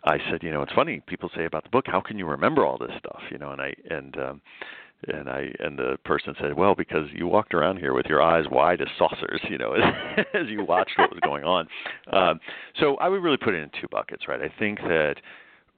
I 0.03 0.17
said, 0.29 0.41
you 0.41 0.51
know, 0.51 0.63
it's 0.63 0.73
funny. 0.73 1.01
People 1.05 1.29
say 1.35 1.45
about 1.45 1.63
the 1.63 1.69
book, 1.69 1.85
how 1.87 2.01
can 2.01 2.17
you 2.17 2.25
remember 2.25 2.65
all 2.65 2.77
this 2.77 2.91
stuff? 2.97 3.21
You 3.29 3.37
know, 3.37 3.51
and 3.51 3.61
I 3.61 3.73
and 3.89 4.17
um, 4.17 4.41
and 5.07 5.29
I 5.29 5.51
and 5.59 5.77
the 5.77 5.97
person 6.05 6.35
said, 6.39 6.53
"Well, 6.53 6.75
because 6.75 7.07
you 7.13 7.27
walked 7.27 7.53
around 7.53 7.77
here 7.77 7.93
with 7.93 8.05
your 8.05 8.21
eyes 8.21 8.45
wide 8.51 8.81
as 8.81 8.87
saucers, 8.97 9.41
you 9.49 9.57
know, 9.57 9.73
as, 9.73 10.25
as 10.33 10.47
you 10.47 10.63
watched 10.63 10.97
what 10.97 11.11
was 11.11 11.19
going 11.23 11.43
on." 11.43 11.67
Um, 12.11 12.39
so 12.77 12.95
I 12.97 13.07
would 13.07 13.23
really 13.23 13.37
put 13.37 13.53
it 13.53 13.63
in 13.63 13.69
two 13.79 13.87
buckets, 13.89 14.27
right? 14.27 14.41
I 14.41 14.51
think 14.59 14.79
that 14.79 15.15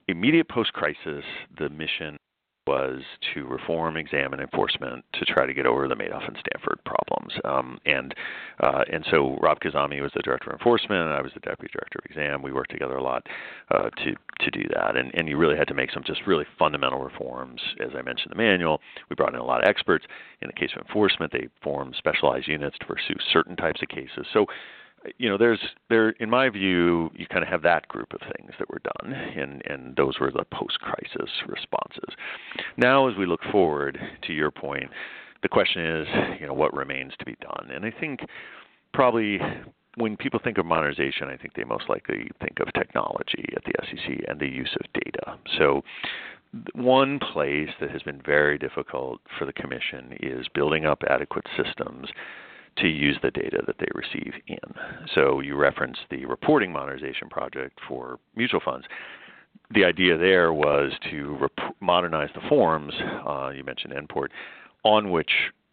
immediate 0.08 0.48
post-crisis, 0.48 1.24
the 1.58 1.68
mission 1.68 2.18
was 2.66 3.02
to 3.34 3.46
reform 3.46 3.96
exam 3.96 4.32
and 4.32 4.40
enforcement 4.40 5.04
to 5.12 5.24
try 5.24 5.46
to 5.46 5.52
get 5.52 5.66
over 5.66 5.86
the 5.88 5.94
Madoff 5.94 6.26
and 6.26 6.36
Stanford 6.40 6.78
problems. 6.84 7.32
Um, 7.44 7.78
and 7.84 8.14
uh, 8.60 8.84
and 8.92 9.04
so 9.10 9.38
Rob 9.40 9.60
Khuzami 9.60 10.00
was 10.00 10.12
the 10.14 10.22
director 10.22 10.50
of 10.50 10.58
enforcement, 10.58 11.10
I 11.10 11.20
was 11.20 11.32
the 11.34 11.40
deputy 11.40 11.72
director 11.72 11.98
of 11.98 12.10
exam. 12.10 12.42
We 12.42 12.52
worked 12.52 12.70
together 12.70 12.96
a 12.96 13.02
lot 13.02 13.26
uh, 13.70 13.90
to 13.90 14.14
to 14.40 14.50
do 14.50 14.64
that, 14.74 14.96
and 14.96 15.12
and 15.14 15.28
you 15.28 15.36
really 15.36 15.56
had 15.56 15.68
to 15.68 15.74
make 15.74 15.90
some 15.90 16.04
just 16.04 16.26
really 16.26 16.46
fundamental 16.58 17.00
reforms. 17.00 17.60
As 17.80 17.90
I 17.96 18.02
mentioned, 18.02 18.32
the 18.32 18.36
manual. 18.36 18.80
We 19.10 19.16
brought 19.16 19.34
in 19.34 19.40
a 19.40 19.44
lot 19.44 19.62
of 19.62 19.68
experts. 19.68 20.04
In 20.40 20.48
the 20.48 20.52
case 20.52 20.70
of 20.76 20.86
enforcement, 20.86 21.32
they 21.32 21.48
formed 21.62 21.94
specialized 21.96 22.48
units 22.48 22.76
to 22.78 22.86
pursue 22.86 23.14
certain 23.32 23.56
types 23.56 23.82
of 23.82 23.88
cases. 23.88 24.26
So 24.32 24.46
you 25.18 25.28
know, 25.28 25.36
there's 25.38 25.60
there 25.88 26.10
in 26.10 26.30
my 26.30 26.48
view, 26.48 27.10
you 27.14 27.26
kind 27.26 27.42
of 27.42 27.48
have 27.48 27.62
that 27.62 27.88
group 27.88 28.12
of 28.12 28.20
things 28.36 28.52
that 28.58 28.68
were 28.70 28.80
done, 29.00 29.12
and 29.12 29.62
and 29.66 29.96
those 29.96 30.18
were 30.20 30.30
the 30.30 30.44
post-crisis 30.52 31.30
responses. 31.46 32.14
Now, 32.76 33.08
as 33.08 33.16
we 33.16 33.26
look 33.26 33.42
forward 33.50 33.98
to 34.26 34.32
your 34.32 34.50
point, 34.50 34.90
the 35.42 35.48
question 35.48 35.84
is, 35.84 36.08
you 36.40 36.46
know, 36.46 36.54
what 36.54 36.74
remains 36.74 37.12
to 37.18 37.24
be 37.24 37.36
done? 37.40 37.70
And 37.70 37.84
I 37.84 37.90
think 37.90 38.20
probably 38.92 39.38
when 39.96 40.16
people 40.16 40.40
think 40.42 40.58
of 40.58 40.66
modernization, 40.66 41.28
I 41.28 41.36
think 41.36 41.54
they 41.54 41.64
most 41.64 41.88
likely 41.88 42.28
think 42.40 42.58
of 42.60 42.72
technology 42.72 43.44
at 43.54 43.62
the 43.64 43.72
SEC 43.82 44.24
and 44.28 44.40
the 44.40 44.48
use 44.48 44.74
of 44.80 45.02
data. 45.04 45.38
So 45.58 45.82
one 46.74 47.18
place 47.18 47.70
that 47.80 47.90
has 47.90 48.02
been 48.02 48.20
very 48.24 48.58
difficult 48.58 49.20
for 49.38 49.44
the 49.44 49.52
commission 49.52 50.16
is 50.20 50.46
building 50.54 50.84
up 50.84 51.02
adequate 51.08 51.46
systems 51.56 52.08
to 52.78 52.88
use 52.88 53.18
the 53.22 53.30
data 53.30 53.62
that 53.66 53.76
they 53.78 53.88
receive 53.94 54.34
in. 54.46 54.58
So 55.14 55.40
you 55.40 55.56
referenced 55.56 56.00
the 56.10 56.24
reporting 56.26 56.72
modernization 56.72 57.28
project 57.28 57.78
for 57.88 58.18
mutual 58.34 58.60
funds. 58.64 58.86
The 59.72 59.84
idea 59.84 60.16
there 60.16 60.52
was 60.52 60.92
to 61.10 61.36
rep- 61.40 61.74
modernize 61.80 62.30
the 62.34 62.46
forms, 62.48 62.92
uh, 63.26 63.50
you 63.50 63.64
mentioned 63.64 63.94
NPORT, 63.94 64.28
on 64.84 65.10
which 65.10 65.30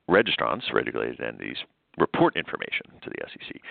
registrants, 0.10 0.72
regulated 0.74 1.22
entities, 1.22 1.58
report 1.98 2.36
information 2.36 2.86
to 3.04 3.10
the 3.10 3.18
SEC. 3.28 3.62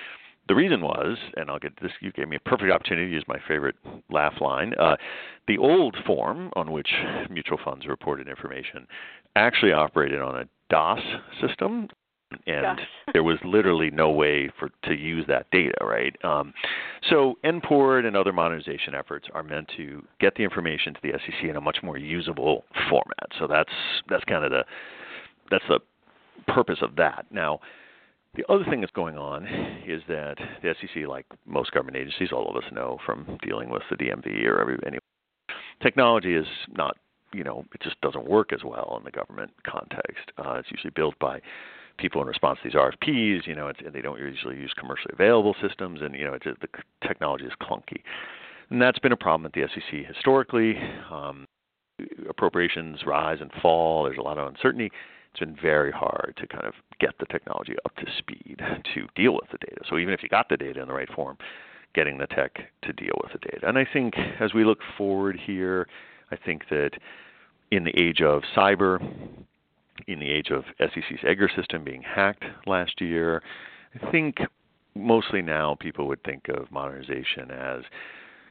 The 0.48 0.54
reason 0.54 0.80
was, 0.80 1.16
and 1.36 1.48
I'll 1.50 1.58
get 1.58 1.80
this, 1.80 1.92
you 2.00 2.10
gave 2.12 2.28
me 2.28 2.36
a 2.36 2.40
perfect 2.40 2.72
opportunity 2.72 3.06
to 3.06 3.12
use 3.12 3.24
my 3.28 3.38
favorite 3.46 3.76
laugh 4.10 4.34
line. 4.40 4.74
Uh, 4.74 4.96
the 5.46 5.58
old 5.58 5.96
form 6.04 6.50
on 6.56 6.72
which 6.72 6.90
mutual 7.30 7.58
funds 7.64 7.86
reported 7.86 8.28
information 8.28 8.86
actually 9.36 9.72
operated 9.72 10.20
on 10.20 10.40
a 10.40 10.48
DOS 10.68 11.00
system 11.40 11.88
and 12.46 12.80
there 13.12 13.22
was 13.22 13.38
literally 13.44 13.90
no 13.90 14.10
way 14.10 14.50
for 14.58 14.70
to 14.84 14.94
use 14.94 15.24
that 15.28 15.50
data, 15.50 15.76
right? 15.82 16.16
Um, 16.24 16.52
so 17.08 17.34
NPORT 17.44 18.06
and 18.06 18.16
other 18.16 18.32
modernization 18.32 18.94
efforts 18.94 19.26
are 19.34 19.42
meant 19.42 19.70
to 19.76 20.02
get 20.20 20.34
the 20.34 20.42
information 20.42 20.94
to 20.94 21.00
the 21.02 21.12
SEC 21.12 21.48
in 21.48 21.56
a 21.56 21.60
much 21.60 21.78
more 21.82 21.98
usable 21.98 22.64
format. 22.88 23.28
So 23.38 23.46
that's 23.46 23.72
that's 24.08 24.24
kind 24.24 24.44
of 24.44 24.50
the 24.50 24.64
that's 25.50 25.64
the 25.68 25.80
purpose 26.46 26.78
of 26.82 26.96
that. 26.96 27.26
Now, 27.30 27.60
the 28.34 28.44
other 28.48 28.64
thing 28.64 28.80
that's 28.80 28.92
going 28.92 29.18
on 29.18 29.44
is 29.86 30.02
that 30.08 30.36
the 30.62 30.74
SEC, 30.80 31.06
like 31.08 31.26
most 31.46 31.72
government 31.72 31.96
agencies, 31.96 32.30
all 32.32 32.48
of 32.48 32.56
us 32.56 32.70
know 32.72 32.98
from 33.04 33.38
dealing 33.42 33.70
with 33.70 33.82
the 33.90 33.96
DMV 33.96 34.44
or 34.44 34.60
every 34.60 34.78
any 34.86 34.98
technology 35.82 36.34
is 36.34 36.46
not 36.76 36.96
you 37.32 37.44
know 37.44 37.64
it 37.74 37.80
just 37.82 38.00
doesn't 38.00 38.28
work 38.28 38.52
as 38.52 38.60
well 38.64 38.96
in 38.98 39.04
the 39.04 39.10
government 39.10 39.50
context. 39.68 40.30
Uh, 40.38 40.54
it's 40.54 40.70
usually 40.70 40.92
built 40.94 41.18
by 41.18 41.40
people 41.98 42.20
in 42.22 42.29
response 42.29 42.59
to 42.62 42.68
these 42.68 42.74
RFPs. 42.74 43.46
You 43.46 43.55
know, 43.55 43.68
it's, 43.68 43.81
they 43.92 44.00
don't 44.00 44.18
usually 44.18 44.57
use 44.57 44.72
commercially 44.79 45.12
available 45.12 45.55
systems, 45.66 46.00
and 46.03 46.14
you 46.14 46.24
know, 46.24 46.35
it's, 46.35 46.44
the 46.44 46.68
technology 47.07 47.44
is 47.44 47.53
clunky. 47.61 48.03
And 48.70 48.81
that's 48.81 48.98
been 48.98 49.12
a 49.12 49.16
problem 49.16 49.46
at 49.46 49.53
the 49.53 49.66
SEC 49.74 50.07
historically. 50.07 50.76
Um, 51.11 51.46
appropriations 52.29 53.00
rise 53.07 53.38
and 53.40 53.50
fall. 53.61 54.05
There's 54.05 54.18
a 54.18 54.22
lot 54.22 54.38
of 54.38 54.48
uncertainty. 54.48 54.90
It's 55.33 55.40
been 55.40 55.57
very 55.61 55.92
hard 55.92 56.35
to 56.38 56.46
kind 56.46 56.64
of 56.64 56.74
get 56.98 57.11
the 57.20 57.26
technology 57.26 57.74
up 57.85 57.94
to 57.96 58.07
speed 58.18 58.61
to 58.94 59.07
deal 59.14 59.35
with 59.35 59.50
the 59.53 59.59
data. 59.59 59.83
So 59.88 59.98
even 59.98 60.12
if 60.14 60.22
you 60.22 60.29
got 60.29 60.48
the 60.48 60.57
data 60.57 60.81
in 60.81 60.88
the 60.88 60.94
right 60.94 61.12
form, 61.14 61.37
getting 61.94 62.18
the 62.18 62.26
tech 62.26 62.59
to 62.83 62.92
deal 62.92 63.14
with 63.22 63.33
the 63.33 63.38
data. 63.38 63.68
And 63.68 63.79
I 63.79 63.87
think 63.90 64.14
as 64.40 64.55
we 64.55 64.64
look 64.64 64.79
forward 64.96 65.38
here, 65.44 65.87
I 66.31 66.37
think 66.37 66.68
that 66.70 66.90
in 67.70 67.85
the 67.85 67.96
age 68.00 68.20
of 68.20 68.42
cyber, 68.57 69.00
in 70.07 70.18
the 70.18 70.31
age 70.31 70.50
of 70.50 70.64
SEC's 70.79 71.20
EDGAR 71.22 71.50
system 71.55 71.85
being 71.85 72.03
hacked 72.03 72.44
last 72.66 73.00
year, 73.00 73.42
I 73.94 74.11
think 74.11 74.38
mostly 74.94 75.42
now 75.42 75.76
people 75.79 76.07
would 76.09 76.22
think 76.24 76.48
of 76.48 76.70
modernization 76.70 77.50
as 77.50 77.83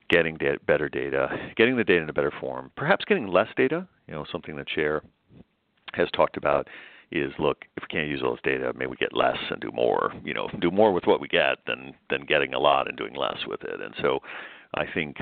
getting 0.09 0.37
da- 0.37 0.57
better 0.65 0.89
data, 0.89 1.29
getting 1.55 1.77
the 1.77 1.83
data 1.83 2.03
in 2.03 2.09
a 2.09 2.13
better 2.13 2.33
form, 2.39 2.71
perhaps 2.75 3.05
getting 3.05 3.27
less 3.27 3.49
data. 3.55 3.87
You 4.07 4.15
know, 4.15 4.25
something 4.31 4.55
the 4.55 4.65
chair 4.65 5.01
has 5.93 6.09
talked 6.11 6.37
about 6.37 6.67
is 7.11 7.31
look, 7.39 7.65
if 7.77 7.83
we 7.83 7.87
can't 7.87 8.07
use 8.07 8.21
all 8.23 8.31
this 8.31 8.41
data, 8.43 8.71
maybe 8.75 8.91
we 8.91 8.95
get 8.97 9.15
less 9.15 9.37
and 9.49 9.59
do 9.59 9.71
more. 9.71 10.13
You 10.23 10.33
know, 10.33 10.49
do 10.59 10.71
more 10.71 10.91
with 10.91 11.05
what 11.05 11.21
we 11.21 11.27
get 11.27 11.57
than 11.65 11.93
than 12.09 12.25
getting 12.25 12.53
a 12.53 12.59
lot 12.59 12.87
and 12.87 12.97
doing 12.97 13.15
less 13.15 13.37
with 13.47 13.63
it. 13.63 13.81
And 13.81 13.93
so, 14.01 14.19
I 14.75 14.85
think 14.91 15.17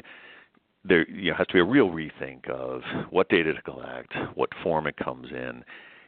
there 0.84 1.09
you 1.09 1.32
know, 1.32 1.38
has 1.38 1.47
to 1.47 1.53
be 1.53 1.59
a 1.59 1.65
real 1.65 1.89
rethink 1.89 2.49
of 2.49 2.82
what 3.09 3.30
data 3.30 3.53
to 3.53 3.61
collect, 3.61 4.13
what 4.36 4.49
form 4.63 4.88
it 4.88 4.97
comes 4.97 5.30
in, 5.32 5.63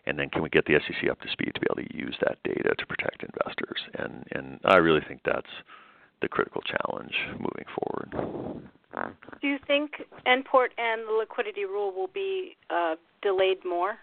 and 0.10 0.20
then 0.20 0.30
can 0.30 0.41
we 0.41 0.49
get 0.49 0.66
the 0.66 0.80
SEC 0.86 1.10
up 1.10 1.22
to 1.22 1.30
speed 1.32 1.51
to 1.53 1.62
be 1.62 1.68
able 1.70 1.88
to 1.88 1.97
use 1.97 2.16
that 2.22 2.38
data 2.43 2.76
to 2.78 2.86
protect 2.86 3.24
investors? 3.24 3.80
And 3.97 4.26
and 4.32 4.60
I 4.66 4.78
really 4.78 5.01
think 5.07 5.22
that's 5.24 5.53
the 6.22 6.28
critical 6.28 6.62
challenge 6.62 7.14
moving 7.34 7.66
forward. 7.78 8.66
Do 9.41 9.47
you 9.47 9.57
think 9.66 9.91
NPORT 10.28 10.70
and 10.78 11.07
the 11.07 11.14
liquidity 11.18 11.64
rule 11.64 11.93
will 11.95 12.10
be 12.14 12.57
uh, 12.70 12.95
delayed 13.22 13.64
more? 13.64 13.99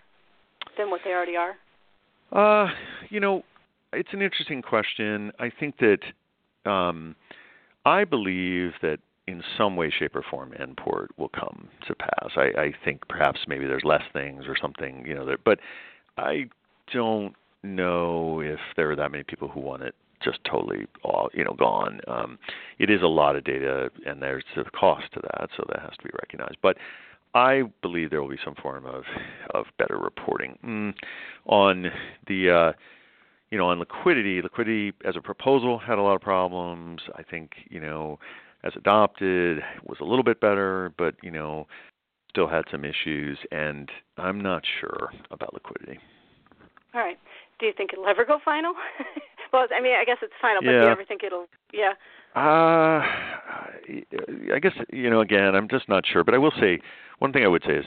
than 0.77 0.91
what 0.91 1.01
they 1.05 1.11
already 1.11 1.37
are? 1.37 1.57
Uh, 2.33 2.71
you 3.09 3.21
know, 3.21 3.43
it's 3.93 4.09
an 4.13 4.23
interesting 4.23 4.63
question. 4.63 5.33
I 5.39 5.51
think 5.59 5.77
that 5.79 6.71
um, 6.71 7.15
I 7.85 8.05
believe 8.05 8.73
that 8.83 8.99
in 9.27 9.43
some 9.59 9.77
way, 9.77 9.93
shape, 9.97 10.15
or 10.15 10.23
form, 10.31 10.53
Nport 10.53 11.09
will 11.17 11.31
come 11.31 11.69
to 11.89 11.95
pass. 11.95 12.31
I, 12.37 12.61
I 12.61 12.75
think 12.85 13.07
perhaps 13.09 13.41
maybe 13.49 13.67
there's 13.67 13.85
less 13.85 14.03
things 14.13 14.45
or 14.47 14.57
something, 14.61 15.05
you 15.07 15.15
know, 15.15 15.27
that, 15.27 15.39
but 15.45 15.59
I 16.17 16.47
don't 16.93 17.35
know 17.63 18.41
if 18.41 18.61
there 18.77 18.91
are 18.91 18.97
that 18.97 19.11
many 19.11 19.25
people 19.25 19.49
who 19.49 19.61
want 19.61 19.83
it 19.83 19.95
just 20.23 20.39
totally 20.51 20.87
all 21.05 21.29
you 21.35 21.45
know 21.45 21.55
gone. 21.55 22.01
Um, 22.09 22.39
it 22.79 22.91
is 22.91 23.03
a 23.03 23.07
lot 23.07 23.37
of 23.37 23.45
data, 23.45 23.91
and 24.07 24.23
there's 24.23 24.45
a 24.57 24.65
cost 24.71 25.13
to 25.15 25.21
that, 25.21 25.51
so 25.57 25.65
that 25.69 25.81
has 25.81 25.93
to 25.99 26.05
be 26.05 26.11
recognized. 26.21 26.57
But 26.63 26.77
I 27.35 27.65
believe 27.83 28.11
there 28.11 28.23
will 28.23 28.31
be 28.31 28.39
some 28.45 28.55
form 28.55 28.87
of 28.87 29.05
of 29.55 29.67
better 29.79 29.99
reporting 29.99 30.59
mm, 30.65 30.95
on 31.47 31.91
the. 32.27 32.51
Uh, 32.51 32.73
you 33.53 33.59
know, 33.59 33.69
on 33.69 33.79
liquidity, 33.79 34.43
liquidity 34.43 34.93
as 35.05 35.15
a 35.15 35.21
proposal 35.21 35.79
had 35.79 35.99
a 35.99 36.03
lot 36.03 36.17
of 36.17 36.21
problems. 36.21 37.01
I 37.15 37.23
think, 37.23 37.53
you 37.71 37.79
know, 37.79 38.19
as 38.65 38.73
adopted 38.75 39.61
was 39.85 39.99
a 40.01 40.05
little 40.05 40.25
bit 40.25 40.41
better, 40.41 40.93
but 40.99 41.15
you 41.23 41.31
know, 41.31 41.69
still 42.37 42.47
had 42.47 42.67
some 42.71 42.85
issues, 42.85 43.39
and 43.51 43.89
I'm 44.19 44.43
not 44.43 44.63
sure 44.79 45.09
about 45.31 45.55
liquidity. 45.55 45.99
All 46.95 47.01
right. 47.01 47.17
Do 47.59 47.65
you 47.65 47.73
think 47.75 47.95
it'll 47.95 48.07
ever 48.07 48.27
go 48.27 48.39
final? 48.45 48.75
well, 49.55 49.67
I 49.75 49.81
mean, 49.81 49.95
I 49.99 50.05
guess 50.05 50.19
it's 50.21 50.35
final, 50.43 50.61
but 50.61 50.71
yeah. 50.71 50.81
do 50.81 50.85
you 50.85 50.93
ever 50.93 51.05
think 51.05 51.23
it'll? 51.25 51.47
Yeah. 51.73 51.93
Uh, 52.35 53.01
I 54.55 54.59
guess 54.61 54.73
you 54.93 55.09
know. 55.09 55.23
Again, 55.23 55.55
I'm 55.55 55.67
just 55.67 55.89
not 55.89 56.05
sure. 56.07 56.23
But 56.25 56.35
I 56.35 56.39
will 56.39 56.53
say 56.61 56.79
one 57.21 57.33
thing. 57.33 57.43
I 57.43 57.49
would 57.49 57.63
say 57.67 57.77
is 57.77 57.87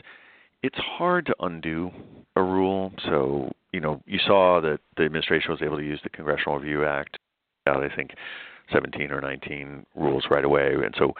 it's 0.63 0.79
hard 0.79 1.27
to 1.27 1.35
undo 1.41 1.91
a 2.35 2.41
rule. 2.41 2.91
So 3.05 3.51
you 3.71 3.79
know, 3.79 4.01
you 4.07 4.17
saw 4.25 4.59
that 4.61 4.79
the 4.97 5.03
administration 5.03 5.51
was 5.51 5.61
able 5.61 5.77
to 5.77 5.83
use 5.83 5.99
the 6.03 6.09
Congressional 6.09 6.57
Review 6.57 6.85
Act. 6.85 7.19
Out, 7.67 7.83
I 7.83 7.95
think 7.95 8.11
17 8.73 9.11
or 9.11 9.21
19 9.21 9.85
rules 9.95 10.25
right 10.31 10.45
away, 10.45 10.73
and 10.73 10.95
so 10.97 11.13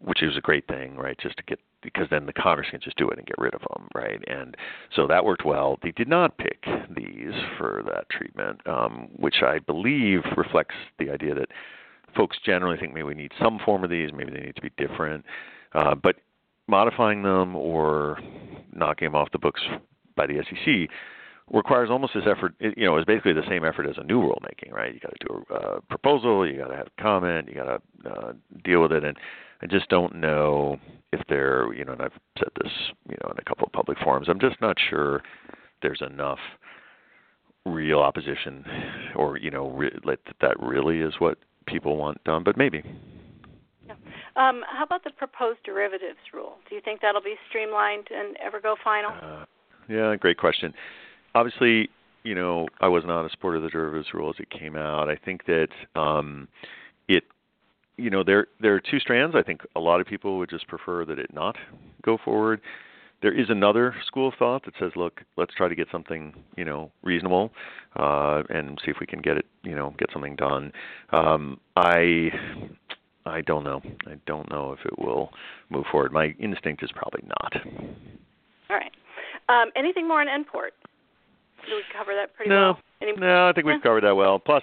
which 0.00 0.22
is 0.22 0.36
a 0.36 0.40
great 0.40 0.66
thing, 0.66 0.96
right? 0.96 1.16
Just 1.18 1.36
to 1.38 1.42
get 1.44 1.58
because 1.84 2.08
then 2.10 2.26
the 2.26 2.32
Congress 2.32 2.68
can 2.70 2.80
just 2.80 2.96
do 2.96 3.08
it 3.10 3.18
and 3.18 3.26
get 3.26 3.38
rid 3.38 3.54
of 3.54 3.60
them, 3.60 3.88
right? 3.94 4.20
And 4.26 4.56
so 4.96 5.06
that 5.06 5.24
worked 5.24 5.44
well. 5.44 5.78
They 5.82 5.92
did 5.92 6.08
not 6.08 6.38
pick 6.38 6.64
these 6.96 7.34
for 7.58 7.82
that 7.86 8.08
treatment, 8.10 8.66
um, 8.66 9.08
which 9.16 9.42
I 9.42 9.58
believe 9.60 10.22
reflects 10.36 10.74
the 10.98 11.10
idea 11.10 11.34
that 11.34 11.48
folks 12.16 12.38
generally 12.44 12.78
think 12.78 12.94
maybe 12.94 13.04
we 13.04 13.14
need 13.14 13.32
some 13.40 13.58
form 13.64 13.84
of 13.84 13.90
these, 13.90 14.10
maybe 14.12 14.32
they 14.32 14.40
need 14.40 14.56
to 14.56 14.62
be 14.62 14.70
different, 14.76 15.24
uh, 15.74 15.94
but 15.94 16.16
modifying 16.66 17.22
them 17.22 17.54
or 17.54 18.18
knocking 18.72 19.06
them 19.06 19.14
off 19.14 19.30
the 19.32 19.38
books 19.38 19.60
by 20.16 20.26
the 20.26 20.42
SEC 20.48 20.88
requires 21.52 21.90
almost 21.90 22.14
this 22.14 22.24
effort. 22.26 22.54
You 22.60 22.86
know, 22.86 22.96
it's 22.96 23.04
basically 23.04 23.34
the 23.34 23.46
same 23.48 23.64
effort 23.64 23.86
as 23.86 23.96
a 23.98 24.04
new 24.04 24.20
rulemaking, 24.20 24.72
right? 24.72 24.94
You 24.94 25.00
got 25.00 25.12
to 25.20 25.26
do 25.26 25.44
a 25.50 25.54
uh, 25.54 25.80
proposal, 25.90 26.48
you 26.48 26.58
got 26.58 26.68
to 26.68 26.76
have 26.76 26.88
comment, 26.98 27.48
you 27.48 27.54
got 27.54 27.64
to 28.04 28.10
uh, 28.10 28.32
deal 28.64 28.80
with 28.82 28.92
it, 28.92 29.04
and 29.04 29.16
I 29.64 29.66
just 29.68 29.88
don't 29.88 30.16
know 30.16 30.78
if 31.12 31.20
they're, 31.28 31.72
you 31.72 31.84
know, 31.84 31.92
and 31.92 32.02
I've 32.02 32.12
said 32.38 32.48
this, 32.62 32.72
you 33.08 33.16
know, 33.22 33.30
in 33.30 33.38
a 33.38 33.44
couple 33.44 33.66
of 33.66 33.72
public 33.72 33.98
forums. 33.98 34.28
I'm 34.28 34.40
just 34.40 34.60
not 34.60 34.76
sure 34.90 35.22
there's 35.82 36.02
enough 36.02 36.38
real 37.66 38.00
opposition, 38.00 38.64
or 39.16 39.38
you 39.38 39.50
know, 39.50 39.70
re- 39.70 39.98
that 40.04 40.18
that 40.40 40.60
really 40.60 41.00
is 41.00 41.14
what 41.18 41.38
people 41.66 41.96
want 41.96 42.22
done. 42.24 42.44
But 42.44 42.58
maybe. 42.58 42.82
Yeah. 43.86 43.94
Um, 44.36 44.62
how 44.70 44.84
about 44.84 45.04
the 45.04 45.10
proposed 45.10 45.60
derivatives 45.64 46.18
rule? 46.32 46.56
Do 46.68 46.74
you 46.74 46.80
think 46.84 47.00
that'll 47.00 47.22
be 47.22 47.36
streamlined 47.48 48.08
and 48.14 48.36
ever 48.44 48.60
go 48.60 48.76
final? 48.82 49.12
Uh, 49.12 49.44
yeah, 49.88 50.16
great 50.16 50.38
question 50.38 50.74
obviously, 51.34 51.90
you 52.22 52.34
know, 52.34 52.66
I 52.80 52.88
was 52.88 53.04
not 53.04 53.26
a 53.26 53.30
supporter 53.30 53.58
of 53.58 53.62
the 53.62 53.68
derivatives 53.68 54.14
rule 54.14 54.30
as 54.30 54.36
it 54.38 54.50
came 54.50 54.76
out. 54.76 55.08
I 55.08 55.16
think 55.16 55.44
that 55.46 55.68
um, 55.94 56.48
you 57.96 58.10
know, 58.10 58.22
there 58.24 58.46
there 58.60 58.74
are 58.74 58.80
two 58.80 58.98
strands. 58.98 59.34
I 59.36 59.42
think 59.42 59.62
a 59.76 59.80
lot 59.80 60.00
of 60.00 60.06
people 60.06 60.38
would 60.38 60.50
just 60.50 60.66
prefer 60.68 61.04
that 61.04 61.18
it 61.18 61.32
not 61.32 61.56
go 62.02 62.18
forward. 62.24 62.60
There 63.22 63.32
is 63.32 63.46
another 63.48 63.94
school 64.06 64.28
of 64.28 64.34
thought 64.38 64.64
that 64.66 64.74
says, 64.78 64.92
look, 64.96 65.22
let's 65.38 65.54
try 65.54 65.68
to 65.68 65.74
get 65.74 65.88
something, 65.90 66.34
you 66.56 66.64
know, 66.64 66.90
reasonable, 67.02 67.52
uh, 67.98 68.42
and 68.50 68.78
see 68.84 68.90
if 68.90 68.98
we 69.00 69.06
can 69.06 69.22
get 69.22 69.38
it, 69.38 69.46
you 69.62 69.74
know, 69.74 69.94
get 69.98 70.10
something 70.12 70.36
done. 70.36 70.72
Um, 71.10 71.58
I 71.76 72.30
I 73.26 73.40
don't 73.40 73.64
know. 73.64 73.80
I 74.06 74.16
don't 74.26 74.50
know 74.50 74.72
if 74.72 74.84
it 74.84 74.98
will 74.98 75.30
move 75.70 75.84
forward. 75.90 76.12
My 76.12 76.34
instinct 76.38 76.82
is 76.82 76.90
probably 76.92 77.22
not. 77.26 77.66
All 78.70 78.76
right. 78.76 78.92
Um, 79.48 79.70
anything 79.76 80.06
more 80.06 80.20
on 80.20 80.26
Nport? 80.26 80.72
Did 81.64 81.76
we 81.76 81.82
cover 81.96 82.12
that 82.14 82.34
pretty 82.34 82.50
no, 82.50 82.60
well? 82.60 82.78
Any... 83.00 83.12
No, 83.16 83.48
I 83.48 83.52
think 83.52 83.66
we've 83.66 83.82
covered 83.82 84.04
that 84.04 84.14
well. 84.14 84.38
Plus, 84.38 84.62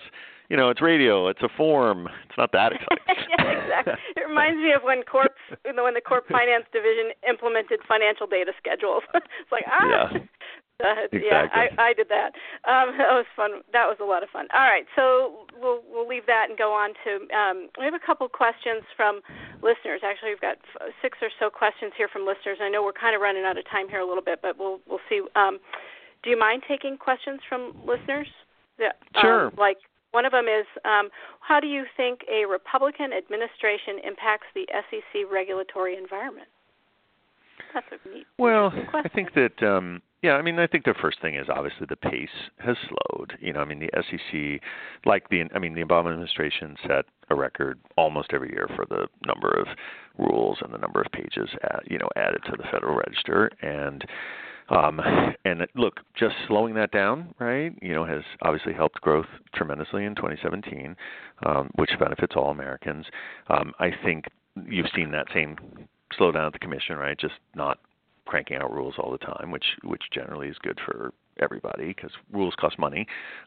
you 0.52 0.58
know, 0.58 0.68
it's 0.68 0.82
radio. 0.82 1.30
It's 1.30 1.41
a 1.41 1.47
form. 1.56 2.10
It's 2.28 2.38
not 2.38 2.52
that 2.52 2.74
exciting. 2.76 3.24
yeah, 3.39 3.56
exactly. 3.56 3.93
It 4.20 4.28
reminds 4.28 4.60
me 4.60 4.74
of 4.76 4.84
when 4.84 5.02
Corp, 5.04 5.32
you 5.64 5.72
know, 5.72 5.88
when 5.88 5.95
the 5.95 6.04
Corp 6.04 6.28
Finance 6.28 6.68
Division 6.76 7.16
implemented 7.24 7.80
financial 7.88 8.28
data 8.28 8.52
schedules. 8.60 9.04
it's 9.16 9.52
like 9.52 9.64
ah. 9.72 10.12
Yeah. 10.12 10.20
Uh, 10.82 11.06
exactly. 11.14 11.30
Yeah, 11.30 11.45
I, 11.54 11.70
I 11.78 11.93
did 11.93 12.10
that. 12.10 12.34
Um, 12.66 12.97
that 12.97 13.14
was 13.14 13.30
fun. 13.38 13.62
That 13.72 13.86
was 13.86 14.02
a 14.02 14.04
lot 14.04 14.24
of 14.24 14.30
fun. 14.34 14.47
All 14.52 14.66
right, 14.66 14.84
so 14.97 15.45
we'll 15.62 15.86
we'll 15.86 16.10
leave 16.10 16.26
that 16.26 16.49
and 16.49 16.58
go 16.58 16.74
on 16.74 16.97
to. 17.06 17.12
Um, 17.30 17.70
we 17.78 17.86
have 17.86 17.93
a 17.93 18.02
couple 18.02 18.28
questions 18.28 18.82
from 18.97 19.22
listeners. 19.62 20.02
Actually, 20.02 20.34
we've 20.34 20.41
got 20.41 20.58
six 20.99 21.22
or 21.22 21.30
so 21.38 21.54
questions 21.54 21.93
here 21.95 22.10
from 22.10 22.26
listeners. 22.26 22.58
I 22.60 22.68
know 22.68 22.82
we're 22.82 22.97
kind 22.97 23.14
of 23.14 23.22
running 23.22 23.45
out 23.45 23.62
of 23.62 23.64
time 23.70 23.93
here 23.93 24.02
a 24.02 24.08
little 24.10 24.26
bit, 24.26 24.41
but 24.41 24.58
we'll 24.58 24.82
we'll 24.89 25.06
see. 25.08 25.22
Um, 25.38 25.62
do 26.26 26.34
you 26.34 26.38
mind 26.39 26.64
taking 26.68 26.97
questions 26.97 27.39
from 27.47 27.78
listeners? 27.86 28.28
That, 28.82 28.97
um, 29.14 29.22
sure. 29.22 29.52
like 29.62 29.78
one 30.12 30.26
of 30.26 30.32
them 30.32 30.45
is, 30.45 30.66
um, 30.86 31.09
how 31.39 31.59
do 31.59 31.68
you 31.68 31.86
think 31.97 32.22
a 32.32 32.45
Republican 32.45 33.12
administration 33.14 33.99
impacts 34.05 34.47
the 34.53 34.68
SEC 34.70 35.32
regulatory 35.32 35.97
environment? 35.97 36.47
That's 37.74 37.86
a 37.91 38.09
neat. 38.09 38.28
Question. 38.36 38.38
Well, 38.38 38.74
I 38.93 39.07
think 39.09 39.34
that 39.36 39.64
um, 39.66 40.01
yeah, 40.22 40.34
I 40.34 40.43
mean, 40.43 40.59
I 40.59 40.68
think 40.68 40.86
the 40.86 40.93
first 41.01 41.20
thing 41.20 41.36
is 41.36 41.47
obviously 41.49 41.88
the 41.89 41.95
pace 41.95 42.30
has 42.59 42.78
slowed. 42.88 43.34
You 43.39 43.53
know, 43.53 43.59
I 43.59 43.66
mean, 43.66 43.80
the 43.80 43.89
SEC, 43.93 44.62
like 45.05 45.28
the, 45.30 45.45
I 45.55 45.59
mean, 45.59 45.74
the 45.74 45.84
Obama 45.84 46.12
administration 46.12 46.76
set 46.88 47.05
a 47.32 47.36
record 47.36 47.80
almost 47.97 48.30
every 48.32 48.49
year 48.49 48.70
for 48.76 48.86
the 48.86 49.07
number 49.26 49.49
of 49.49 49.68
rules 50.20 50.59
and 50.62 50.72
the 50.72 50.78
number 50.78 51.01
of 51.01 51.12
pages, 51.12 51.49
at, 51.64 51.89
you 51.89 51.97
know, 51.97 52.07
added 52.16 52.41
to 52.45 52.51
the 52.55 52.64
Federal 52.72 52.95
Register, 52.95 53.49
and 53.64 54.05
um, 54.72 55.01
and 55.45 55.67
look, 55.76 55.99
just 56.17 56.36
slowing 56.47 56.74
that 56.76 56.91
down, 56.91 57.34
right, 57.39 57.74
you 57.82 57.93
know, 57.93 58.05
has 58.05 58.22
obviously 58.41 58.74
helped 58.74 59.01
growth 59.01 59.26
tremendously 59.53 60.05
in 60.05 60.15
2017, 60.15 60.95
um, 61.45 61.69
which 61.76 61.91
benefits 61.99 62.34
all 62.36 62.51
Americans. 62.51 63.05
Um, 63.49 63.74
I 63.80 63.91
think 64.03 64.26
you've 64.67 64.88
seen 64.95 65.11
that 65.11 65.28
same 65.34 65.57
slowdown 66.19 66.47
at 66.47 66.53
the 66.53 66.59
commission, 66.59 66.95
right? 66.97 67.19
Just 67.19 67.36
not 67.53 67.80
cranking 68.26 68.57
out 68.57 68.72
rules 68.74 68.95
all 68.97 69.11
the 69.11 69.17
time, 69.17 69.51
which 69.51 69.65
which 69.84 70.03
generally 70.13 70.47
is 70.47 70.55
good 70.61 70.80
for 70.86 71.11
everybody 71.41 71.88
because 71.88 72.11
rules 72.32 72.53
cost 72.59 72.80
money. 72.80 73.05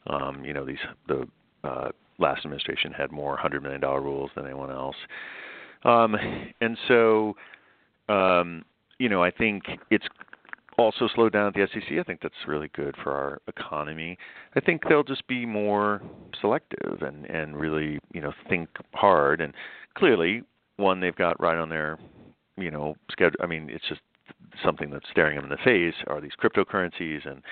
Um, 0.08 0.44
you 0.44 0.52
know, 0.52 0.66
these 0.66 0.78
the 1.08 1.26
uh, 1.62 1.88
last 2.18 2.44
administration 2.44 2.92
had 2.92 3.12
more 3.12 3.36
hundred 3.36 3.62
million 3.62 3.80
dollar 3.80 4.02
rules 4.02 4.30
than 4.36 4.44
anyone 4.44 4.70
else, 4.70 4.96
um, 5.84 6.16
and 6.60 6.76
so 6.86 7.34
um, 8.08 8.64
you 8.98 9.08
know, 9.08 9.22
I 9.22 9.30
think 9.30 9.64
it's 9.90 10.06
also 10.78 11.08
slow 11.14 11.28
down 11.28 11.48
at 11.48 11.54
the 11.54 11.66
SEC. 11.72 11.98
I 11.98 12.02
think 12.02 12.20
that's 12.20 12.34
really 12.46 12.70
good 12.74 12.94
for 13.02 13.12
our 13.12 13.40
economy. 13.46 14.18
I 14.54 14.60
think 14.60 14.82
they'll 14.88 15.04
just 15.04 15.26
be 15.26 15.46
more 15.46 16.00
selective 16.40 17.02
and 17.02 17.24
and 17.26 17.56
really 17.56 17.98
you 18.12 18.20
know 18.20 18.32
think 18.48 18.68
hard. 18.92 19.40
And 19.40 19.52
clearly, 19.96 20.42
one 20.76 21.00
they've 21.00 21.16
got 21.16 21.40
right 21.40 21.56
on 21.56 21.68
their 21.68 21.98
you 22.56 22.70
know 22.70 22.96
schedule. 23.10 23.38
I 23.42 23.46
mean, 23.46 23.68
it's 23.70 23.88
just 23.88 24.00
something 24.64 24.90
that's 24.90 25.06
staring 25.10 25.36
them 25.36 25.44
in 25.44 25.50
the 25.50 25.56
face 25.64 25.94
are 26.06 26.20
these 26.20 26.32
cryptocurrencies 26.42 27.28
and 27.28 27.42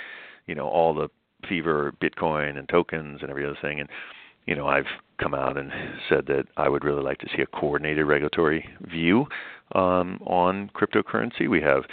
you 0.47 0.55
know 0.55 0.69
all 0.69 0.95
the 0.95 1.09
fever 1.49 1.93
Bitcoin 2.01 2.59
and 2.59 2.69
tokens 2.69 3.21
and 3.23 3.31
every 3.31 3.45
other 3.45 3.59
thing. 3.61 3.81
And 3.81 3.89
you 4.47 4.57
know, 4.57 4.67
I've 4.67 4.87
come 5.21 5.35
out 5.35 5.57
and 5.57 5.71
said 6.09 6.27
that 6.27 6.45
I 6.57 6.69
would 6.69 6.85
really 6.85 7.03
like 7.03 7.19
to 7.19 7.29
see 7.35 7.43
a 7.43 7.47
coordinated 7.47 8.07
regulatory 8.07 8.69
view 8.91 9.27
um, 9.75 10.19
on 10.27 10.71
cryptocurrency. 10.75 11.49
We 11.49 11.61
have 11.61 11.85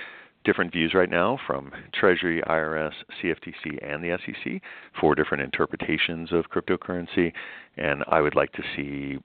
different 0.43 0.71
views 0.71 0.93
right 0.93 1.09
now 1.09 1.37
from 1.45 1.71
Treasury, 1.93 2.41
IRS, 2.47 2.93
CFTC, 3.21 3.77
and 3.81 4.03
the 4.03 4.17
SEC, 4.25 4.61
four 4.99 5.15
different 5.15 5.43
interpretations 5.43 6.31
of 6.31 6.45
cryptocurrency, 6.49 7.31
and 7.77 8.03
I 8.07 8.21
would 8.21 8.35
like 8.35 8.51
to 8.53 8.63
see 8.75 9.19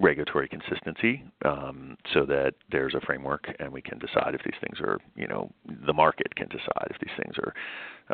regulatory 0.00 0.48
consistency 0.48 1.22
um, 1.44 1.96
so 2.14 2.24
that 2.24 2.54
there's 2.72 2.94
a 2.94 3.00
framework 3.00 3.46
and 3.58 3.70
we 3.70 3.82
can 3.82 3.98
decide 3.98 4.34
if 4.34 4.40
these 4.44 4.54
things 4.60 4.80
are, 4.80 4.98
you 5.14 5.28
know, 5.28 5.50
the 5.86 5.92
market 5.92 6.34
can 6.34 6.48
decide 6.48 6.88
if 6.90 6.96
these 7.00 7.14
things 7.22 7.36
are 7.38 7.54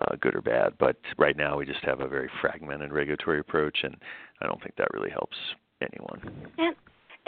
uh, 0.02 0.16
good 0.20 0.34
or 0.34 0.42
bad. 0.42 0.72
But 0.78 0.96
right 1.16 1.36
now 1.36 1.56
we 1.56 1.64
just 1.64 1.84
have 1.84 2.00
a 2.00 2.08
very 2.08 2.28
fragmented 2.40 2.92
regulatory 2.92 3.38
approach, 3.38 3.78
and 3.84 3.96
I 4.40 4.46
don't 4.46 4.60
think 4.62 4.74
that 4.76 4.88
really 4.92 5.10
helps 5.10 5.36
anyone. 5.80 6.50
And 6.58 6.74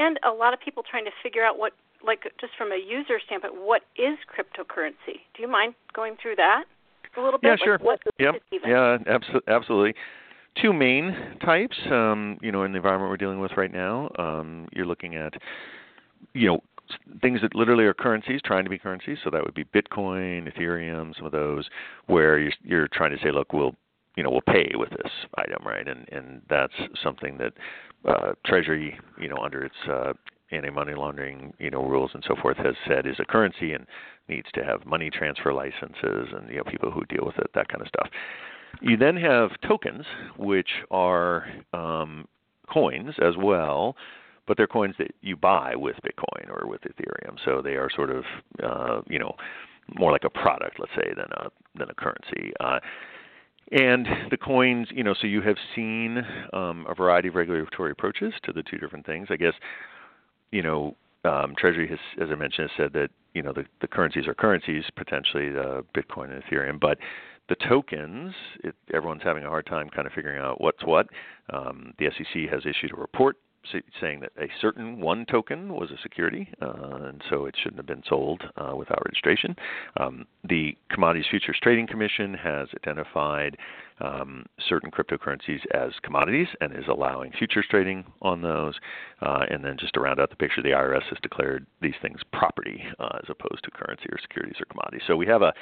and 0.00 0.18
a 0.24 0.30
lot 0.30 0.54
of 0.54 0.60
people 0.60 0.84
trying 0.88 1.04
to 1.04 1.10
figure 1.22 1.44
out 1.44 1.58
what 1.58 1.72
like 2.08 2.22
just 2.40 2.54
from 2.56 2.72
a 2.72 2.76
user 2.76 3.20
standpoint, 3.24 3.54
what 3.54 3.82
is 3.96 4.16
cryptocurrency? 4.26 5.20
Do 5.36 5.42
you 5.42 5.48
mind 5.48 5.74
going 5.94 6.16
through 6.20 6.36
that? 6.36 6.64
a 7.16 7.20
little 7.20 7.38
bit? 7.38 7.48
Yeah, 7.48 7.64
sure. 7.64 7.78
Like 7.78 7.84
what 7.84 8.00
is 8.06 8.12
Yep. 8.18 8.34
it 8.36 8.42
even? 8.52 8.70
Yeah, 8.70 8.98
abso- 9.06 9.46
absolutely. 9.46 9.94
Two 10.60 10.72
main 10.72 11.14
types, 11.40 11.76
um, 11.90 12.38
you 12.40 12.50
know, 12.50 12.64
in 12.64 12.72
the 12.72 12.76
environment 12.76 13.10
we're 13.10 13.16
dealing 13.16 13.40
with 13.40 13.56
right 13.56 13.72
now. 13.72 14.10
Um, 14.18 14.68
you're 14.72 14.86
looking 14.86 15.14
at, 15.14 15.34
you 16.32 16.48
know, 16.48 16.62
things 17.20 17.40
that 17.42 17.54
literally 17.54 17.84
are 17.84 17.94
currencies, 17.94 18.40
trying 18.44 18.64
to 18.64 18.70
be 18.70 18.78
currencies. 18.78 19.18
So 19.22 19.30
that 19.30 19.44
would 19.44 19.54
be 19.54 19.64
Bitcoin, 19.64 20.52
Ethereum, 20.52 21.14
some 21.16 21.26
of 21.26 21.32
those, 21.32 21.68
where 22.06 22.38
you're 22.38 22.52
you're 22.64 22.88
trying 22.88 23.16
to 23.16 23.22
say, 23.22 23.30
look, 23.30 23.52
we'll, 23.52 23.74
you 24.16 24.22
know, 24.22 24.30
we'll 24.30 24.40
pay 24.40 24.70
with 24.74 24.90
this 24.90 25.12
item, 25.36 25.64
right? 25.64 25.86
And 25.86 26.08
and 26.10 26.42
that's 26.48 26.74
something 27.02 27.38
that 27.38 27.52
uh, 28.06 28.32
Treasury, 28.46 28.98
you 29.20 29.28
know, 29.28 29.38
under 29.38 29.64
its 29.64 29.76
uh, 29.88 30.12
anti-money 30.50 30.94
laundering, 30.94 31.52
you 31.58 31.70
know, 31.70 31.84
rules 31.84 32.10
and 32.14 32.24
so 32.26 32.34
forth, 32.40 32.56
has 32.58 32.74
said 32.86 33.06
is 33.06 33.16
a 33.18 33.24
currency 33.24 33.72
and 33.72 33.86
needs 34.28 34.48
to 34.54 34.64
have 34.64 34.86
money 34.86 35.10
transfer 35.10 35.52
licenses 35.52 36.28
and 36.32 36.50
you 36.50 36.56
know 36.56 36.64
people 36.64 36.90
who 36.90 37.04
deal 37.06 37.24
with 37.24 37.38
it, 37.38 37.50
that 37.54 37.68
kind 37.68 37.82
of 37.82 37.88
stuff. 37.88 38.08
You 38.80 38.96
then 38.96 39.16
have 39.16 39.50
tokens, 39.66 40.04
which 40.36 40.68
are 40.90 41.46
um, 41.72 42.26
coins 42.72 43.14
as 43.20 43.34
well, 43.36 43.96
but 44.46 44.56
they're 44.56 44.66
coins 44.66 44.94
that 44.98 45.12
you 45.20 45.36
buy 45.36 45.74
with 45.74 45.96
Bitcoin 45.96 46.48
or 46.48 46.66
with 46.68 46.80
Ethereum. 46.82 47.36
So 47.44 47.60
they 47.62 47.74
are 47.74 47.88
sort 47.94 48.10
of, 48.10 48.24
uh, 48.62 49.00
you 49.08 49.18
know, 49.18 49.34
more 49.98 50.12
like 50.12 50.24
a 50.24 50.30
product, 50.30 50.78
let's 50.78 50.92
say, 50.94 51.12
than 51.16 51.26
a 51.32 51.50
than 51.78 51.90
a 51.90 51.94
currency. 51.94 52.52
Uh, 52.60 52.78
and 53.70 54.06
the 54.30 54.36
coins, 54.36 54.88
you 54.90 55.04
know, 55.04 55.14
so 55.20 55.26
you 55.26 55.42
have 55.42 55.56
seen 55.74 56.22
um, 56.54 56.86
a 56.88 56.94
variety 56.94 57.28
of 57.28 57.34
regulatory 57.34 57.90
approaches 57.90 58.32
to 58.44 58.52
the 58.52 58.62
two 58.62 58.78
different 58.78 59.04
things. 59.04 59.28
I 59.30 59.36
guess, 59.36 59.54
you 60.50 60.62
know, 60.62 60.96
um, 61.24 61.54
Treasury 61.58 61.88
has, 61.88 61.98
as 62.20 62.28
I 62.30 62.34
mentioned, 62.34 62.70
has 62.70 62.84
said 62.84 62.92
that 62.94 63.10
you 63.34 63.42
know 63.42 63.52
the, 63.52 63.64
the 63.80 63.88
currencies 63.88 64.26
are 64.26 64.34
currencies, 64.34 64.84
potentially 64.96 65.50
the 65.50 65.84
Bitcoin 65.96 66.32
and 66.32 66.42
Ethereum, 66.42 66.80
but 66.80 66.98
the 67.48 67.56
tokens, 67.68 68.34
it, 68.62 68.74
everyone's 68.92 69.22
having 69.22 69.44
a 69.44 69.48
hard 69.48 69.66
time 69.66 69.88
kind 69.88 70.06
of 70.06 70.12
figuring 70.12 70.38
out 70.38 70.60
what's 70.60 70.84
what. 70.84 71.06
Um, 71.50 71.94
the 71.98 72.10
SEC 72.16 72.50
has 72.50 72.62
issued 72.66 72.92
a 72.92 73.00
report 73.00 73.36
saying 74.00 74.20
that 74.20 74.32
a 74.38 74.48
certain 74.60 75.00
one 75.00 75.26
token 75.26 75.74
was 75.74 75.90
a 75.90 76.00
security, 76.02 76.48
uh, 76.62 77.06
and 77.06 77.22
so 77.28 77.46
it 77.46 77.54
shouldn't 77.60 77.78
have 77.78 77.86
been 77.86 78.02
sold 78.08 78.42
uh, 78.56 78.74
without 78.74 79.02
registration. 79.04 79.54
Um, 79.98 80.26
the 80.48 80.76
Commodities 80.90 81.26
Futures 81.30 81.58
Trading 81.62 81.86
Commission 81.86 82.34
has 82.34 82.68
identified 82.74 83.56
um, 84.00 84.46
certain 84.68 84.90
cryptocurrencies 84.90 85.60
as 85.74 85.92
commodities 86.02 86.48
and 86.60 86.72
is 86.72 86.84
allowing 86.88 87.32
futures 87.32 87.66
trading 87.68 88.04
on 88.22 88.42
those. 88.42 88.74
Uh, 89.20 89.44
and 89.50 89.64
then 89.64 89.76
just 89.78 89.94
to 89.94 90.00
round 90.00 90.20
out 90.20 90.30
the 90.30 90.36
picture, 90.36 90.62
the 90.62 90.70
IRS 90.70 91.02
has 91.08 91.18
declared 91.22 91.66
these 91.82 91.94
things 92.00 92.20
property 92.32 92.82
uh, 92.98 93.18
as 93.22 93.28
opposed 93.28 93.64
to 93.64 93.70
currency 93.70 94.06
or 94.10 94.18
securities 94.20 94.56
or 94.60 94.66
commodities. 94.66 95.02
So 95.06 95.16
we 95.16 95.26
have 95.26 95.42
a 95.42 95.52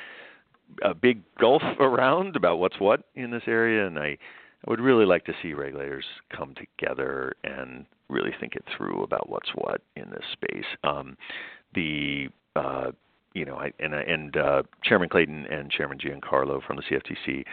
a 0.82 0.94
big 0.94 1.22
gulf 1.38 1.62
around 1.80 2.36
about 2.36 2.58
what's 2.58 2.80
what 2.80 3.04
in 3.14 3.30
this 3.30 3.44
area, 3.46 3.86
and 3.86 3.98
I, 3.98 4.18
I 4.66 4.70
would 4.70 4.80
really 4.80 5.04
like 5.04 5.24
to 5.26 5.32
see 5.42 5.52
regulators 5.52 6.04
come 6.34 6.54
together 6.54 7.34
and 7.44 7.86
really 8.08 8.32
think 8.40 8.54
it 8.54 8.64
through 8.76 9.02
about 9.02 9.28
what's 9.28 9.50
what 9.54 9.82
in 9.96 10.10
this 10.10 10.24
space. 10.32 10.64
Um, 10.84 11.16
the 11.74 12.28
uh, 12.54 12.92
you 13.34 13.44
know, 13.44 13.56
I, 13.56 13.72
and 13.78 13.94
and 13.94 14.36
uh, 14.36 14.62
Chairman 14.82 15.08
Clayton 15.08 15.46
and 15.50 15.70
Chairman 15.70 15.98
Giancarlo 15.98 16.64
from 16.66 16.76
the 16.76 16.82
CFTC 16.82 17.44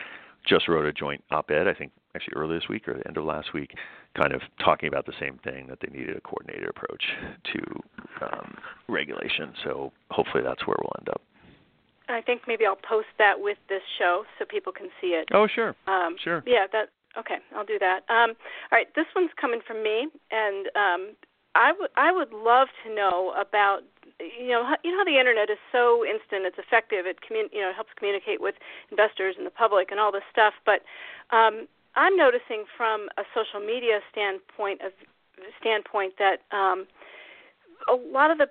just 0.48 0.68
wrote 0.68 0.86
a 0.86 0.94
joint 0.94 1.24
op-ed, 1.32 1.68
I 1.68 1.74
think 1.74 1.92
actually 2.16 2.34
earlier 2.36 2.60
this 2.60 2.70
week 2.70 2.88
or 2.88 2.96
the 2.96 3.08
end 3.08 3.18
of 3.18 3.24
last 3.24 3.54
week, 3.54 3.72
kind 4.16 4.34
of 4.34 4.42
talking 4.64 4.88
about 4.88 5.06
the 5.06 5.14
same 5.20 5.40
thing 5.44 5.68
that 5.68 5.80
they 5.82 5.92
needed 5.98 6.16
a 6.16 6.22
coordinated 6.22 6.70
approach 6.70 7.04
to 7.54 8.26
um, 8.26 8.56
regulation. 8.88 9.54
So 9.64 9.92
hopefully 10.12 10.44
that's 10.44 10.66
where 10.68 10.76
we'll 10.80 10.92
end 11.00 11.10
up. 11.10 11.22
I 12.10 12.22
think 12.22 12.42
maybe 12.48 12.66
I'll 12.66 12.76
post 12.76 13.08
that 13.18 13.40
with 13.40 13.58
this 13.70 13.82
show 13.98 14.24
so 14.38 14.46
people 14.46 14.74
can 14.74 14.90
see 15.00 15.16
it. 15.16 15.30
Oh, 15.34 15.48
sure. 15.48 15.76
Um, 15.88 16.16
Sure. 16.24 16.44
Yeah, 16.46 16.68
that 16.72 16.90
okay. 17.18 17.38
I'll 17.56 17.66
do 17.66 17.80
that. 17.80 18.02
Um, 18.10 18.36
all 18.72 18.78
right, 18.78 18.88
this 18.96 19.06
one's 19.16 19.32
coming 19.40 19.62
from 19.66 19.84
me, 19.84 20.08
and 20.32 20.68
um, 20.76 21.16
I 21.56 21.72
would 21.80 21.90
I 21.96 22.12
would 22.12 22.32
love 22.34 22.68
to 22.86 22.94
know 22.94 23.34
about 23.40 23.82
you 24.20 24.50
know 24.50 24.64
how, 24.66 24.76
you 24.84 24.92
know 24.92 24.98
how 25.00 25.06
the 25.06 25.20
internet 25.20 25.50
is 25.50 25.60
so 25.72 26.04
instant, 26.06 26.46
it's 26.46 26.58
effective, 26.58 27.06
it 27.06 27.22
commun- 27.22 27.50
you 27.52 27.62
know 27.62 27.72
helps 27.74 27.92
communicate 27.96 28.42
with 28.42 28.56
investors 28.92 29.36
and 29.38 29.46
the 29.46 29.52
public 29.52 29.92
and 29.92 30.00
all 30.00 30.12
this 30.12 30.28
stuff. 30.32 30.54
But 30.66 30.82
um, 31.36 31.68
I'm 31.96 32.18
noticing 32.18 32.66
from 32.76 33.08
a 33.18 33.24
social 33.34 33.66
media 33.66 34.00
standpoint 34.12 34.82
of 34.82 34.92
standpoint 35.60 36.14
that 36.20 36.42
um, 36.56 36.88
a 37.88 37.94
lot 37.94 38.32
of 38.32 38.38
the 38.38 38.48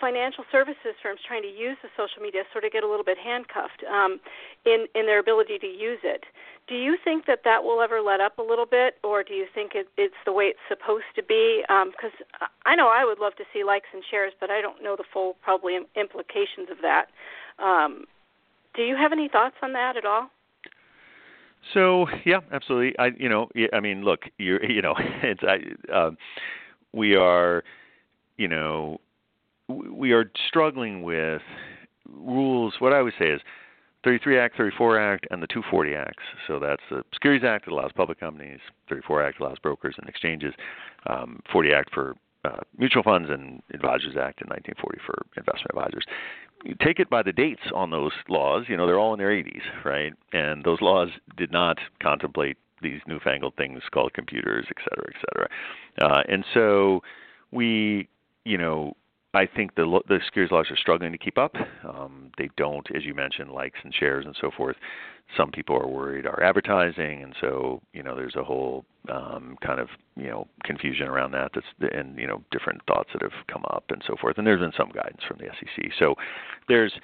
financial 0.00 0.44
services 0.52 0.94
firms 1.02 1.20
trying 1.26 1.42
to 1.42 1.48
use 1.48 1.76
the 1.82 1.88
social 1.96 2.22
media 2.22 2.42
sort 2.52 2.64
of 2.64 2.72
get 2.72 2.82
a 2.82 2.88
little 2.88 3.04
bit 3.04 3.18
handcuffed 3.18 3.82
um, 3.90 4.20
in 4.64 4.86
in 4.94 5.06
their 5.06 5.18
ability 5.18 5.58
to 5.58 5.66
use 5.66 6.00
it. 6.04 6.24
Do 6.68 6.74
you 6.74 6.96
think 7.02 7.26
that 7.26 7.40
that 7.44 7.62
will 7.62 7.80
ever 7.80 8.02
let 8.02 8.20
up 8.20 8.38
a 8.38 8.42
little 8.42 8.66
bit, 8.66 8.98
or 9.04 9.22
do 9.22 9.34
you 9.34 9.46
think 9.54 9.72
it, 9.74 9.88
it's 9.96 10.18
the 10.24 10.32
way 10.32 10.44
it's 10.44 10.64
supposed 10.68 11.10
to 11.14 11.22
be? 11.22 11.62
Because 11.62 12.16
um, 12.40 12.48
I 12.66 12.74
know 12.74 12.88
I 12.88 13.04
would 13.04 13.18
love 13.18 13.36
to 13.36 13.44
see 13.52 13.62
likes 13.64 13.86
and 13.92 14.02
shares, 14.10 14.32
but 14.40 14.50
I 14.50 14.60
don't 14.60 14.82
know 14.82 14.96
the 14.96 15.04
full 15.12 15.36
probably 15.42 15.78
implications 15.94 16.68
of 16.70 16.78
that. 16.82 17.06
Um, 17.62 18.04
do 18.74 18.82
you 18.82 18.96
have 18.96 19.12
any 19.12 19.28
thoughts 19.28 19.56
on 19.62 19.72
that 19.72 19.96
at 19.96 20.04
all? 20.04 20.30
So 21.74 22.06
yeah, 22.24 22.40
absolutely. 22.52 22.98
I 22.98 23.10
you 23.18 23.28
know 23.28 23.48
I 23.72 23.80
mean 23.80 24.04
look 24.04 24.20
you 24.38 24.58
you 24.68 24.82
know 24.82 24.94
it's 25.22 25.42
I 25.42 25.94
um, 25.94 26.16
we 26.92 27.16
are 27.16 27.64
you 28.36 28.48
know 28.48 29.00
we 29.68 30.12
are 30.12 30.30
struggling 30.48 31.02
with 31.02 31.42
rules. 32.08 32.74
What 32.78 32.92
I 32.92 33.02
would 33.02 33.14
say 33.18 33.26
is 33.30 33.40
33 34.04 34.38
Act, 34.38 34.56
34 34.56 35.00
Act, 35.00 35.26
and 35.30 35.42
the 35.42 35.48
240 35.48 35.94
Acts. 35.94 36.22
So 36.46 36.60
that's 36.60 36.82
the 36.90 37.02
Securities 37.12 37.44
Act 37.44 37.64
that 37.66 37.72
allows 37.72 37.90
public 37.92 38.20
companies, 38.20 38.60
34 38.88 39.24
Act 39.24 39.40
allows 39.40 39.58
brokers 39.58 39.96
and 39.98 40.08
exchanges, 40.08 40.54
um, 41.08 41.40
40 41.52 41.72
Act 41.72 41.92
for 41.92 42.14
uh, 42.44 42.60
mutual 42.78 43.02
funds, 43.02 43.28
and 43.30 43.62
Advisors 43.74 44.16
Act 44.16 44.40
in 44.42 44.48
1940 44.48 44.98
for 45.04 45.26
investment 45.36 45.70
advisors. 45.70 46.04
You 46.64 46.76
take 46.80 47.00
it 47.00 47.10
by 47.10 47.22
the 47.22 47.32
dates 47.32 47.62
on 47.74 47.90
those 47.90 48.12
laws. 48.28 48.66
You 48.68 48.76
know 48.76 48.86
they're 48.86 48.98
all 48.98 49.12
in 49.12 49.18
their 49.18 49.30
80s, 49.30 49.62
right? 49.84 50.12
And 50.32 50.64
those 50.64 50.80
laws 50.80 51.08
did 51.36 51.50
not 51.50 51.78
contemplate 52.00 52.56
these 52.82 53.00
newfangled 53.06 53.54
things 53.56 53.82
called 53.92 54.12
computers, 54.14 54.66
et 54.70 54.76
cetera, 54.84 55.06
et 55.08 55.20
cetera. 55.20 55.48
Uh, 56.00 56.22
and 56.28 56.44
so 56.54 57.02
we, 57.50 58.08
you 58.44 58.58
know, 58.58 58.94
I 59.36 59.46
think 59.46 59.74
the 59.74 60.00
the 60.08 60.18
securities 60.24 60.50
laws 60.50 60.66
are 60.70 60.76
struggling 60.76 61.12
to 61.12 61.18
keep 61.18 61.36
up. 61.36 61.54
Um, 61.84 62.30
they 62.38 62.48
don't, 62.56 62.86
as 62.96 63.04
you 63.04 63.14
mentioned, 63.14 63.50
likes 63.50 63.78
and 63.84 63.94
shares 63.94 64.24
and 64.24 64.34
so 64.40 64.50
forth. 64.50 64.76
Some 65.36 65.50
people 65.50 65.76
are 65.76 65.86
worried 65.86 66.24
are 66.24 66.42
advertising, 66.42 67.22
and 67.22 67.34
so 67.40 67.82
you 67.92 68.02
know 68.02 68.16
there's 68.16 68.36
a 68.36 68.42
whole 68.42 68.86
um, 69.10 69.58
kind 69.64 69.78
of 69.78 69.88
you 70.16 70.28
know 70.28 70.48
confusion 70.64 71.06
around 71.06 71.32
that. 71.32 71.50
That's 71.54 71.94
and 71.94 72.18
you 72.18 72.26
know 72.26 72.42
different 72.50 72.80
thoughts 72.86 73.10
that 73.12 73.22
have 73.22 73.46
come 73.52 73.64
up 73.70 73.84
and 73.90 74.02
so 74.06 74.16
forth. 74.18 74.38
And 74.38 74.46
there's 74.46 74.60
been 74.60 74.72
some 74.76 74.90
guidance 74.90 75.20
from 75.28 75.38
the 75.38 75.46
SEC. 75.46 75.90
So 75.98 76.14
there's, 76.68 76.94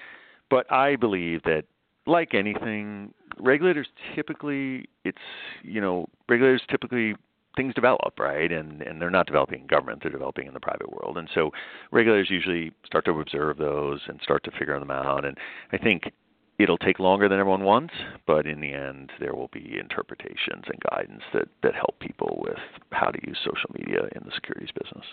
but 0.48 0.70
I 0.72 0.96
believe 0.96 1.42
that 1.42 1.64
like 2.06 2.34
anything, 2.34 3.12
regulators 3.38 3.88
typically 4.14 4.88
it's 5.04 5.18
you 5.62 5.82
know 5.82 6.08
regulators 6.30 6.62
typically 6.70 7.14
things 7.56 7.74
develop, 7.74 8.18
right? 8.18 8.50
And 8.50 8.82
and 8.82 9.00
they're 9.00 9.10
not 9.10 9.26
developing 9.26 9.62
in 9.62 9.66
government; 9.66 10.02
they're 10.02 10.12
developing 10.12 10.46
in 10.46 10.54
the 10.54 10.60
private 10.60 10.92
world. 10.92 11.18
And 11.18 11.28
so 11.34 11.50
regulators 11.90 12.30
usually 12.30 12.72
start 12.84 13.04
to 13.06 13.12
observe 13.12 13.58
those 13.58 14.00
and 14.06 14.20
start 14.22 14.44
to 14.44 14.50
figure 14.52 14.78
them 14.78 14.90
out. 14.90 15.24
And 15.24 15.36
I 15.72 15.78
think 15.78 16.12
it'll 16.58 16.78
take 16.78 16.98
longer 16.98 17.28
than 17.28 17.38
everyone 17.38 17.64
wants, 17.64 17.94
but 18.26 18.46
in 18.46 18.60
the 18.60 18.72
end, 18.72 19.10
there 19.18 19.34
will 19.34 19.50
be 19.52 19.78
interpretations 19.78 20.64
and 20.66 20.80
guidance 20.90 21.22
that 21.32 21.48
that 21.62 21.74
help 21.74 21.98
people 22.00 22.40
with 22.42 22.58
how 22.90 23.10
to 23.10 23.18
use 23.26 23.38
social 23.44 23.70
media 23.78 24.02
in 24.14 24.22
the 24.24 24.32
securities 24.34 24.70
business. 24.72 25.06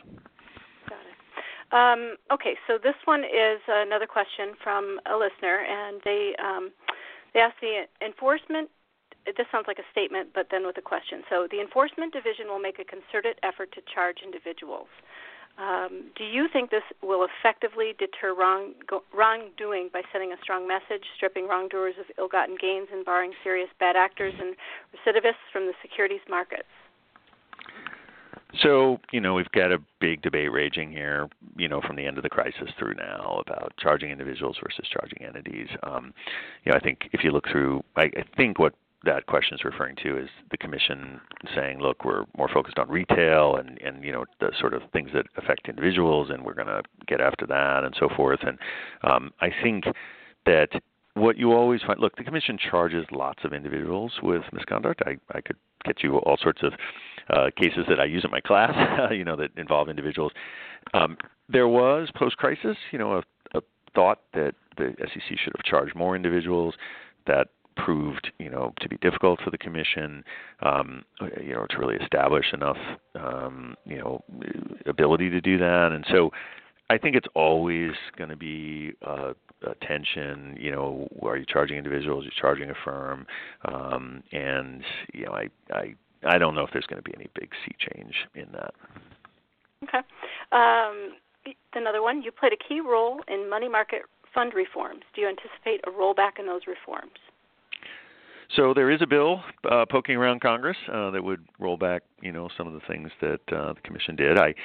Got 0.88 1.00
it. 1.06 1.18
Um, 1.72 2.16
okay, 2.32 2.56
so 2.68 2.78
this 2.82 2.96
one 3.06 3.24
is 3.24 3.60
another 3.68 4.08
question 4.08 4.54
from 4.64 5.00
a 5.12 5.16
listener, 5.16 5.66
and 5.68 6.02
they 6.04 6.36
um, 6.44 6.72
they 7.34 7.40
ask 7.40 7.56
the 7.62 7.84
enforcement 8.06 8.70
this 9.38 9.48
sounds 9.52 9.66
like 9.68 9.80
a 9.80 9.88
statement, 9.92 10.30
but 10.34 10.48
then 10.52 10.66
with 10.66 10.78
a 10.78 10.82
question. 10.82 11.24
So 11.30 11.48
the 11.50 11.62
enforcement 11.62 12.14
division 12.14 12.48
will 12.48 12.60
make 12.60 12.80
a 12.80 12.86
concerted 12.86 13.38
effort 13.44 13.72
to 13.74 13.82
charge 13.94 14.18
individuals. 14.24 14.88
Um, 15.60 16.12
do 16.16 16.24
you 16.24 16.48
think 16.52 16.72
this 16.72 16.88
will 17.04 17.28
effectively 17.28 17.94
deter 18.00 18.34
wrong, 18.34 18.74
go, 18.88 19.04
wrongdoing 19.14 19.90
by 19.92 20.04
sending 20.12 20.32
a 20.32 20.38
strong 20.42 20.66
message, 20.66 21.04
stripping 21.18 21.50
wrongdoers 21.50 21.96
of 22.00 22.06
ill-gotten 22.18 22.56
gains, 22.62 22.88
and 22.94 23.04
barring 23.04 23.34
serious 23.44 23.68
bad 23.78 23.98
actors 23.98 24.34
and 24.40 24.56
recidivists 24.96 25.44
from 25.52 25.66
the 25.66 25.74
securities 25.82 26.22
markets? 26.30 26.70
So, 28.64 29.00
you 29.12 29.20
know, 29.20 29.34
we've 29.34 29.52
got 29.52 29.72
a 29.72 29.80
big 30.00 30.22
debate 30.22 30.52
raging 30.52 30.92
here, 30.92 31.28
you 31.58 31.68
know, 31.68 31.82
from 31.82 31.96
the 31.98 32.06
end 32.06 32.18
of 32.18 32.24
the 32.24 32.30
crisis 32.30 32.70
through 32.80 32.96
now 32.96 33.44
about 33.46 33.74
charging 33.78 34.10
individuals 34.10 34.58
versus 34.64 34.88
charging 34.92 35.24
entities. 35.24 35.68
Um, 35.84 36.14
you 36.64 36.72
know, 36.72 36.78
I 36.78 36.80
think 36.80 37.10
if 37.12 37.24
you 37.24 37.32
look 37.32 37.48
through, 37.52 37.84
I, 37.96 38.04
I 38.04 38.24
think 38.38 38.58
what 38.58 38.74
that 39.06 39.28
question 39.28 39.56
is 39.56 39.64
referring 39.64 39.96
to 40.04 40.18
is 40.18 40.30
the 40.52 40.58
commission 40.58 41.22
saying, 41.56 41.80
look, 41.80 42.04
we're 42.04 42.26
more 42.38 42.50
focused 42.54 42.78
on 42.78 42.90
retail 42.90 43.56
and, 43.56 43.80
and 43.82 44.04
you 44.04 44.12
know 44.12 44.26
the 44.40 44.52
sort 44.60 44.74
of 44.74 44.82
things 44.92 45.10
that 45.14 45.26
affect 45.38 45.70
individuals, 45.70 46.30
and 46.30 46.44
we're 46.44 46.54
going 46.54 46.68
to 46.68 46.82
get 47.08 47.22
after 47.22 47.46
that 47.48 47.84
and 47.84 47.96
so 47.98 48.10
forth. 48.16 48.40
And 48.42 48.58
um, 49.04 49.32
I 49.40 49.50
think 49.64 49.86
that 50.46 50.70
what 51.14 51.38
you 51.38 51.54
always 51.54 51.82
find 51.82 52.00
look 52.00 52.16
the 52.16 52.24
commission 52.24 52.58
charges 52.58 53.06
lots 53.12 53.44
of 53.44 53.54
individuals 53.54 54.14
with 54.24 54.44
misconduct 54.54 55.02
i 55.06 55.18
i 55.36 55.42
could 55.42 55.58
get 55.86 56.04
you 56.04 56.18
all 56.18 56.38
sorts 56.38 56.62
of 56.64 56.74
uh, 57.32 57.50
cases 57.58 57.86
that 57.90 58.00
i 58.00 58.06
use 58.06 58.24
in 58.24 58.32
my 58.32 58.40
class 58.40 58.74
you 59.12 59.26
know 59.26 59.36
that 59.36 59.50
involve 59.58 59.90
individuals 59.90 60.32
um, 60.94 61.18
there 61.50 61.68
was 61.68 62.10
post 62.16 62.38
crisis 62.38 62.78
you 62.92 63.00
know 63.00 63.18
a, 63.18 63.58
a 63.58 63.62
thought 63.94 64.22
that 64.34 64.54
the 64.78 64.94
sec 65.00 65.38
should 65.38 65.54
have 65.56 65.66
charged 65.66 65.96
more 65.96 66.16
individuals 66.16 66.76
that 67.28 67.48
proved 67.90 68.32
you 68.38 68.52
know 68.52 68.72
to 68.82 68.88
be 68.88 68.98
difficult 68.98 69.40
for 69.44 69.50
the 69.50 69.58
commission 69.58 70.24
um, 70.62 71.04
you 71.42 71.54
know 71.54 71.66
to 71.70 71.78
really 71.80 71.96
establish 71.96 72.46
enough 72.54 72.78
um, 73.16 73.76
you 73.86 73.98
know 73.98 74.24
ability 74.86 75.30
to 75.30 75.42
do 75.42 75.58
that 75.58 75.90
and 75.92 76.06
so 76.12 76.30
I 76.92 76.98
think 76.98 77.16
it's 77.16 77.28
always 77.36 77.92
going 78.18 78.30
to 78.30 78.36
be 78.36 78.94
uh, 79.06 79.34
a 79.62 79.76
tension. 79.86 80.58
You 80.60 80.72
know, 80.72 81.08
are 81.22 81.38
you 81.38 81.46
charging 81.48 81.78
individuals? 81.78 82.24
Are 82.24 82.24
You're 82.24 82.42
charging 82.42 82.72
a 82.72 82.74
firm, 82.84 83.28
um, 83.72 84.24
and 84.32 84.82
you 85.14 85.26
know, 85.28 85.34
I, 85.34 85.50
I, 85.72 85.94
I 86.24 86.40
don't 86.40 86.56
know 86.56 86.64
if 86.64 86.72
there's 86.74 86.88
going 86.88 86.98
to 86.98 87.08
be 87.08 87.14
any 87.16 87.30
big 87.40 87.52
sea 87.64 87.76
change 87.78 88.16
in 88.34 88.48
that. 88.54 88.74
Okay. 89.84 90.00
Um, 90.52 91.14
another 91.76 92.02
one. 92.02 92.24
You 92.24 92.32
played 92.32 92.54
a 92.54 92.58
key 92.58 92.82
role 92.82 93.20
in 93.28 93.48
money 93.48 93.70
market 93.70 94.02
fund 94.34 94.54
reforms. 94.56 95.04
Do 95.14 95.22
you 95.22 95.30
anticipate 95.30 95.82
a 95.86 95.92
rollback 95.92 96.40
in 96.40 96.48
those 96.48 96.62
reforms? 96.66 97.20
So 98.56 98.74
there 98.74 98.90
is 98.90 99.02
a 99.02 99.08
bill 99.08 99.42
uh, 99.70 99.86
poking 99.90 100.16
around 100.16 100.42
Congress 100.42 100.78
uh, 100.92 101.12
that 101.12 101.24
would 101.24 101.46
roll 101.60 101.78
back, 101.78 102.04
you 102.22 102.32
know, 102.32 102.50
some 102.58 102.68
of 102.68 102.74
the 102.74 102.82
things 102.88 103.12
that 103.22 103.42
uh, 103.52 103.74
the 103.74 103.82
commission 103.84 104.16
did. 104.16 104.40
I 104.40 104.56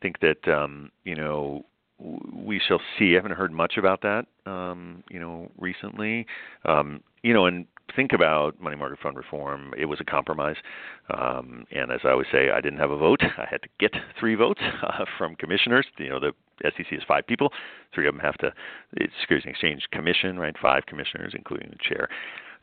think 0.00 0.16
that 0.20 0.48
um, 0.48 0.90
you 1.04 1.14
know 1.14 1.64
we 1.98 2.60
shall 2.66 2.80
see. 2.98 3.12
I 3.12 3.14
haven't 3.16 3.32
heard 3.32 3.52
much 3.52 3.76
about 3.76 4.02
that, 4.02 4.26
um, 4.46 5.04
you 5.10 5.20
know, 5.20 5.50
recently. 5.58 6.26
Um, 6.64 7.02
you 7.22 7.32
know, 7.32 7.46
and 7.46 7.66
think 7.94 8.12
about 8.12 8.60
money 8.60 8.76
market 8.76 8.98
fund 9.02 9.16
reform. 9.16 9.72
It 9.78 9.86
was 9.86 10.00
a 10.00 10.04
compromise, 10.04 10.56
um, 11.16 11.64
and 11.70 11.92
as 11.92 12.00
I 12.04 12.10
always 12.10 12.26
say, 12.32 12.50
I 12.50 12.60
didn't 12.60 12.78
have 12.78 12.90
a 12.90 12.96
vote. 12.96 13.20
I 13.38 13.46
had 13.48 13.62
to 13.62 13.68
get 13.78 13.92
three 14.18 14.34
votes 14.34 14.60
uh, 14.82 15.04
from 15.16 15.36
commissioners. 15.36 15.86
You 15.98 16.10
know, 16.10 16.20
the 16.20 16.32
SEC 16.62 16.86
is 16.92 17.02
five 17.06 17.26
people. 17.26 17.52
Three 17.94 18.08
of 18.08 18.14
them 18.14 18.20
have 18.20 18.36
to. 18.38 18.52
It's 18.94 19.12
Securities 19.20 19.46
and 19.46 19.52
Exchange 19.52 19.86
Commission, 19.92 20.38
right? 20.38 20.54
Five 20.60 20.86
commissioners, 20.86 21.32
including 21.34 21.70
the 21.70 21.78
chair. 21.82 22.08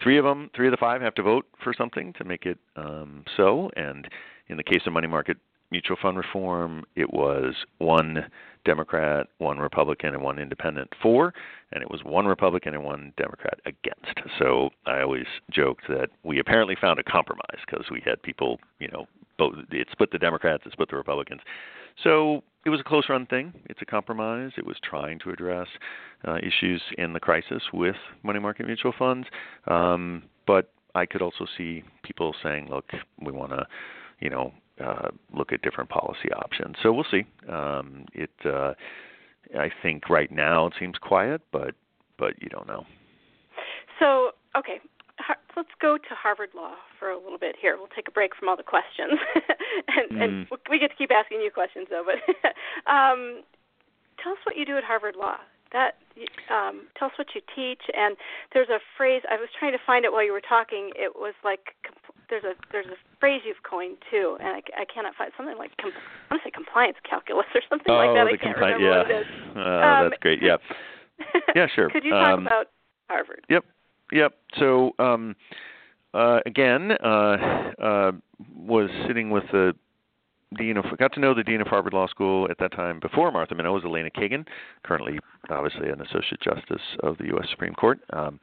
Three 0.02 0.18
of 0.18 0.26
them, 0.26 0.50
three 0.56 0.68
of 0.68 0.72
the 0.72 0.78
five, 0.78 1.02
have 1.02 1.16
to 1.16 1.24
vote 1.24 1.46
for 1.64 1.74
something 1.74 2.14
to 2.14 2.24
make 2.24 2.46
it 2.46 2.58
um, 2.76 3.24
so. 3.38 3.70
And 3.76 4.08
in 4.48 4.58
the 4.58 4.64
case 4.64 4.82
of 4.86 4.94
money 4.94 5.08
market 5.08 5.38
mutual 5.72 5.98
fund 6.02 6.18
reform, 6.18 6.84
it 6.96 7.12
was 7.14 7.56
one 7.78 8.26
Democrat, 8.66 9.28
one 9.38 9.58
Republican, 9.58 10.14
and 10.14 10.22
one 10.22 10.38
independent 10.38 10.90
for, 11.02 11.34
and 11.72 11.82
it 11.82 11.90
was 11.90 12.02
one 12.04 12.26
Republican 12.26 12.74
and 12.74 12.84
one 12.84 13.14
Democrat 13.18 13.60
against. 13.66 14.20
So 14.38 14.70
I 14.86 15.02
always 15.02 15.26
joked 15.50 15.88
that 15.88 16.10
we 16.24 16.40
apparently 16.40 16.76
found 16.80 17.00
a 17.00 17.04
compromise 17.04 17.60
because 17.66 17.86
we 17.90 18.02
had 18.06 18.22
people, 18.22 18.60
you 18.80 18.90
know, 18.90 19.08
both 19.38 19.56
it 19.72 19.88
split 19.92 20.12
the 20.12 20.20
Democrats, 20.20 20.64
it 20.66 20.74
split 20.74 20.90
the 20.90 20.98
Republicans. 20.98 21.42
So 22.04 22.44
it 22.66 22.70
was 22.70 22.80
a 22.80 22.84
close 22.84 23.06
run 23.10 23.26
thing. 23.26 23.54
It's 23.66 23.82
a 23.82 23.86
compromise. 23.86 24.52
It 24.58 24.66
was 24.66 24.78
trying 24.84 25.20
to 25.20 25.32
address 25.32 25.68
uh, 26.28 26.38
issues 26.38 26.82
in 26.98 27.14
the 27.14 27.20
crisis 27.20 27.64
with 27.74 27.96
money 28.24 28.40
market 28.40 28.68
mutual 28.68 28.94
funds. 28.98 29.28
Um, 29.68 30.24
but 30.46 30.72
I 30.94 31.06
could 31.06 31.22
also 31.22 31.46
see 31.58 31.84
people 32.04 32.36
saying, 32.44 32.70
look, 32.70 32.86
we 33.22 33.32
want 33.32 33.52
to, 33.52 33.66
you 34.20 34.30
know, 34.30 34.54
uh, 34.84 35.10
look 35.34 35.52
at 35.54 35.62
different 35.62 35.90
policy 35.90 36.32
options. 36.36 36.76
So 36.84 36.92
we'll 36.92 37.06
see. 37.10 37.24
Um, 37.50 38.06
it, 38.14 38.32
uh, 38.46 38.74
I 39.58 39.70
think 39.82 40.10
right 40.10 40.32
now 40.32 40.68
it 40.68 40.74
seems 40.80 40.96
quiet, 40.98 41.42
but 41.52 41.76
but 42.18 42.34
you 42.42 42.50
don't 42.50 42.68
know. 42.68 42.86
So 44.00 44.32
okay, 44.58 44.80
let's 45.56 45.76
go 45.82 45.98
to 45.98 46.14
Harvard 46.16 46.50
Law 46.56 46.76
for 47.00 47.10
a 47.10 47.18
little 47.18 47.38
bit 47.38 47.56
here. 47.60 47.78
We'll 47.78 47.92
take 47.96 48.08
a 48.08 48.12
break 48.12 48.36
from 48.36 48.50
all 48.50 48.58
the 48.58 48.64
questions, 48.64 49.20
and, 49.88 50.12
mm. 50.12 50.24
and 50.24 50.48
we 50.70 50.80
get 50.80 50.92
to 50.92 50.98
keep 50.98 51.12
asking 51.12 51.42
you 51.42 51.52
questions 51.52 51.88
though. 51.90 52.04
But 52.06 52.22
um, 52.92 53.44
tell 54.22 54.34
us 54.34 54.40
what 54.46 54.56
you 54.56 54.66
do 54.66 54.78
at 54.78 54.84
Harvard 54.84 55.16
Law. 55.16 55.38
That 55.72 55.96
um, 56.52 56.88
tell 57.00 57.08
us 57.08 57.14
what 57.18 57.28
you 57.34 57.42
teach. 57.56 57.82
And 57.96 58.18
there's 58.54 58.68
a 58.68 58.80
phrase 58.98 59.22
I 59.32 59.36
was 59.36 59.48
trying 59.58 59.72
to 59.72 59.80
find 59.86 60.04
it 60.04 60.12
while 60.12 60.26
you 60.26 60.34
were 60.34 60.44
talking. 60.44 60.92
It 60.96 61.16
was 61.16 61.34
like 61.44 61.76
there's 62.30 62.44
a 62.44 62.54
there's 62.72 62.88
a 62.88 63.00
phrase 63.20 63.42
you've 63.46 63.64
coined 63.64 63.98
too, 64.12 64.38
and 64.40 64.50
I, 64.50 64.62
I 64.82 64.86
cannot 64.86 65.16
find 65.16 65.32
something 65.38 65.58
like 65.58 65.72
I 65.80 65.92
want 66.30 66.44
to 66.44 66.48
say 66.48 66.52
compliance 66.52 66.98
calculus 67.08 67.48
or 67.56 67.62
something 67.70 67.92
oh, 67.92 68.04
like 68.04 68.16
that. 68.16 68.28
I 68.28 68.36
can't 68.36 68.58
compli- 68.58 68.76
remember 68.76 68.88
yeah. 68.88 68.98
what 68.98 69.12
it 69.12 69.22
is. 69.22 69.28
Uh, 69.56 69.60
um, 69.60 70.10
that's 70.10 70.22
great. 70.22 70.40
Yeah. 70.42 70.58
yeah, 71.56 71.68
sure. 71.74 71.90
Could 71.90 72.04
you 72.04 72.12
talk 72.12 72.40
um, 72.40 72.48
about 72.48 72.68
Harvard? 73.10 73.46
Yep. 73.50 73.64
Yep. 74.12 74.34
So 74.60 74.92
um, 75.00 75.36
uh, 76.14 76.40
again, 76.46 76.92
uh, 77.04 77.38
uh, 77.82 78.12
was 78.56 78.90
sitting 79.08 79.30
with 79.30 79.44
the 79.52 79.74
dean 80.58 80.76
of 80.76 80.86
got 80.98 81.14
to 81.14 81.20
know 81.20 81.34
the 81.34 81.44
dean 81.44 81.62
of 81.62 81.68
Harvard 81.68 81.94
Law 81.94 82.08
School 82.08 82.48
at 82.50 82.58
that 82.60 82.74
time 82.74 83.00
before 83.00 83.32
Martha 83.32 83.56
Minow 83.56 83.74
was 83.74 83.84
Elena 83.86 84.10
Kagan, 84.10 84.46
currently 84.84 85.20
obviously 85.50 85.90
an 85.90 86.02
associate 86.02 86.42
justice 86.42 86.82
of 87.02 87.18
the 87.18 87.26
U.S. 87.28 87.48
Supreme 87.50 87.74
Court, 87.74 88.00
um, 88.12 88.40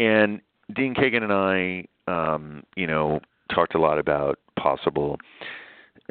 and 0.00 0.40
Dean 0.74 0.94
Kagan 0.94 1.22
and 1.22 1.32
I, 1.32 1.86
um, 2.10 2.64
you 2.74 2.86
know, 2.86 3.20
talked 3.54 3.74
a 3.76 3.80
lot 3.80 3.98
about 3.98 4.40
possible 4.58 5.18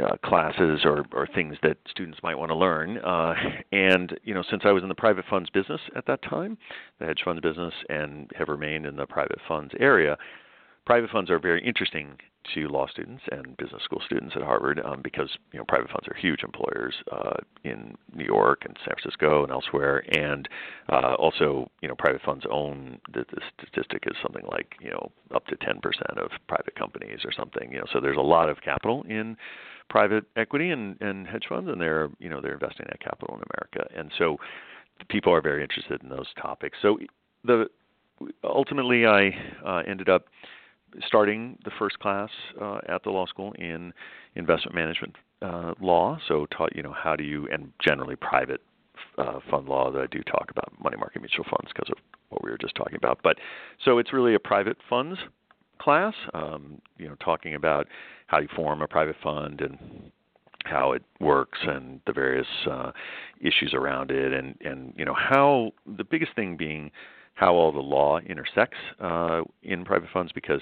uh, 0.04 0.18
classes 0.24 0.82
or, 0.84 1.06
or 1.14 1.28
things 1.34 1.58
that 1.64 1.78
students 1.90 2.20
might 2.22 2.36
want 2.36 2.50
to 2.52 2.56
learn. 2.56 2.98
Uh, 2.98 3.34
and 3.72 4.18
you 4.24 4.34
know, 4.34 4.44
since 4.50 4.64
I 4.66 4.72
was 4.72 4.84
in 4.84 4.90
the 4.90 4.96
private 4.96 5.26
funds 5.30 5.50
business 5.50 5.82
at 5.96 6.06
that 6.08 6.22
time, 6.22 6.58
the 7.00 7.06
hedge 7.06 7.22
funds 7.24 7.42
business, 7.42 7.74
and 7.90 8.30
have 8.36 8.50
remained 8.50 8.86
in 8.86 8.96
the 8.96 9.06
private 9.06 9.40
funds 9.48 9.74
area, 9.80 10.18
private 10.86 11.10
funds 11.10 11.30
are 11.30 11.40
very 11.40 11.66
interesting 11.66 12.18
to 12.54 12.68
law 12.68 12.86
students 12.88 13.24
and 13.32 13.58
business 13.58 13.82
school 13.84 14.02
students 14.06 14.36
at 14.36 14.44
Harvard 14.44 14.80
um, 14.86 15.02
because 15.04 15.30
you 15.52 15.58
know 15.58 15.66
private 15.68 15.90
funds 15.90 16.08
are 16.08 16.16
huge 16.16 16.44
employers 16.44 16.94
uh, 17.12 17.38
in 17.64 17.96
New 18.14 18.26
York 18.26 18.62
and 18.66 18.78
San 18.86 18.94
Francisco 19.02 19.44
and 19.44 19.52
elsewhere, 19.52 20.04
and 20.16 20.48
uh, 20.92 21.16
also 21.16 21.70
you 21.82 21.88
know 21.88 21.96
private 21.98 22.22
funds 22.22 22.46
own 22.50 23.00
the, 23.14 23.26
the 23.34 23.42
statistic 23.58 24.04
is 24.06 24.16
something 24.22 24.46
like 24.52 24.76
you 24.80 24.92
know 24.92 25.12
up 25.34 25.46
to 25.48 25.56
10% 25.58 25.78
of 26.18 26.30
private 26.48 26.76
companies 26.76 27.20
or 27.26 27.32
something. 27.32 27.72
You 27.72 27.80
know, 27.80 27.86
so 27.92 28.00
there's 28.00 28.18
a 28.18 28.22
lot 28.22 28.50
of 28.50 28.62
capital 28.62 29.04
in 29.10 29.38
private 29.90 30.26
equity 30.36 30.70
and, 30.70 31.00
and 31.02 31.28
hedge 31.28 31.46
funds, 31.50 31.70
and 31.70 31.82
they're 31.82 32.10
you 32.20 32.30
know 32.30 32.42
they're 32.42 32.54
investing 32.54 32.86
that 32.90 33.00
capital 33.00 33.36
in 33.36 33.44
America, 33.54 34.00
and 34.00 34.12
so 34.18 34.38
people 35.10 35.34
are 35.34 35.42
very 35.42 35.64
interested 35.64 36.04
in 36.04 36.10
those 36.10 36.28
topics. 36.40 36.78
So 36.82 37.00
the 37.44 37.70
ultimately 38.44 39.06
I 39.06 39.32
uh, 39.66 39.82
ended 39.88 40.10
up 40.10 40.26
starting 41.06 41.58
the 41.66 41.72
first 41.78 42.00
class 42.00 42.30
uh, 42.62 42.80
at 42.88 43.04
the 43.04 43.10
law 43.10 43.26
school 43.26 43.54
in 43.54 43.94
investment 44.36 44.76
management 44.76 45.16
uh, 45.42 45.74
law. 45.82 46.18
So 46.28 46.46
taught 46.48 46.76
you 46.76 46.84
know 46.84 46.94
how 46.94 47.16
do 47.16 47.24
you 47.24 47.48
and 47.52 47.72
generally 47.80 48.16
private 48.16 48.62
uh, 49.18 49.40
fund 49.50 49.68
law 49.68 49.92
that 49.92 50.02
I 50.02 50.08
do 50.08 50.22
talk 50.24 50.52
about 50.52 50.72
money 50.82 50.98
market 50.98 51.22
mutual 51.22 51.46
funds 51.46 51.72
because 51.74 51.90
of 51.90 51.98
what 52.30 52.44
we 52.44 52.52
were 52.52 52.58
just 52.58 52.76
talking 52.76 52.96
about. 52.96 53.20
But 53.24 53.38
so 53.84 53.98
it's 53.98 54.14
really 54.14 54.36
a 54.36 54.40
private 54.40 54.78
funds 54.90 55.20
class. 55.80 56.14
Um, 56.34 56.82
you 56.98 57.08
know, 57.08 57.16
talking 57.24 57.56
about 57.56 57.88
how 58.28 58.40
you 58.40 58.48
form 58.56 58.82
a 58.82 58.88
private 58.88 59.16
fund 59.22 59.62
and 59.62 60.12
how 60.66 60.94
it 60.94 61.04
works 61.20 61.60
and 61.62 62.02
the 62.08 62.14
various 62.14 62.48
uh, 62.70 62.92
issues 63.40 63.74
around 63.74 64.12
it, 64.12 64.34
and 64.34 64.56
and 64.62 64.94
you 64.98 65.06
know 65.06 65.14
how 65.14 65.72
the 65.98 66.04
biggest 66.04 66.36
thing 66.36 66.58
being 66.58 66.92
how 67.36 67.54
all 67.54 67.72
the 67.72 67.80
law 67.80 68.20
intersects 68.20 68.78
uh, 69.00 69.42
in 69.64 69.86
private 69.86 70.10
funds 70.12 70.32
because 70.34 70.62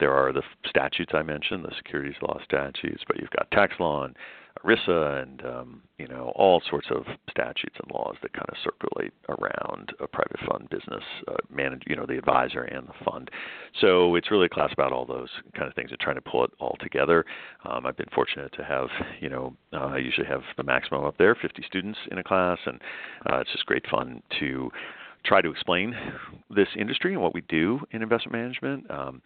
there 0.00 0.12
are 0.12 0.32
the 0.32 0.42
statutes 0.66 1.12
I 1.14 1.22
mentioned, 1.22 1.64
the 1.64 1.74
securities 1.76 2.16
law 2.22 2.38
statutes, 2.44 3.02
but 3.06 3.18
you've 3.18 3.30
got 3.30 3.50
tax 3.50 3.74
law 3.78 4.04
and 4.04 4.16
ERISA 4.64 5.22
and 5.22 5.44
um, 5.44 5.82
you 5.98 6.08
know 6.08 6.32
all 6.34 6.60
sorts 6.68 6.88
of 6.90 7.04
statutes 7.30 7.76
and 7.82 7.90
laws 7.92 8.16
that 8.22 8.32
kind 8.32 8.48
of 8.48 8.56
circulate 8.64 9.12
around 9.28 9.92
a 10.00 10.06
private 10.06 10.40
fund 10.48 10.68
business, 10.70 11.04
uh, 11.28 11.36
manage 11.48 11.82
you 11.86 11.96
know 11.96 12.06
the 12.06 12.18
advisor 12.18 12.62
and 12.62 12.88
the 12.88 13.10
fund. 13.10 13.30
So 13.80 14.16
it's 14.16 14.30
really 14.30 14.46
a 14.46 14.48
class 14.48 14.70
about 14.72 14.92
all 14.92 15.06
those 15.06 15.28
kind 15.54 15.68
of 15.68 15.74
things 15.74 15.90
and 15.90 16.00
trying 16.00 16.16
to 16.16 16.22
pull 16.22 16.44
it 16.44 16.50
all 16.58 16.76
together. 16.80 17.24
Um, 17.64 17.86
I've 17.86 17.96
been 17.96 18.08
fortunate 18.14 18.52
to 18.54 18.64
have 18.64 18.88
you 19.20 19.28
know 19.28 19.54
uh, 19.72 19.86
I 19.94 19.98
usually 19.98 20.26
have 20.26 20.42
the 20.56 20.64
maximum 20.64 21.04
up 21.04 21.16
there, 21.18 21.34
50 21.34 21.62
students 21.66 21.98
in 22.10 22.18
a 22.18 22.24
class, 22.24 22.58
and 22.66 22.80
uh, 23.30 23.38
it's 23.38 23.52
just 23.52 23.66
great 23.66 23.86
fun 23.88 24.22
to 24.40 24.70
try 25.24 25.40
to 25.40 25.50
explain 25.50 25.94
this 26.48 26.68
industry 26.76 27.12
and 27.12 27.22
what 27.22 27.34
we 27.34 27.42
do 27.42 27.80
in 27.90 28.02
investment 28.02 28.32
management 28.32 28.90
um, 28.90 29.22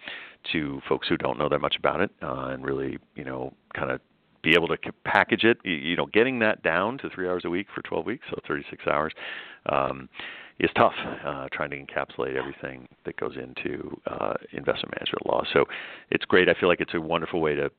to 0.53 0.81
folks 0.89 1.09
who 1.09 1.17
don't 1.17 1.39
know 1.39 1.49
that 1.49 1.61
much 1.61 1.77
about 1.77 2.01
it, 2.01 2.11
uh, 2.23 2.49
and 2.49 2.65
really, 2.65 2.99
you 3.15 3.25
know, 3.25 3.53
kind 3.75 3.91
of 3.91 4.01
be 4.43 4.53
able 4.55 4.69
to 4.69 4.77
package 5.05 5.45
it. 5.45 5.59
You 5.65 5.97
know, 5.97 6.07
getting 6.07 6.39
that 6.41 6.63
down 6.63 6.99
to 6.99 7.11
three 7.11 7.29
hours 7.29 7.43
a 7.45 7.51
week 7.51 7.67
for 7.75 7.83
12 7.83 8.07
weeks, 8.07 8.27
so 8.31 8.39
36 8.47 8.87
hours, 8.87 9.13
um, 9.67 10.09
is 10.61 10.71
tough. 10.77 10.95
Uh, 11.25 11.49
trying 11.53 11.71
to 11.71 11.77
encapsulate 11.77 12.37
everything 12.37 12.87
that 13.05 13.17
goes 13.17 13.37
into 13.37 13.99
uh, 14.07 14.35
investment 14.53 14.95
management 14.95 15.27
law. 15.27 15.43
So 15.53 15.65
it's 16.11 16.25
great. 16.25 16.49
I 16.49 16.55
feel 16.59 16.69
like 16.69 16.81
it's 16.81 16.95
a 16.95 17.01
wonderful 17.01 17.41
way 17.41 17.55
to 17.55 17.71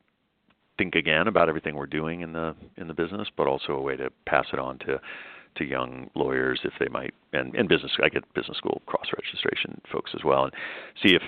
think 0.77 0.95
again 0.95 1.27
about 1.27 1.47
everything 1.47 1.75
we're 1.75 1.85
doing 1.85 2.21
in 2.21 2.33
the 2.33 2.55
in 2.77 2.87
the 2.87 2.93
business, 2.93 3.27
but 3.37 3.47
also 3.47 3.73
a 3.73 3.81
way 3.81 3.95
to 3.95 4.09
pass 4.25 4.45
it 4.51 4.59
on 4.59 4.79
to 4.79 4.99
to 5.55 5.63
young 5.63 6.09
lawyers 6.15 6.59
if 6.63 6.73
they 6.79 6.87
might, 6.87 7.13
and, 7.33 7.55
and 7.55 7.67
business. 7.69 7.91
I 8.03 8.09
get 8.09 8.31
business 8.33 8.57
school 8.57 8.81
cross 8.85 9.05
registration 9.15 9.81
folks 9.91 10.11
as 10.15 10.23
well, 10.23 10.43
and 10.45 10.53
see 11.01 11.15
if 11.15 11.21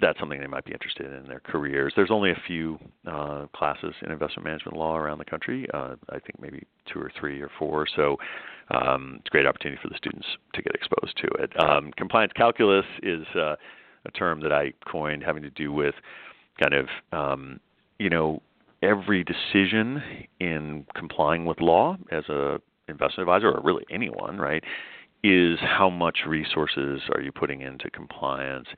that's 0.00 0.18
something 0.20 0.40
they 0.40 0.46
might 0.46 0.64
be 0.64 0.72
interested 0.72 1.06
in 1.06 1.14
in 1.14 1.26
their 1.26 1.40
careers. 1.40 1.92
There's 1.96 2.10
only 2.10 2.30
a 2.30 2.42
few 2.46 2.78
uh, 3.06 3.46
classes 3.54 3.94
in 4.02 4.12
investment 4.12 4.44
management 4.44 4.76
law 4.76 4.96
around 4.96 5.18
the 5.18 5.24
country. 5.24 5.66
Uh, 5.74 5.96
I 6.10 6.18
think 6.20 6.40
maybe 6.40 6.66
two 6.92 7.00
or 7.00 7.10
three 7.18 7.40
or 7.40 7.50
four. 7.58 7.86
So 7.96 8.16
um, 8.70 9.16
it's 9.18 9.28
a 9.28 9.30
great 9.30 9.46
opportunity 9.46 9.80
for 9.82 9.88
the 9.88 9.96
students 9.96 10.26
to 10.54 10.62
get 10.62 10.74
exposed 10.74 11.16
to 11.18 11.26
it. 11.42 11.60
Um, 11.60 11.90
compliance 11.96 12.32
calculus 12.34 12.86
is 13.02 13.26
uh, 13.34 13.56
a 14.06 14.10
term 14.12 14.40
that 14.40 14.52
I 14.52 14.72
coined 14.90 15.22
having 15.24 15.42
to 15.42 15.50
do 15.50 15.72
with 15.72 15.94
kind 16.60 16.74
of 16.74 16.86
um, 17.12 17.60
you 17.98 18.10
know 18.10 18.42
every 18.82 19.24
decision 19.24 20.02
in 20.38 20.86
complying 20.94 21.44
with 21.44 21.60
law 21.60 21.96
as 22.10 22.24
a 22.28 22.60
investment 22.90 23.28
advisor 23.28 23.50
or 23.50 23.60
really 23.62 23.84
anyone, 23.90 24.38
right, 24.38 24.62
is 25.22 25.58
how 25.60 25.90
much 25.90 26.20
resources 26.26 27.00
are 27.14 27.20
you 27.20 27.32
putting 27.32 27.60
into 27.60 27.90
compliance 27.90 28.68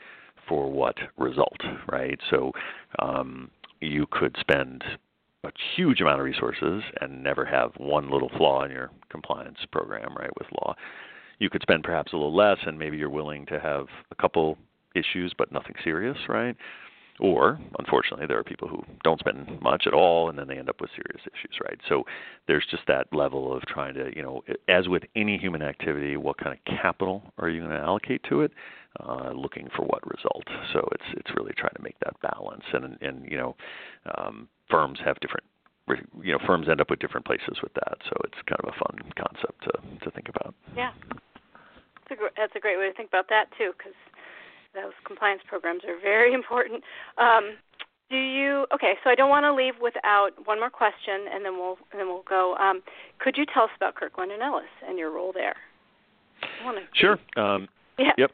for 0.48 0.70
what 0.70 0.96
result, 1.16 1.60
right? 1.90 2.18
So 2.30 2.52
um, 2.98 3.50
you 3.80 4.06
could 4.10 4.36
spend 4.40 4.82
a 5.44 5.50
huge 5.76 6.00
amount 6.00 6.20
of 6.20 6.24
resources 6.24 6.82
and 7.00 7.22
never 7.22 7.44
have 7.44 7.72
one 7.76 8.10
little 8.10 8.30
flaw 8.36 8.64
in 8.64 8.70
your 8.70 8.90
compliance 9.08 9.58
program, 9.70 10.14
right, 10.16 10.30
with 10.38 10.48
law. 10.52 10.74
You 11.38 11.50
could 11.50 11.62
spend 11.62 11.82
perhaps 11.82 12.12
a 12.12 12.16
little 12.16 12.34
less 12.34 12.58
and 12.66 12.78
maybe 12.78 12.96
you're 12.96 13.10
willing 13.10 13.46
to 13.46 13.58
have 13.58 13.86
a 14.10 14.14
couple 14.14 14.56
issues 14.94 15.32
but 15.36 15.50
nothing 15.50 15.74
serious, 15.82 16.16
right? 16.28 16.56
Or, 17.22 17.60
unfortunately, 17.78 18.26
there 18.26 18.38
are 18.38 18.42
people 18.42 18.66
who 18.66 18.82
don't 19.04 19.20
spend 19.20 19.62
much 19.62 19.84
at 19.86 19.94
all 19.94 20.28
and 20.28 20.36
then 20.36 20.48
they 20.48 20.58
end 20.58 20.68
up 20.68 20.80
with 20.80 20.90
serious 20.90 21.22
issues, 21.32 21.56
right? 21.62 21.78
So 21.88 22.02
there's 22.48 22.66
just 22.68 22.82
that 22.88 23.06
level 23.12 23.56
of 23.56 23.62
trying 23.62 23.94
to, 23.94 24.10
you 24.16 24.22
know, 24.22 24.42
as 24.68 24.88
with 24.88 25.04
any 25.14 25.38
human 25.38 25.62
activity, 25.62 26.16
what 26.16 26.36
kind 26.36 26.58
of 26.58 26.64
capital 26.64 27.22
are 27.38 27.48
you 27.48 27.60
going 27.60 27.70
to 27.70 27.78
allocate 27.78 28.22
to 28.28 28.40
it? 28.40 28.50
Uh, 29.00 29.30
looking 29.32 29.68
for 29.74 29.84
what 29.86 30.02
result. 30.04 30.44
So 30.74 30.86
it's 30.92 31.08
it's 31.16 31.30
really 31.34 31.54
trying 31.56 31.72
to 31.76 31.82
make 31.82 31.96
that 32.04 32.12
balance, 32.20 32.64
and 32.74 32.98
and 33.00 33.24
you 33.24 33.38
know, 33.38 33.56
um, 34.18 34.48
firms 34.68 34.98
have 35.02 35.16
different, 35.20 35.46
you 36.20 36.32
know, 36.32 36.38
firms 36.44 36.68
end 36.68 36.78
up 36.78 36.90
with 36.90 36.98
different 36.98 37.24
places 37.24 37.56
with 37.62 37.72
that. 37.72 37.96
So 38.04 38.12
it's 38.24 38.36
kind 38.44 38.60
of 38.60 38.68
a 38.68 38.76
fun 38.76 39.00
concept 39.16 39.64
to 39.64 39.72
to 40.04 40.10
think 40.10 40.28
about. 40.28 40.54
Yeah, 40.76 40.92
that's 42.06 42.20
a, 42.20 42.28
that's 42.36 42.52
a 42.54 42.60
great 42.60 42.76
way 42.76 42.90
to 42.90 42.92
think 42.92 43.08
about 43.08 43.30
that 43.30 43.46
too, 43.56 43.72
because 43.78 43.96
those 44.74 44.92
compliance 45.06 45.42
programs 45.48 45.82
are 45.86 45.98
very 46.00 46.34
important. 46.40 46.82
Um, 47.18 47.56
do 48.10 48.18
you 48.18 48.66
okay? 48.74 48.94
So 49.02 49.10
I 49.10 49.14
don't 49.14 49.30
want 49.30 49.44
to 49.44 49.54
leave 49.54 49.74
without 49.80 50.30
one 50.44 50.60
more 50.60 50.70
question, 50.70 51.32
and 51.32 51.44
then 51.44 51.56
we'll 51.56 51.78
and 51.92 52.00
then 52.00 52.08
we'll 52.08 52.24
go. 52.28 52.54
Um, 52.56 52.82
could 53.18 53.36
you 53.38 53.46
tell 53.46 53.64
us 53.64 53.70
about 53.76 53.94
Kirkland 53.94 54.32
and 54.32 54.42
Ellis 54.42 54.64
and 54.86 54.98
your 54.98 55.10
role 55.10 55.32
there? 55.32 55.56
Sure. 56.94 57.18
Um, 57.36 57.68
yeah. 57.98 58.12
Yep. 58.18 58.30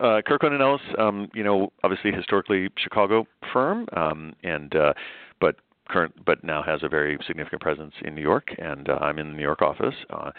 Uh, 0.00 0.20
Kirkland 0.26 0.54
and 0.54 0.62
Ellis, 0.62 0.80
um, 0.98 1.28
you 1.34 1.44
know, 1.44 1.72
obviously 1.84 2.10
historically 2.10 2.68
Chicago 2.76 3.26
firm, 3.52 3.86
um, 3.96 4.34
and 4.42 4.74
uh, 4.74 4.92
but 5.40 5.56
current 5.88 6.12
but 6.24 6.42
now 6.42 6.62
has 6.62 6.82
a 6.82 6.88
very 6.88 7.16
significant 7.26 7.62
presence 7.62 7.92
in 8.04 8.14
New 8.14 8.22
York, 8.22 8.48
and 8.58 8.88
uh, 8.88 8.98
I'm 9.00 9.18
in 9.18 9.28
the 9.28 9.36
New 9.36 9.42
York 9.42 9.62
office, 9.62 9.94
uh, 10.10 10.32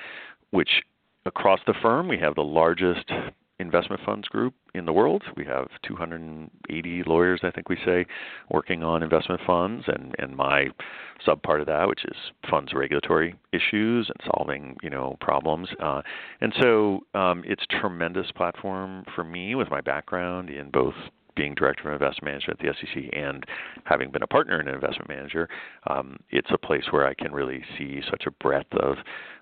which 0.51 0.81
across 1.25 1.59
the 1.65 1.73
firm 1.81 2.07
we 2.09 2.17
have 2.17 2.35
the 2.35 2.43
largest 2.43 3.09
investment 3.59 4.01
funds 4.05 4.27
group 4.27 4.53
in 4.73 4.85
the 4.85 4.93
world. 4.93 5.23
We 5.37 5.45
have 5.45 5.67
280 5.87 7.03
lawyers, 7.05 7.41
I 7.43 7.51
think 7.51 7.69
we 7.69 7.77
say, 7.85 8.05
working 8.49 8.83
on 8.83 9.03
investment 9.03 9.41
funds, 9.45 9.85
and 9.87 10.15
and 10.17 10.35
my 10.35 10.67
sub 11.25 11.41
part 11.43 11.61
of 11.61 11.67
that, 11.67 11.87
which 11.87 12.03
is 12.05 12.15
funds 12.49 12.73
regulatory 12.73 13.35
issues 13.51 14.09
and 14.09 14.31
solving 14.33 14.75
you 14.81 14.89
know 14.89 15.17
problems. 15.21 15.69
Uh, 15.81 16.01
and 16.41 16.53
so 16.61 17.01
um, 17.13 17.43
it's 17.45 17.63
tremendous 17.69 18.31
platform 18.31 19.03
for 19.15 19.23
me 19.23 19.55
with 19.55 19.69
my 19.69 19.81
background 19.81 20.49
in 20.49 20.69
both 20.69 20.95
being 21.35 21.53
director 21.55 21.89
of 21.89 22.01
investment 22.01 22.25
management 22.25 22.59
at 22.59 22.65
the 22.65 22.73
SEC 22.73 23.09
and 23.13 23.45
having 23.85 24.11
been 24.11 24.23
a 24.23 24.27
partner 24.27 24.59
in 24.59 24.67
an 24.67 24.73
investment 24.73 25.09
manager, 25.09 25.49
um, 25.87 26.17
it's 26.29 26.49
a 26.51 26.57
place 26.57 26.83
where 26.91 27.07
I 27.07 27.13
can 27.13 27.31
really 27.31 27.63
see 27.77 28.01
such 28.09 28.25
a 28.25 28.31
breadth 28.31 28.73
of 28.73 28.97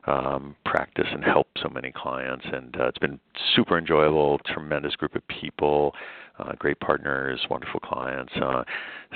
um, 0.06 0.56
practice 0.66 1.08
and 1.12 1.24
help 1.24 1.48
so 1.62 1.70
many 1.70 1.92
clients. 1.92 2.46
And 2.52 2.76
uh, 2.80 2.88
it's 2.88 2.98
been 2.98 3.20
super 3.56 3.78
enjoyable, 3.78 4.40
tremendous 4.46 4.96
group 4.96 5.16
of 5.16 5.28
people, 5.28 5.94
uh, 6.42 6.54
great 6.58 6.80
partners, 6.80 7.40
wonderful 7.50 7.80
clients. 7.80 8.34
Uh, 8.36 8.64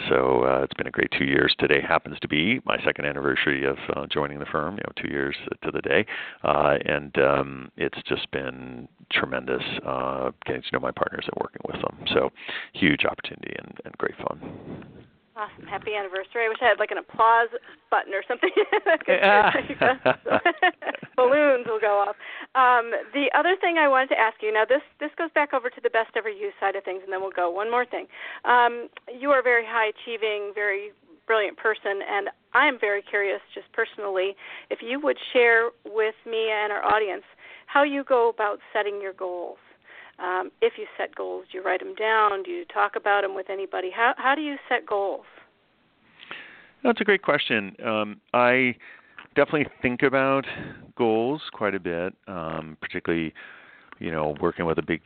so 0.10 0.44
uh, 0.44 0.64
it's 0.64 0.74
been 0.74 0.88
a 0.88 0.92
great 0.92 1.12
two 1.18 1.26
years. 1.26 1.56
Today 1.60 1.82
happens 1.82 2.18
to 2.22 2.28
be 2.28 2.60
my 2.66 2.78
second 2.84 3.06
anniversary 3.06 3.66
of 3.66 3.78
uh, 3.96 4.06
joining 4.12 4.40
the 4.40 4.46
firm. 4.46 4.76
You 4.76 4.84
know, 4.86 5.02
two 5.02 5.12
years 5.12 5.36
to 5.64 5.72
the 5.72 5.82
day, 5.82 6.06
uh, 6.44 6.76
and 6.86 7.18
um, 7.18 7.72
it's 7.78 7.98
just 8.08 8.30
been 8.32 8.88
tremendous 9.12 9.64
uh, 9.86 10.32
getting 10.46 10.62
to 10.62 10.68
know 10.74 10.80
my 10.80 10.92
partners 10.92 11.26
and 11.26 11.42
working 11.42 11.62
with 11.66 11.82
them. 11.82 12.06
So 12.14 12.30
huge 12.74 13.06
opportunity 13.06 13.54
and, 13.58 13.74
and 13.86 13.98
great 13.98 14.16
fun. 14.18 14.86
Awesome. 15.36 15.68
Happy 15.68 15.92
anniversary. 15.94 16.46
I 16.46 16.50
wish 16.50 16.58
I 16.62 16.66
had 16.72 16.80
like 16.80 16.92
an 16.92 16.98
applause 16.98 17.50
button 17.92 18.14
or 18.14 18.24
something. 18.28 18.50
Balloons 21.18 21.66
will 21.68 21.80
go 21.80 22.06
off. 22.08 22.16
Um, 22.56 22.92
the 23.12 23.28
other 23.38 23.58
thing 23.60 23.78
I 23.78 23.90
wanted 23.90 24.08
to 24.16 24.20
ask 24.20 24.38
you 24.42 24.54
now 24.54 24.64
this 24.64 24.82
this 25.00 25.12
goes 25.18 25.30
back 25.36 25.54
over 25.54 25.70
to 25.70 25.82
the 25.84 25.90
best 25.90 26.12
ever 26.16 26.30
you 26.30 26.52
side 26.60 26.78
of 26.78 26.86
things, 26.86 27.02
and 27.04 27.12
then 27.12 27.20
we'll 27.20 27.36
go 27.36 27.50
one 27.50 27.70
more 27.70 27.86
thing. 27.86 28.08
Um, 28.46 28.88
you 29.12 29.30
are 29.32 29.40
a 29.40 29.44
very 29.44 29.66
high 29.68 29.92
achieving, 29.92 30.54
very 30.56 30.92
brilliant 31.28 31.58
person, 31.58 32.00
and 32.08 32.30
I 32.54 32.68
am 32.68 32.78
very 32.80 33.02
curious, 33.02 33.42
just 33.54 33.70
personally, 33.74 34.36
if 34.70 34.80
you 34.82 35.00
would 35.02 35.18
share 35.34 35.70
with 35.84 36.16
me 36.26 36.50
and 36.52 36.72
our 36.72 36.86
audience 36.86 37.24
how 37.68 37.84
you 37.84 38.04
go 38.04 38.30
about 38.30 38.60
setting 38.72 39.02
your 39.02 39.14
goals. 39.14 39.58
Um, 40.18 40.52
if 40.62 40.74
you 40.78 40.86
set 40.98 41.14
goals, 41.16 41.46
do 41.52 41.58
you 41.58 41.64
write 41.64 41.82
them 41.82 41.94
down? 41.96 42.44
Do 42.44 42.52
you 42.52 42.66
talk 42.66 42.96
about 42.96 43.22
them 43.22 43.36
with 43.36 43.50
anybody? 43.50 43.92
How 43.94 44.14
how 44.18 44.36
do 44.36 44.42
you 44.42 44.56
set 44.70 44.86
goals? 44.86 45.26
That's 46.84 47.02
a 47.02 47.04
great 47.04 47.22
question. 47.22 47.76
Um, 47.84 48.22
I 48.34 48.76
definitely 49.36 49.68
think 49.82 50.04
about 50.04 50.46
goals 50.98 51.42
quite 51.52 51.76
a 51.76 51.80
bit, 51.80 52.14
um, 52.28 52.78
particularly 52.82 53.34
you 54.00 54.12
know 54.12 54.36
working 54.40 54.66
with 54.66 54.78
a 54.78 54.84
big 54.84 55.02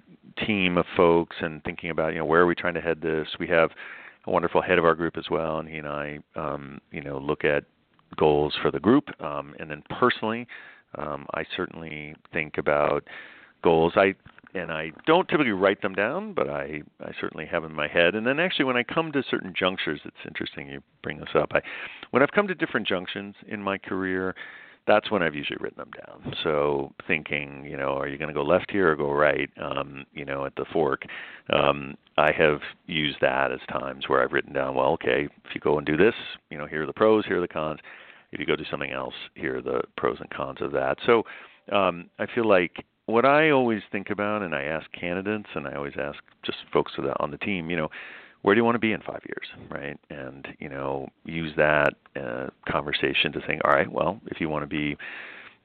team 0.45 0.77
of 0.77 0.85
folks 0.95 1.37
and 1.41 1.63
thinking 1.63 1.89
about 1.89 2.13
you 2.13 2.19
know 2.19 2.25
where 2.25 2.41
are 2.41 2.45
we 2.45 2.55
trying 2.55 2.75
to 2.75 2.81
head 2.81 3.01
this. 3.01 3.27
We 3.39 3.47
have 3.47 3.71
a 4.27 4.31
wonderful 4.31 4.61
head 4.61 4.77
of 4.77 4.85
our 4.85 4.95
group 4.95 5.17
as 5.17 5.25
well, 5.31 5.59
and 5.59 5.67
he 5.67 5.77
and 5.77 5.87
I 5.87 6.19
um, 6.35 6.79
you 6.91 7.01
know 7.01 7.17
look 7.17 7.43
at 7.43 7.63
goals 8.15 8.53
for 8.61 8.71
the 8.71 8.79
group, 8.79 9.09
um, 9.21 9.55
and 9.59 9.69
then 9.71 9.83
personally, 9.99 10.47
um, 10.95 11.25
I 11.33 11.43
certainly 11.55 12.15
think 12.33 12.57
about 12.57 13.03
goals. 13.63 13.93
I 13.95 14.15
and 14.55 14.71
I 14.71 14.91
don't 15.05 15.27
typically 15.27 15.51
write 15.51 15.81
them 15.81 15.93
down, 15.93 16.33
but 16.33 16.49
I 16.49 16.81
I 17.01 17.11
certainly 17.19 17.45
have 17.45 17.63
in 17.63 17.73
my 17.73 17.87
head. 17.87 18.15
And 18.15 18.25
then 18.25 18.39
actually, 18.39 18.65
when 18.65 18.77
I 18.77 18.83
come 18.83 19.11
to 19.11 19.23
certain 19.29 19.53
junctures, 19.57 20.01
it's 20.05 20.15
interesting 20.27 20.69
you 20.69 20.81
bring 21.03 21.19
this 21.19 21.29
up. 21.35 21.51
I 21.53 21.61
when 22.11 22.23
I've 22.23 22.31
come 22.31 22.47
to 22.47 22.55
different 22.55 22.87
junctions 22.87 23.35
in 23.47 23.61
my 23.61 23.77
career, 23.77 24.35
that's 24.87 25.11
when 25.11 25.21
I've 25.21 25.35
usually 25.35 25.57
written 25.59 25.77
them 25.77 25.91
down. 26.05 26.33
So 26.43 26.93
thinking, 27.07 27.63
you 27.69 27.77
know, 27.77 27.97
are 27.97 28.07
you 28.07 28.17
going 28.17 28.29
to 28.29 28.33
go 28.33 28.43
left 28.43 28.71
here 28.71 28.91
or 28.91 28.95
go 28.95 29.11
right? 29.11 29.49
Um, 29.61 30.05
you 30.13 30.25
know, 30.25 30.45
at 30.45 30.55
the 30.55 30.65
fork, 30.73 31.03
um, 31.53 31.95
I 32.17 32.31
have 32.33 32.59
used 32.87 33.17
that 33.21 33.51
as 33.51 33.59
times 33.69 34.05
where 34.07 34.23
I've 34.23 34.31
written 34.31 34.51
down, 34.51 34.75
well, 34.75 34.89
okay, 34.93 35.27
if 35.45 35.53
you 35.53 35.61
go 35.61 35.77
and 35.77 35.85
do 35.85 35.95
this, 35.95 36.15
you 36.49 36.57
know, 36.57 36.65
here 36.65 36.83
are 36.83 36.87
the 36.87 36.93
pros, 36.93 37.25
here 37.25 37.37
are 37.37 37.41
the 37.41 37.47
cons. 37.47 37.79
If 38.31 38.39
you 38.39 38.45
go 38.45 38.55
do 38.55 38.65
something 38.69 38.91
else, 38.91 39.13
here 39.35 39.57
are 39.57 39.61
the 39.61 39.81
pros 39.95 40.17
and 40.19 40.29
cons 40.31 40.59
of 40.61 40.71
that. 40.71 40.97
So 41.05 41.23
um, 41.71 42.09
I 42.17 42.25
feel 42.33 42.47
like 42.47 42.83
what 43.09 43.25
I 43.25 43.49
always 43.49 43.81
think 43.91 44.09
about, 44.09 44.41
and 44.41 44.55
I 44.55 44.63
ask 44.63 44.91
candidates, 44.91 45.49
and 45.55 45.67
I 45.67 45.73
always 45.73 45.93
ask 45.99 46.19
just 46.45 46.57
folks 46.71 46.93
on 47.19 47.31
the 47.31 47.37
team, 47.37 47.69
you 47.69 47.77
know, 47.77 47.89
where 48.41 48.55
do 48.55 48.59
you 48.59 48.65
want 48.65 48.75
to 48.75 48.79
be 48.79 48.93
in 48.93 49.01
five 49.01 49.21
years, 49.27 49.47
right? 49.69 49.99
And 50.09 50.47
you 50.59 50.69
know, 50.69 51.09
use 51.25 51.53
that 51.57 51.93
uh, 52.15 52.47
conversation 52.69 53.31
to 53.33 53.41
think, 53.45 53.61
all 53.65 53.71
right, 53.71 53.91
well, 53.91 54.19
if 54.27 54.39
you 54.39 54.49
want 54.49 54.63
to 54.63 54.67
be 54.67 54.97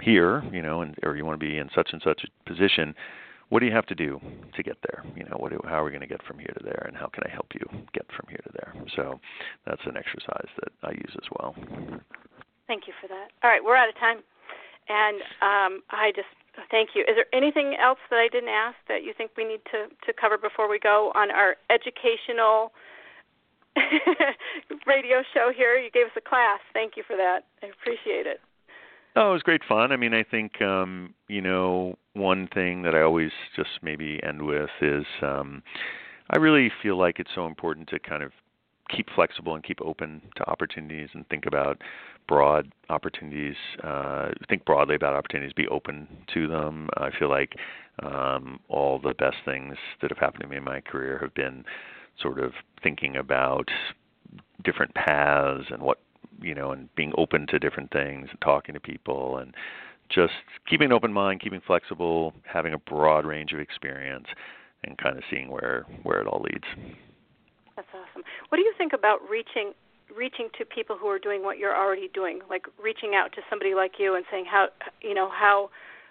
here, 0.03 0.42
you 0.53 0.61
know, 0.61 0.82
and 0.82 0.97
or 1.03 1.16
you 1.16 1.24
want 1.24 1.38
to 1.38 1.47
be 1.47 1.59
in 1.59 1.68
such 1.74 1.90
and 1.92 2.03
such 2.03 2.24
a 2.24 2.49
position, 2.49 2.95
what 3.51 3.61
do 3.61 3.66
you 3.66 3.72
have 3.72 3.86
to 3.86 3.95
do 3.95 4.20
to 4.57 4.62
get 4.62 4.76
there? 4.88 5.05
You 5.16 5.24
know, 5.24 5.36
what 5.36 5.53
do, 5.53 5.61
how 5.64 5.80
are 5.80 5.84
we 5.84 5.90
going 5.90 6.01
to 6.01 6.09
get 6.09 6.22
from 6.24 6.38
here 6.38 6.53
to 6.59 6.64
there, 6.64 6.84
and 6.88 6.97
how 6.97 7.07
can 7.07 7.22
I 7.24 7.30
help 7.30 7.47
you 7.55 7.66
get 7.92 8.07
from 8.16 8.26
here 8.28 8.40
to 8.45 8.51
there? 8.55 8.74
So 8.97 9.20
that's 9.66 9.82
an 9.86 9.97
exercise 9.97 10.49
that 10.61 10.72
I 10.82 10.92
use 10.92 11.12
as 11.14 11.28
well. 11.38 11.55
Thank 12.66 12.88
you 12.88 12.95
for 13.01 13.09
that. 13.09 13.28
All 13.42 13.51
right, 13.51 13.62
we're 13.62 13.76
out 13.76 13.88
of 13.88 13.95
time, 13.97 14.18
and 14.88 15.16
um, 15.42 15.82
I 15.90 16.11
just 16.16 16.26
Thank 16.70 16.90
you. 16.94 17.02
Is 17.02 17.16
there 17.16 17.26
anything 17.32 17.76
else 17.82 17.98
that 18.11 18.18
I 18.18 18.28
didn't 18.28 18.50
ask 18.50 18.76
that 18.88 19.02
you 19.02 19.12
think 19.16 19.32
we 19.36 19.44
need 19.44 19.61
to, 19.72 19.88
to 20.07 20.12
cover 20.12 20.38
before 20.38 20.68
we 20.68 20.78
go 20.78 21.12
on 21.14 21.30
our 21.30 21.57
educational 21.70 22.72
radio 24.86 25.22
show 25.34 25.50
here? 25.55 25.76
You 25.76 25.90
gave 25.90 26.07
us 26.07 26.16
a 26.16 26.20
class. 26.20 26.61
Thank 26.72 26.96
you 26.96 27.02
for 27.07 27.16
that. 27.16 27.40
I 27.62 27.66
appreciate 27.66 28.26
it. 28.26 28.40
Oh, 29.16 29.30
it 29.30 29.32
was 29.32 29.42
great 29.42 29.62
fun. 29.68 29.92
I 29.92 29.96
mean, 29.96 30.12
I 30.12 30.24
think 30.24 30.61
um, 30.61 31.14
you 31.28 31.40
know 31.40 31.96
one 32.14 32.48
thing 32.52 32.82
that 32.82 32.94
I 32.94 33.02
always 33.02 33.30
just 33.55 33.70
maybe 33.82 34.20
end 34.22 34.42
with 34.42 34.70
is 34.80 35.05
um, 35.22 35.62
I 36.30 36.38
really 36.38 36.70
feel 36.82 36.98
like 36.98 37.20
it's 37.20 37.30
so 37.34 37.46
important 37.46 37.88
to 37.88 37.98
kind 38.00 38.22
of 38.22 38.32
keep 38.89 39.09
flexible 39.14 39.55
and 39.55 39.64
keep 39.64 39.80
open 39.80 40.22
to 40.37 40.49
opportunities 40.49 41.09
and 41.14 41.28
think 41.28 41.47
about 41.47 41.80
broad 42.28 42.72
opportunities. 42.91 43.57
Uh, 43.82 44.30
think 44.49 44.64
broadly 44.64 44.95
about 44.95 45.14
opportunities. 45.14 45.53
Be 45.53 45.68
open 45.68 46.07
to 46.35 46.49
them. 46.49 46.89
I 46.97 47.11
feel 47.18 47.28
like 47.28 47.55
um, 48.03 48.61
all 48.68 48.99
the 48.99 49.14
best 49.14 49.37
things 49.45 49.76
that 50.01 50.11
have 50.11 50.18
happened 50.18 50.43
to 50.43 50.49
me 50.49 50.57
in 50.57 50.64
my 50.64 50.80
career 50.80 51.18
have 51.20 51.35
been 51.35 51.64
sort 52.20 52.39
of 52.39 52.53
thinking 52.82 53.16
about 53.16 53.68
different 54.62 54.95
paths 54.95 55.64
and 55.70 55.82
what 55.82 55.99
you 56.41 56.55
know, 56.55 56.72
and 56.72 56.95
being 56.95 57.12
open 57.16 57.47
to 57.49 57.59
different 57.59 57.91
things 57.91 58.28
and 58.30 58.41
talking 58.41 58.74
to 58.74 58.80
people 58.80 59.39
and 59.39 59.55
just 60.11 60.32
keeping 60.68 60.87
an 60.87 60.93
open 60.93 61.12
mind, 61.12 61.41
keeping 61.41 61.61
flexible, 61.66 62.35
having 62.45 62.74
a 62.74 62.78
broad 62.78 63.24
range 63.24 63.53
of 63.53 63.61
experience, 63.61 64.26
and 64.85 64.99
kind 64.99 65.16
of 65.16 65.24
seeing 65.30 65.51
where 65.51 65.87
where 66.03 66.20
it 66.20 66.26
all 66.26 66.43
leads. 66.43 66.97
That's 67.77 67.89
awesome. 67.93 68.22
What 68.49 68.59
do 68.59 68.62
you 68.62 68.75
think 68.77 68.93
about 68.93 69.18
reaching 69.29 69.72
reaching 70.14 70.49
to 70.59 70.64
people 70.64 70.97
who 70.97 71.09
are 71.09 71.18
doing 71.18 71.43
what 71.43 71.59
you're 71.59 71.77
already 71.77 72.09
doing, 72.12 72.41
like 72.49 72.66
reaching 72.81 73.14
out 73.14 73.33
to 73.33 73.41
somebody 73.51 73.75
like 73.75 73.93
you 73.99 74.14
and 74.14 74.25
saying 74.31 74.45
how 74.49 74.68
you 75.03 75.14
know 75.14 75.29
how 75.29 75.70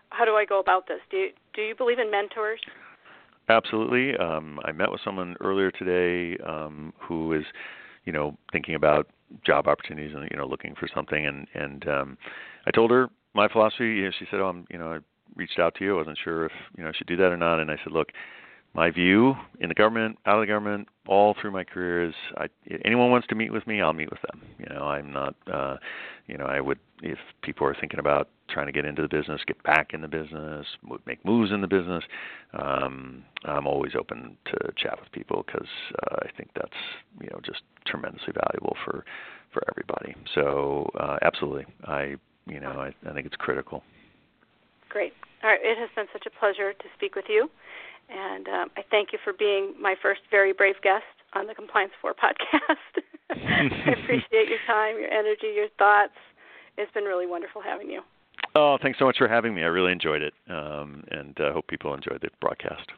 how 0.09 0.25
do 0.25 0.33
I 0.35 0.45
go 0.45 0.59
about 0.59 0.87
this? 0.87 0.99
Do 1.09 1.17
you, 1.17 1.29
do 1.53 1.61
you 1.61 1.75
believe 1.75 1.99
in 1.99 2.11
mentors? 2.11 2.59
Absolutely. 3.49 4.15
Um, 4.17 4.59
I 4.63 4.71
met 4.71 4.91
with 4.91 5.01
someone 5.03 5.35
earlier 5.41 5.71
today 5.71 6.41
um, 6.45 6.93
who 6.97 7.33
is, 7.33 7.43
you 8.05 8.13
know, 8.13 8.37
thinking 8.51 8.75
about 8.75 9.09
job 9.45 9.67
opportunities 9.67 10.13
and 10.15 10.27
you 10.31 10.37
know 10.37 10.45
looking 10.45 10.75
for 10.75 10.87
something, 10.93 11.25
and 11.25 11.47
and 11.53 11.87
um, 11.87 12.17
I 12.65 12.71
told 12.71 12.91
her 12.91 13.09
my 13.33 13.47
philosophy. 13.47 13.85
You 13.85 14.05
know, 14.05 14.11
she 14.17 14.25
said, 14.29 14.39
"Oh, 14.39 14.47
I'm, 14.47 14.65
you 14.69 14.77
know, 14.77 14.93
I 14.93 14.99
reached 15.35 15.59
out 15.59 15.75
to 15.75 15.83
you. 15.83 15.95
I 15.95 15.97
wasn't 15.97 16.19
sure 16.23 16.45
if 16.45 16.51
you 16.77 16.83
know 16.83 16.89
I 16.89 16.93
should 16.93 17.07
do 17.07 17.17
that 17.17 17.31
or 17.31 17.37
not." 17.37 17.59
And 17.59 17.71
I 17.71 17.77
said, 17.83 17.91
"Look, 17.91 18.09
my 18.75 18.89
view 18.89 19.35
in 19.59 19.69
the 19.69 19.75
government, 19.75 20.17
out 20.25 20.35
of 20.35 20.41
the 20.41 20.47
government, 20.47 20.87
all 21.07 21.35
through 21.39 21.51
my 21.51 21.63
career 21.63 22.05
is 22.05 22.13
I, 22.37 22.47
anyone 22.85 23.11
wants 23.11 23.27
to 23.27 23.35
meet 23.35 23.51
with 23.53 23.67
me, 23.67 23.81
I'll 23.81 23.93
meet 23.93 24.09
with 24.09 24.21
them. 24.21 24.41
You 24.57 24.65
know, 24.73 24.83
I'm 24.85 25.11
not, 25.11 25.35
uh, 25.51 25.77
you 26.27 26.37
know, 26.37 26.45
I 26.45 26.59
would 26.59 26.79
if 27.01 27.19
people 27.41 27.67
are 27.67 27.75
thinking 27.79 27.99
about 27.99 28.29
trying 28.49 28.65
to 28.65 28.71
get 28.71 28.85
into 28.85 29.01
the 29.01 29.07
business, 29.07 29.41
get 29.45 29.61
back 29.63 29.93
in 29.93 30.01
the 30.01 30.07
business, 30.07 30.65
make 31.05 31.23
moves 31.25 31.51
in 31.51 31.61
the 31.61 31.67
business. 31.67 32.03
Um, 32.53 33.23
I'm 33.43 33.67
always 33.67 33.91
open 33.99 34.37
to 34.45 34.71
chat 34.77 34.97
with 34.99 35.11
people 35.11 35.43
because 35.45 35.67
uh, 36.03 36.15
I 36.21 36.29
think 36.35 36.49
that's 36.55 36.71
you 37.21 37.29
know 37.31 37.39
just 37.45 37.61
tremendously 37.85 38.33
valuable 38.33 38.75
for 38.85 39.05
for 39.51 39.63
everybody. 39.69 40.15
So 40.33 40.89
uh, 40.99 41.17
absolutely, 41.21 41.65
I 41.83 42.15
you 42.47 42.59
know 42.59 42.71
I, 42.71 42.93
I 43.07 43.13
think 43.13 43.27
it's 43.27 43.35
critical. 43.35 43.83
Great. 44.93 45.13
All 45.41 45.49
right, 45.49 45.59
it 45.59 45.75
has 45.79 45.89
been 45.95 46.05
such 46.13 46.27
a 46.29 46.39
pleasure 46.39 46.71
to 46.71 46.85
speak 46.95 47.15
with 47.15 47.25
you. 47.27 47.49
And 48.09 48.47
um, 48.47 48.69
I 48.77 48.83
thank 48.91 49.09
you 49.11 49.17
for 49.23 49.33
being 49.33 49.73
my 49.81 49.95
first 49.99 50.21
very 50.29 50.53
brave 50.53 50.75
guest 50.83 51.09
on 51.33 51.47
the 51.47 51.55
Compliance 51.55 51.93
for 51.99 52.13
podcast. 52.13 52.77
I 53.31 53.97
appreciate 54.03 54.47
your 54.53 54.61
time, 54.67 54.99
your 54.99 55.09
energy, 55.09 55.49
your 55.55 55.67
thoughts. 55.79 56.13
It's 56.77 56.91
been 56.93 57.05
really 57.05 57.25
wonderful 57.25 57.59
having 57.59 57.89
you. 57.89 58.01
Oh, 58.55 58.77
thanks 58.81 58.99
so 58.99 59.05
much 59.05 59.17
for 59.17 59.27
having 59.27 59.55
me. 59.55 59.63
I 59.63 59.67
really 59.67 59.91
enjoyed 59.91 60.21
it, 60.21 60.33
um, 60.47 61.03
and 61.09 61.39
uh, 61.41 61.53
hope 61.53 61.65
people 61.67 61.95
enjoyed 61.95 62.21
the 62.21 62.29
broadcast. 62.39 62.91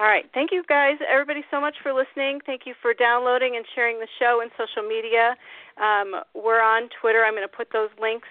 All 0.00 0.06
right. 0.06 0.24
Thank 0.34 0.50
you, 0.50 0.64
guys, 0.68 0.96
everybody, 1.06 1.44
so 1.50 1.60
much 1.60 1.76
for 1.82 1.92
listening. 1.92 2.40
Thank 2.44 2.62
you 2.66 2.74
for 2.80 2.94
downloading 2.94 3.54
and 3.56 3.64
sharing 3.74 4.00
the 4.00 4.08
show 4.18 4.40
in 4.42 4.48
social 4.58 4.88
media. 4.88 5.36
Um, 5.76 6.22
we're 6.34 6.62
on 6.62 6.88
Twitter. 7.00 7.24
I'm 7.24 7.34
going 7.34 7.46
to 7.46 7.56
put 7.56 7.68
those 7.72 7.90
links 8.00 8.26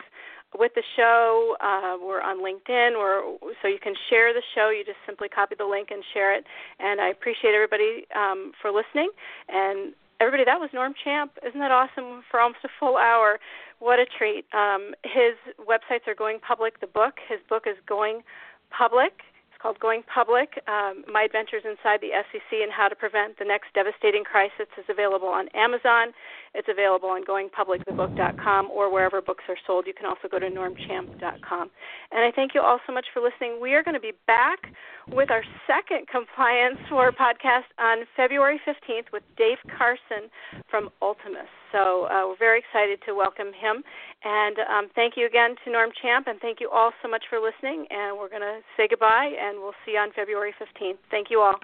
with 0.58 0.74
the 0.76 0.84
show. 0.96 1.56
Uh, 1.62 1.98
we're 2.02 2.22
on 2.22 2.40
LinkedIn, 2.40 2.96
or 2.98 3.38
so 3.62 3.68
you 3.68 3.80
can 3.82 3.94
share 4.10 4.34
the 4.34 4.44
show. 4.56 4.70
You 4.70 4.84
just 4.86 5.00
simply 5.06 5.30
copy 5.30 5.56
the 5.58 5.66
link 5.66 5.90
and 5.92 6.04
share 6.14 6.36
it. 6.36 6.46
And 6.80 7.00
I 7.02 7.10
appreciate 7.10 7.54
everybody 7.54 8.06
um, 8.16 8.52
for 8.62 8.72
listening. 8.72 9.10
And 9.50 9.94
everybody, 10.20 10.44
that 10.46 10.60
was 10.60 10.70
Norm 10.74 10.94
Champ. 11.04 11.32
Isn't 11.48 11.60
that 11.60 11.72
awesome? 11.72 12.24
For 12.30 12.40
almost 12.40 12.64
a 12.64 12.70
full 12.80 12.98
hour, 12.98 13.40
what 13.80 14.00
a 14.00 14.06
treat. 14.06 14.46
Um, 14.54 14.94
his 15.04 15.36
websites 15.60 16.08
are 16.08 16.16
going 16.16 16.40
public. 16.40 16.80
The 16.80 16.88
book, 16.88 17.16
his 17.28 17.40
book 17.50 17.64
is 17.66 17.78
going 17.88 18.22
public 18.70 19.14
called 19.62 19.80
Going 19.80 20.02
Public 20.04 20.58
um, 20.68 21.06
My 21.12 21.24
Adventures 21.24 21.62
Inside 21.64 22.02
the 22.02 22.10
SEC 22.32 22.50
and 22.52 22.72
How 22.72 22.88
to 22.88 22.96
Prevent 22.96 23.38
the 23.38 23.46
Next 23.46 23.70
Devastating 23.74 24.24
Crisis 24.24 24.68
is 24.78 24.86
available 24.90 25.28
on 25.28 25.48
Amazon. 25.54 26.14
It's 26.56 26.68
available 26.68 27.10
on 27.10 27.24
goingpublicthebook.com 27.24 28.72
or 28.72 28.92
wherever 28.92 29.22
books 29.22 29.44
are 29.48 29.58
sold. 29.68 29.86
You 29.86 29.94
can 29.94 30.08
also 30.08 30.28
go 30.28 30.40
to 30.40 30.50
normchamp.com. 30.50 31.70
And 32.12 32.22
I 32.26 32.32
thank 32.36 32.56
you 32.56 32.62
all 32.62 32.80
so 32.88 32.94
much 32.94 33.06
for 33.14 33.22
listening. 33.22 33.62
We 33.62 33.74
are 33.74 33.84
going 33.84 33.96
to 33.96 34.02
be 34.02 34.14
back 34.26 34.74
with 35.12 35.30
our 35.30 35.44
second 35.68 36.08
Compliance 36.08 36.80
for 36.90 37.12
podcast 37.12 37.70
on 37.78 38.06
February 38.18 38.60
15th 38.66 39.14
with 39.14 39.24
Dave 39.38 39.58
Carson 39.78 40.34
from 40.70 40.90
Ultimus. 41.02 41.61
So 41.72 42.06
uh, 42.06 42.28
we're 42.28 42.38
very 42.38 42.60
excited 42.60 43.00
to 43.06 43.14
welcome 43.14 43.48
him. 43.48 43.84
And 44.24 44.58
um, 44.60 44.90
thank 44.96 45.16
you 45.18 45.26
again 45.26 45.56
to 45.66 45.72
Norm 45.72 45.90
Champ, 46.02 46.28
and 46.28 46.40
thank 46.42 46.60
you 46.60 46.70
all 46.70 46.92
so 47.02 47.10
much 47.10 47.24
for 47.30 47.40
listening. 47.40 47.86
And 47.90 48.18
we're 48.18 48.30
going 48.30 48.42
to 48.42 48.60
say 48.78 48.88
goodbye, 48.90 49.32
and 49.40 49.60
we'll 49.60 49.78
see 49.86 49.94
you 49.94 50.00
on 50.00 50.12
February 50.16 50.54
15th. 50.60 50.98
Thank 51.10 51.28
you 51.30 51.40
all. 51.42 51.56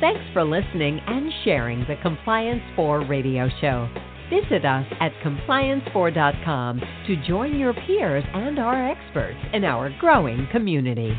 Thanks 0.00 0.20
for 0.32 0.44
listening 0.44 1.00
and 1.06 1.32
sharing 1.44 1.80
the 1.80 1.96
Compliance 2.02 2.62
for 2.76 3.06
radio 3.06 3.48
show. 3.60 3.88
Visit 4.28 4.64
us 4.64 4.86
at 5.00 5.12
compliance4.com 5.22 6.80
to 7.06 7.26
join 7.26 7.58
your 7.58 7.72
peers 7.72 8.24
and 8.34 8.58
our 8.58 8.90
experts 8.90 9.38
in 9.52 9.64
our 9.64 9.90
growing 10.00 10.48
community. 10.50 11.16